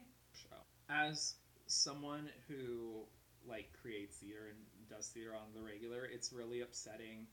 As 0.89 1.35
someone 1.67 2.29
who 2.47 3.05
like 3.47 3.71
creates 3.79 4.17
theater 4.17 4.49
and 4.49 4.59
does 4.89 5.07
theater 5.07 5.35
on 5.35 5.53
the 5.53 5.61
regular, 5.61 6.05
it's 6.05 6.33
really 6.33 6.61
upsetting 6.61 7.27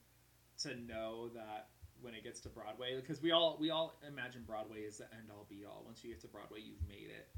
to 0.62 0.74
know 0.76 1.28
that 1.34 1.68
when 2.00 2.14
it 2.14 2.22
gets 2.22 2.40
to 2.40 2.48
Broadway, 2.48 3.00
because 3.00 3.22
we 3.22 3.32
all 3.32 3.56
we 3.60 3.70
all 3.70 3.94
imagine 4.06 4.42
Broadway 4.46 4.80
is 4.80 4.98
the 4.98 5.04
end 5.14 5.30
all 5.30 5.46
be 5.48 5.64
all. 5.64 5.82
Once 5.86 6.04
you 6.04 6.10
get 6.10 6.20
to 6.20 6.28
Broadway, 6.28 6.60
you've 6.60 6.86
made 6.88 7.10
it. 7.10 7.28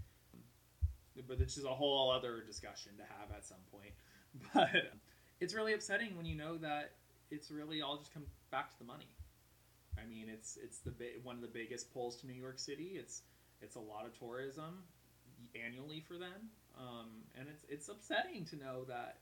But 1.26 1.38
this 1.38 1.56
is 1.56 1.64
a 1.64 1.70
whole 1.70 2.10
other 2.10 2.42
discussion 2.46 2.92
to 2.98 3.02
have 3.02 3.30
at 3.34 3.46
some 3.46 3.62
point. 3.72 3.92
But 4.52 4.92
it's 5.40 5.54
really 5.54 5.72
upsetting 5.72 6.14
when 6.14 6.26
you 6.26 6.34
know 6.34 6.58
that 6.58 6.92
it's 7.30 7.50
really 7.50 7.80
all 7.80 7.96
just 7.96 8.12
comes 8.12 8.28
back 8.50 8.70
to 8.70 8.78
the 8.78 8.84
money. 8.84 9.10
I 9.96 10.04
mean, 10.06 10.28
it's 10.28 10.58
it's 10.62 10.78
the 10.80 10.92
one 11.22 11.36
of 11.36 11.42
the 11.42 11.52
biggest 11.52 11.92
pulls 11.92 12.16
to 12.20 12.26
New 12.26 12.36
York 12.36 12.58
City. 12.58 12.96
It's 13.00 13.22
it's 13.60 13.76
a 13.76 13.80
lot 13.80 14.04
of 14.06 14.16
tourism 14.18 14.84
annually 15.56 16.04
for 16.06 16.18
them, 16.18 16.52
um, 16.76 17.24
and 17.38 17.48
it's 17.48 17.64
it's 17.68 17.88
upsetting 17.88 18.44
to 18.52 18.56
know 18.56 18.84
that 18.84 19.18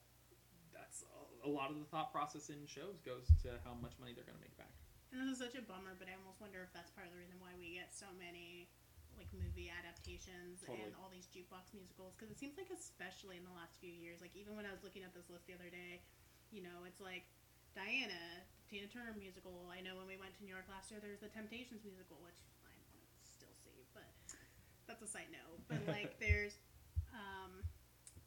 that's 0.75 1.07
a, 1.07 1.47
a 1.47 1.51
lot 1.51 1.71
of 1.71 1.79
the 1.79 1.87
thought 1.87 2.11
process 2.11 2.51
in 2.51 2.67
shows 2.67 2.99
goes 3.07 3.31
to 3.47 3.55
how 3.63 3.79
much 3.79 3.95
money 4.03 4.11
they're 4.11 4.27
going 4.27 4.39
to 4.39 4.43
make 4.43 4.59
back. 4.59 4.75
And 5.15 5.23
this 5.23 5.31
is 5.31 5.39
such 5.39 5.55
a 5.55 5.63
bummer, 5.63 5.95
but 5.95 6.11
I 6.11 6.19
almost 6.19 6.43
wonder 6.43 6.59
if 6.67 6.75
that's 6.75 6.91
part 6.91 7.07
of 7.07 7.15
the 7.15 7.21
reason 7.23 7.39
why 7.39 7.55
we 7.55 7.79
get 7.79 7.95
so 7.95 8.11
many 8.19 8.67
like 9.15 9.31
movie 9.31 9.71
adaptations 9.71 10.67
Totally. 10.67 10.83
and 10.83 10.93
all 10.99 11.07
these 11.07 11.31
jukebox 11.31 11.71
musicals. 11.71 12.19
Because 12.19 12.35
it 12.35 12.39
seems 12.43 12.59
like, 12.59 12.67
especially 12.75 13.39
in 13.39 13.47
the 13.47 13.55
last 13.55 13.79
few 13.79 13.95
years, 13.95 14.19
like 14.19 14.35
even 14.35 14.59
when 14.59 14.67
I 14.67 14.75
was 14.75 14.83
looking 14.83 15.07
at 15.07 15.15
this 15.15 15.31
list 15.31 15.47
the 15.47 15.55
other 15.55 15.71
day, 15.71 16.03
you 16.51 16.67
know, 16.67 16.83
it's 16.83 16.99
like 16.99 17.31
Diana, 17.79 18.43
Tina 18.75 18.91
Turner 18.91 19.15
musical. 19.15 19.71
I 19.71 19.79
know 19.79 19.95
when 19.95 20.11
we 20.11 20.19
went 20.19 20.35
to 20.35 20.43
New 20.43 20.51
York 20.51 20.67
last 20.67 20.91
year, 20.91 20.99
there's 20.99 21.23
the 21.23 21.31
Temptations 21.31 21.87
musical, 21.87 22.19
which 22.27 22.43
I 22.67 22.75
want 22.91 23.07
to 23.07 23.23
still 23.23 23.55
see, 23.63 23.87
but 23.95 24.11
that's 24.91 24.99
a 24.99 25.07
side 25.07 25.31
note. 25.31 25.63
But 25.71 25.87
like, 25.95 26.19
there's 26.19 26.59
um, 27.15 27.63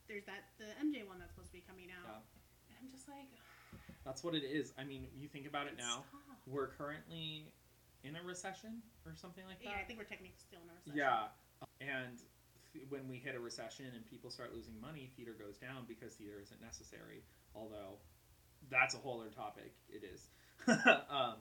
there's 0.08 0.24
that 0.24 0.56
the 0.56 0.72
MJ 0.80 1.04
one 1.04 1.20
that's 1.20 1.36
supposed 1.36 1.52
to 1.52 1.60
be 1.60 1.68
coming 1.68 1.92
out, 1.92 2.24
and 2.72 2.80
I'm 2.80 2.88
just 2.96 3.12
like, 3.12 3.28
That's 4.08 4.24
what 4.24 4.40
it 4.40 4.48
is. 4.48 4.72
I 4.80 4.88
mean, 4.88 5.12
you 5.12 5.28
think 5.28 5.52
about 5.52 5.68
it 5.68 5.76
now. 5.76 6.08
stop. 6.08 6.40
We're 6.48 6.72
currently 6.80 7.52
in 8.08 8.16
a 8.16 8.24
recession 8.24 8.80
or 9.04 9.20
something 9.20 9.44
like 9.44 9.60
that. 9.60 9.68
Yeah, 9.68 9.84
I 9.84 9.84
think 9.84 10.00
we're 10.00 10.08
technically 10.08 10.40
still 10.40 10.64
in 10.64 10.72
a 10.72 10.76
recession. 10.80 10.96
Yeah, 10.96 11.28
and 11.84 12.24
when 12.88 13.04
we 13.12 13.20
hit 13.20 13.36
a 13.36 13.42
recession 13.44 13.92
and 13.92 14.08
people 14.08 14.32
start 14.32 14.56
losing 14.56 14.80
money, 14.80 15.12
theater 15.20 15.36
goes 15.36 15.60
down 15.60 15.84
because 15.92 16.16
theater 16.16 16.40
isn't 16.40 16.64
necessary. 16.64 17.28
Although 17.52 18.00
that's 18.70 18.96
a 18.96 18.98
whole 18.98 19.22
other 19.22 19.30
topic. 19.30 19.74
It 19.90 20.04
is, 20.04 20.28
um, 21.10 21.36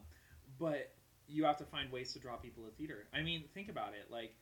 but 0.58 0.92
you 1.28 1.44
have 1.44 1.58
to 1.58 1.64
find 1.64 1.90
ways 1.90 2.12
to 2.12 2.18
draw 2.18 2.36
people 2.36 2.64
to 2.64 2.70
theater. 2.70 3.06
I 3.12 3.22
mean, 3.22 3.44
think 3.54 3.68
about 3.68 3.94
it. 3.94 4.10
Like, 4.10 4.34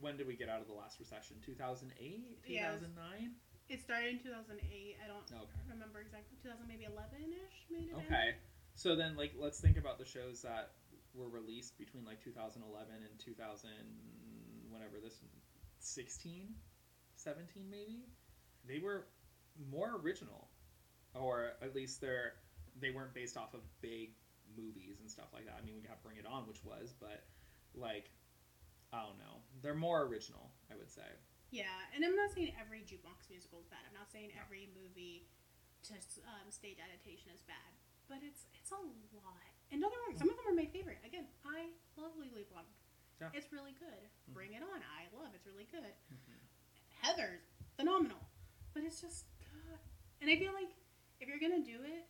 when 0.00 0.16
did 0.16 0.26
we 0.26 0.36
get 0.36 0.48
out 0.48 0.60
of 0.60 0.66
the 0.66 0.74
last 0.74 0.98
recession? 0.98 1.36
2008? 1.44 2.46
2009? 2.46 3.20
Yes. 3.20 3.30
It 3.68 3.80
started 3.80 4.10
in 4.10 4.18
2008. 4.18 4.96
I 5.02 5.08
don't 5.08 5.24
Okay. 5.24 5.58
remember 5.68 6.00
exactly. 6.00 6.36
2000 6.42 6.68
maybe 6.68 6.84
11 6.84 7.32
ish. 7.32 7.66
Maybe. 7.70 7.94
Okay. 7.94 8.36
So 8.74 8.94
then, 8.94 9.16
like, 9.16 9.32
let's 9.38 9.60
think 9.60 9.76
about 9.78 9.98
the 9.98 10.04
shows 10.04 10.42
that 10.42 10.72
were 11.14 11.28
released 11.28 11.78
between 11.78 12.04
like 12.04 12.20
2011 12.22 12.92
and 12.92 13.18
2000, 13.18 13.70
whenever 14.68 14.98
this, 15.00 15.20
16, 15.78 16.54
17 17.16 17.70
maybe. 17.70 18.02
They 18.66 18.80
were 18.80 19.06
more 19.70 19.96
original, 20.02 20.48
or 21.14 21.52
at 21.62 21.74
least 21.74 22.00
they're 22.00 22.34
they 22.80 22.90
weren't 22.90 23.14
based 23.14 23.36
off 23.36 23.54
of 23.54 23.60
big 23.80 24.14
movies 24.56 24.98
and 25.00 25.10
stuff 25.10 25.30
like 25.32 25.46
that. 25.46 25.56
I 25.58 25.62
mean, 25.64 25.74
we 25.76 25.82
got 25.82 26.02
Bring 26.02 26.16
It 26.18 26.26
On, 26.26 26.46
which 26.46 26.62
was, 26.64 26.92
but 26.98 27.24
like, 27.74 28.10
I 28.92 29.02
don't 29.02 29.18
know, 29.18 29.42
they're 29.62 29.74
more 29.78 30.02
original. 30.06 30.50
I 30.70 30.76
would 30.78 30.90
say. 30.90 31.06
Yeah, 31.50 31.70
and 31.94 32.02
I'm 32.02 32.14
not 32.18 32.34
saying 32.34 32.50
every 32.58 32.82
jukebox 32.82 33.30
musical 33.30 33.62
is 33.62 33.66
bad. 33.70 33.82
I'm 33.86 33.94
not 33.94 34.10
saying 34.10 34.34
No. 34.34 34.42
every 34.42 34.70
movie 34.74 35.26
to 35.86 35.94
um, 36.26 36.50
stage 36.50 36.82
adaptation 36.82 37.30
is 37.30 37.42
bad, 37.46 37.70
but 38.10 38.18
it's 38.26 38.46
it's 38.58 38.70
a 38.74 38.80
lot. 39.14 39.38
And 39.70 39.78
don't 39.82 39.90
get 39.90 39.98
me 40.02 40.06
wrong, 40.10 40.18
some 40.18 40.30
of 40.30 40.36
them 40.38 40.46
are 40.50 40.56
my 40.56 40.66
favorite. 40.70 40.98
Again, 41.06 41.26
I 41.46 41.70
love 41.98 42.14
Legally 42.18 42.46
Blonde. 42.50 42.70
Yeah. 43.22 43.30
It's 43.34 43.50
really 43.54 43.74
good. 43.78 44.02
Mhm. 44.26 44.34
Bring 44.34 44.52
It 44.54 44.62
On, 44.66 44.80
I 44.82 45.06
love. 45.14 45.30
It's 45.34 45.46
really 45.46 45.66
good. 45.70 45.94
Heather's 47.02 47.42
phenomenal, 47.76 48.18
but 48.72 48.82
it's 48.82 49.00
just 49.00 49.26
God. 49.44 49.78
And 50.20 50.30
I 50.30 50.36
feel 50.36 50.52
like 50.54 50.72
if 51.20 51.28
you're 51.28 51.38
gonna 51.42 51.62
do 51.62 51.82
it, 51.84 52.08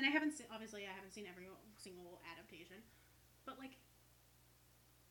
and 0.00 0.08
I 0.08 0.12
haven't 0.16 0.32
seen 0.32 0.48
obviously 0.48 0.88
I 0.88 0.96
haven't 0.96 1.12
seen 1.12 1.28
every 1.28 1.44
single 1.76 2.24
adaptation, 2.24 2.80
but 3.44 3.60
like 3.60 3.76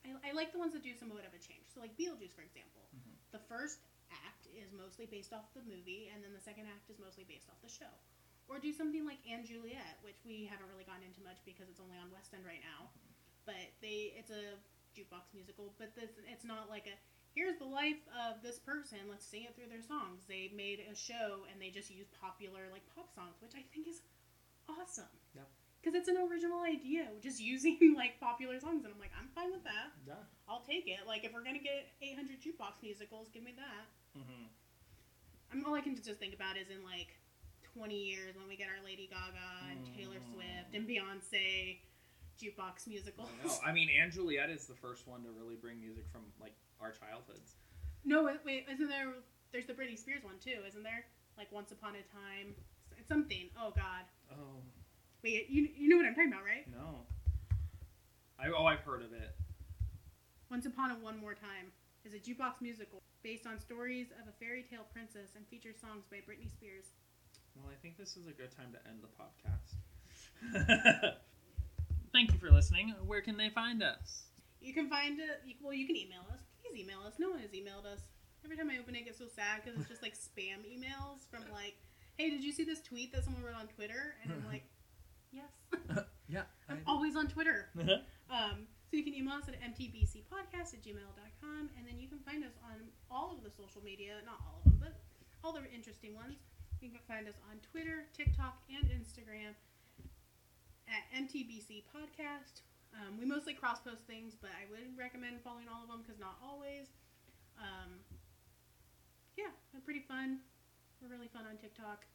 I, 0.02 0.18
I 0.26 0.32
like 0.34 0.50
the 0.50 0.58
ones 0.58 0.74
that 0.74 0.82
do 0.82 0.98
somewhat 0.98 1.30
of 1.30 1.34
a 1.38 1.42
change. 1.42 1.70
So 1.70 1.78
like 1.78 1.94
Beetlejuice, 1.94 2.34
for 2.34 2.42
example, 2.42 2.90
Mhm. 2.90 3.14
the 3.30 3.44
first 3.46 3.86
act 4.10 4.50
is 4.50 4.74
mostly 4.74 5.06
based 5.06 5.30
off 5.30 5.54
the 5.54 5.62
movie, 5.62 6.10
and 6.10 6.24
then 6.26 6.34
the 6.34 6.42
second 6.42 6.66
act 6.66 6.90
is 6.90 6.98
mostly 6.98 7.24
based 7.24 7.46
off 7.54 7.62
the 7.62 7.70
show. 7.70 7.94
Or 8.50 8.58
do 8.58 8.74
something 8.74 9.06
like 9.06 9.22
& 9.36 9.46
Juliet, 9.46 10.02
which 10.02 10.26
we 10.26 10.50
haven't 10.50 10.66
really 10.74 10.84
gotten 10.90 11.04
into 11.06 11.22
much 11.22 11.38
because 11.46 11.70
it's 11.70 11.80
only 11.80 12.02
on 12.02 12.10
West 12.10 12.34
End 12.34 12.42
right 12.50 12.64
now. 12.66 12.90
But 13.46 13.78
they 13.82 14.18
it's 14.18 14.32
a 14.34 14.58
jukebox 14.98 15.30
musical, 15.38 15.76
but 15.78 15.94
this 15.94 16.10
it's 16.26 16.44
not 16.44 16.68
like 16.68 16.88
a 16.88 16.98
here's 17.36 17.60
the 17.60 17.70
life 17.70 18.02
of 18.10 18.42
this 18.42 18.58
person, 18.58 18.98
let's 19.08 19.26
sing 19.26 19.44
it 19.44 19.54
through 19.56 19.70
their 19.70 19.84
songs. 19.86 20.26
They 20.26 20.50
made 20.50 20.80
a 20.82 20.96
show 20.96 21.46
and 21.52 21.62
they 21.62 21.70
just 21.70 21.92
use 21.92 22.08
popular 22.10 22.70
like 22.72 22.82
pop 22.96 23.14
songs, 23.14 23.38
which 23.40 23.54
I 23.54 23.62
think 23.70 23.88
is 23.88 24.02
awesome. 24.80 25.10
Yeah. 25.36 25.42
Because 25.82 25.96
it's 25.96 26.08
an 26.10 26.18
original 26.18 26.62
idea, 26.62 27.08
just 27.22 27.40
using 27.40 27.94
like 27.98 28.20
popular 28.20 28.60
songs, 28.60 28.84
and 28.84 28.94
I'm 28.94 29.00
like, 29.00 29.12
I'm 29.18 29.30
fine 29.34 29.52
with 29.52 29.64
that. 29.64 29.96
Yeah. 30.06 30.14
I'll 30.48 30.62
take 30.62 30.88
it. 30.88 31.08
Like, 31.08 31.24
if 31.24 31.34
we're 31.34 31.44
gonna 31.44 31.64
get 31.64 31.88
800 32.02 32.42
jukebox 32.42 32.84
musicals, 32.84 33.28
give 33.34 33.44
me 33.44 33.54
that. 33.56 33.86
Mm-hmm. 34.20 34.46
I'm 35.54 35.66
all 35.66 35.74
I 35.74 35.82
can 35.82 35.96
just 35.96 36.10
think 36.20 36.34
about 36.36 36.58
is 36.58 36.70
in 36.70 36.84
like 36.84 37.18
20 37.74 37.96
years 37.96 38.36
when 38.36 38.48
we 38.48 38.56
get 38.58 38.68
our 38.68 38.84
Lady 38.86 39.10
Gaga 39.10 39.72
and 39.72 39.80
Taylor 39.98 40.18
Mm. 40.20 40.34
Swift 40.34 40.76
and 40.76 40.88
Beyonce 40.88 41.78
jukebox 42.42 42.88
musicals. 42.88 43.30
I. 43.64 43.70
I 43.70 43.74
mean, 43.74 43.90
& 44.04 44.12
Juliet 44.12 44.50
is 44.50 44.66
the 44.66 44.76
first 44.76 45.08
one 45.08 45.24
to 45.24 45.30
really 45.32 45.56
bring 45.56 45.80
music 45.80 46.06
from 46.12 46.22
like 46.42 46.54
our 46.82 46.92
childhoods. 46.92 47.56
No, 48.06 48.24
wait, 48.24 48.38
wait, 48.46 48.66
isn't 48.72 48.88
there? 48.88 49.14
There's 49.52 49.66
the 49.66 49.74
Britney 49.74 49.98
Spears 49.98 50.24
one 50.24 50.36
too, 50.44 50.62
isn't 50.68 50.84
there? 50.84 51.06
Like 51.38 51.52
Once 51.52 51.72
Upon 51.72 51.94
a 51.96 52.04
Time, 52.14 52.54
something. 53.10 53.50
Oh 53.60 53.74
God, 53.76 54.06
Oh, 54.32 54.62
wait, 55.24 55.50
you 55.50 55.68
you 55.76 55.90
know 55.90 55.98
what 55.98 56.06
I'm 56.06 56.16
talking 56.16 56.32
about, 56.32 56.46
right? 56.46 56.66
No. 56.72 57.06
I 58.40 58.48
oh 58.56 58.66
I've 58.66 58.80
heard 58.82 59.02
of 59.02 59.12
it. 59.12 59.36
Once 60.50 60.66
Upon 60.66 60.92
a 60.92 60.96
One 60.96 61.20
More 61.20 61.34
Time 61.34 61.74
is 62.06 62.14
a 62.14 62.18
jukebox 62.20 62.62
musical 62.62 63.02
based 63.22 63.46
on 63.46 63.60
stories 63.60 64.08
of 64.22 64.28
a 64.28 64.32
fairy 64.40 64.64
tale 64.64 64.86
princess 64.94 65.36
and 65.36 65.46
features 65.48 65.76
songs 65.82 66.06
by 66.10 66.18
Britney 66.18 66.50
Spears. 66.50 66.86
Well, 67.56 67.68
I 67.70 67.76
think 67.82 67.98
this 67.98 68.16
is 68.16 68.28
a 68.28 68.32
good 68.32 68.52
time 68.56 68.72
to 68.72 68.80
end 68.88 69.04
the 69.04 69.12
podcast. 69.20 69.76
Thank 72.14 72.32
you 72.32 72.40
for 72.40 72.50
listening. 72.52 72.94
Where 73.06 73.22
can 73.22 73.36
they 73.38 73.50
find 73.50 73.84
us? 73.84 74.24
You 74.62 74.74
can 74.74 74.90
find 74.90 75.20
uh, 75.20 75.24
it. 75.46 75.58
Well, 75.62 75.74
you 75.74 75.86
can 75.86 75.98
email 75.98 76.24
us. 76.32 76.40
Please 76.64 76.82
email 76.82 77.00
us. 77.06 77.14
No 77.20 77.30
one 77.30 77.40
has 77.40 77.52
emailed 77.52 77.86
us. 77.86 78.00
Every 78.44 78.56
time 78.56 78.70
I 78.70 78.80
open 78.80 78.96
it, 78.96 79.00
I 79.00 79.02
get 79.02 79.18
so 79.18 79.28
sad 79.28 79.62
because 79.64 79.80
it's 79.80 79.90
just 79.90 80.02
like 80.02 80.16
spam 80.16 80.64
emails 80.64 81.28
from 81.30 81.44
like, 81.52 81.76
"Hey, 82.20 82.30
did 82.30 82.44
you 82.44 82.52
see 82.52 82.66
this 82.68 82.82
tweet 82.84 83.14
that 83.16 83.24
someone 83.24 83.42
wrote 83.42 83.56
on 83.56 83.68
Twitter?" 83.72 84.16
And 84.22 84.34
I'm 84.36 84.44
like, 84.54 84.68
"Yes, 85.32 85.48
Yeah. 86.28 86.44
I'm 86.68 86.84
always 86.86 87.16
on 87.16 87.28
Twitter." 87.32 87.70
Um, 88.30 88.68
so 88.92 88.98
you 88.98 89.04
can 89.04 89.16
email 89.16 89.36
us 89.40 89.48
at 89.48 89.56
mtbcpodcast 89.62 90.74
at 90.76 90.84
gmail.com, 90.84 91.70
and 91.78 91.88
then 91.88 91.98
you 91.98 92.08
can 92.12 92.20
find 92.20 92.44
us 92.44 92.54
on 92.62 92.92
all 93.10 93.32
of 93.32 93.42
the 93.42 93.50
social 93.50 93.82
media, 93.82 94.20
not 94.26 94.38
all 94.44 94.60
of 94.60 94.64
them, 94.68 94.78
but 94.84 94.94
all 95.44 95.54
the 95.54 95.64
interesting 95.72 96.14
ones. 96.14 96.38
You 96.82 96.90
can 96.90 97.00
find 97.08 97.28
us 97.28 97.36
on 97.50 97.58
Twitter, 97.72 98.06
TikTok, 98.14 98.60
and 98.68 98.90
Instagram 98.92 99.56
at 100.90 101.06
mtbc 101.16 101.84
podcast. 101.94 102.66
Um, 102.94 103.20
we 103.20 103.26
mostly 103.26 103.54
cross 103.54 103.80
post 103.80 104.04
things, 104.08 104.34
but 104.36 104.50
I 104.52 104.66
would 104.72 104.98
recommend 104.98 105.42
following 105.42 105.68
all 105.72 105.84
of 105.84 105.90
them 105.90 106.02
because 106.02 106.20
not 106.20 106.36
always. 106.44 106.90
Um, 107.62 108.02
yeah, 109.38 109.54
they're 109.72 109.86
pretty 109.86 110.04
fun. 110.08 110.40
We're 111.02 111.10
really 111.10 111.28
fun 111.32 111.44
on 111.50 111.58
TikTok. 111.58 112.06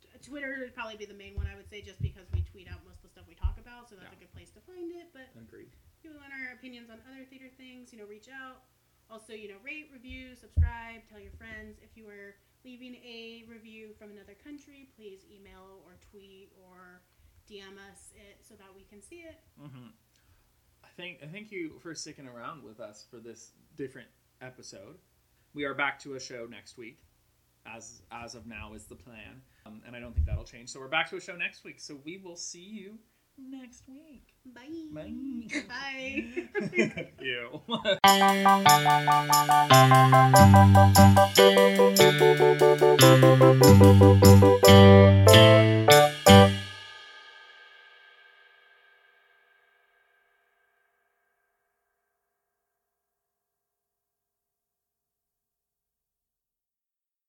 T- 0.00 0.08
Twitter 0.24 0.56
would 0.60 0.74
probably 0.74 0.96
be 0.96 1.04
the 1.04 1.16
main 1.16 1.36
one 1.36 1.46
I 1.46 1.56
would 1.56 1.68
say, 1.68 1.80
just 1.82 2.00
because 2.00 2.24
we 2.32 2.40
tweet 2.42 2.68
out 2.68 2.80
most 2.84 3.04
of 3.04 3.08
the 3.08 3.12
stuff 3.12 3.24
we 3.28 3.34
talk 3.36 3.56
about, 3.60 3.88
so 3.88 3.96
that's 3.96 4.08
Yeah. 4.12 4.16
a 4.16 4.20
good 4.24 4.32
place 4.32 4.50
to 4.56 4.60
find 4.64 4.90
it. 4.92 5.12
But 5.12 5.28
Agreed. 5.36 5.68
if 5.98 6.04
you 6.04 6.12
want 6.16 6.32
our 6.32 6.52
opinions 6.52 6.88
on 6.90 7.00
other 7.08 7.24
theater 7.26 7.48
things, 7.56 7.92
you 7.92 7.98
know, 7.98 8.06
reach 8.06 8.28
out. 8.28 8.64
Also, 9.08 9.32
you 9.34 9.48
know, 9.48 9.58
rate, 9.62 9.90
review, 9.92 10.34
subscribe, 10.34 11.06
tell 11.08 11.20
your 11.20 11.32
friends. 11.32 11.78
If 11.82 11.96
you 11.96 12.08
are 12.08 12.34
leaving 12.64 12.96
a 12.96 13.44
review 13.48 13.94
from 13.94 14.10
another 14.10 14.34
country, 14.34 14.90
please 14.96 15.24
email 15.30 15.82
or 15.84 15.94
tweet 16.10 16.50
or 16.58 17.02
DM 17.46 17.78
us 17.92 18.12
it 18.16 18.44
so 18.44 18.56
that 18.56 18.74
we 18.74 18.82
can 18.84 19.00
see 19.00 19.20
it. 19.20 19.38
Mm-hmm. 19.60 19.88
I 20.82 20.88
think 20.96 21.22
I 21.22 21.26
thank 21.26 21.52
you 21.52 21.78
for 21.78 21.94
sticking 21.94 22.26
around 22.26 22.64
with 22.64 22.80
us 22.80 23.04
for 23.08 23.20
this 23.20 23.52
different 23.76 24.08
episode. 24.40 24.98
We 25.54 25.64
are 25.64 25.74
back 25.74 26.00
to 26.00 26.14
a 26.14 26.20
show 26.20 26.46
next 26.46 26.76
week, 26.76 26.98
as 27.74 28.02
as 28.12 28.34
of 28.34 28.46
now 28.46 28.72
is 28.74 28.84
the 28.84 28.94
plan, 28.94 29.42
um, 29.66 29.80
and 29.86 29.96
I 29.96 30.00
don't 30.00 30.14
think 30.14 30.26
that'll 30.26 30.44
change. 30.44 30.70
So 30.70 30.80
we're 30.80 30.88
back 30.88 31.10
to 31.10 31.16
a 31.16 31.20
show 31.20 31.36
next 31.36 31.64
week. 31.64 31.80
So 31.80 31.98
we 32.04 32.18
will 32.18 32.36
see 32.36 32.60
you 32.60 32.98
next 33.38 33.82
week. 33.88 34.34
Bye. 34.54 34.88
Bye. 34.92 35.12
Bye. 35.68 36.24
Ew. 37.20 37.60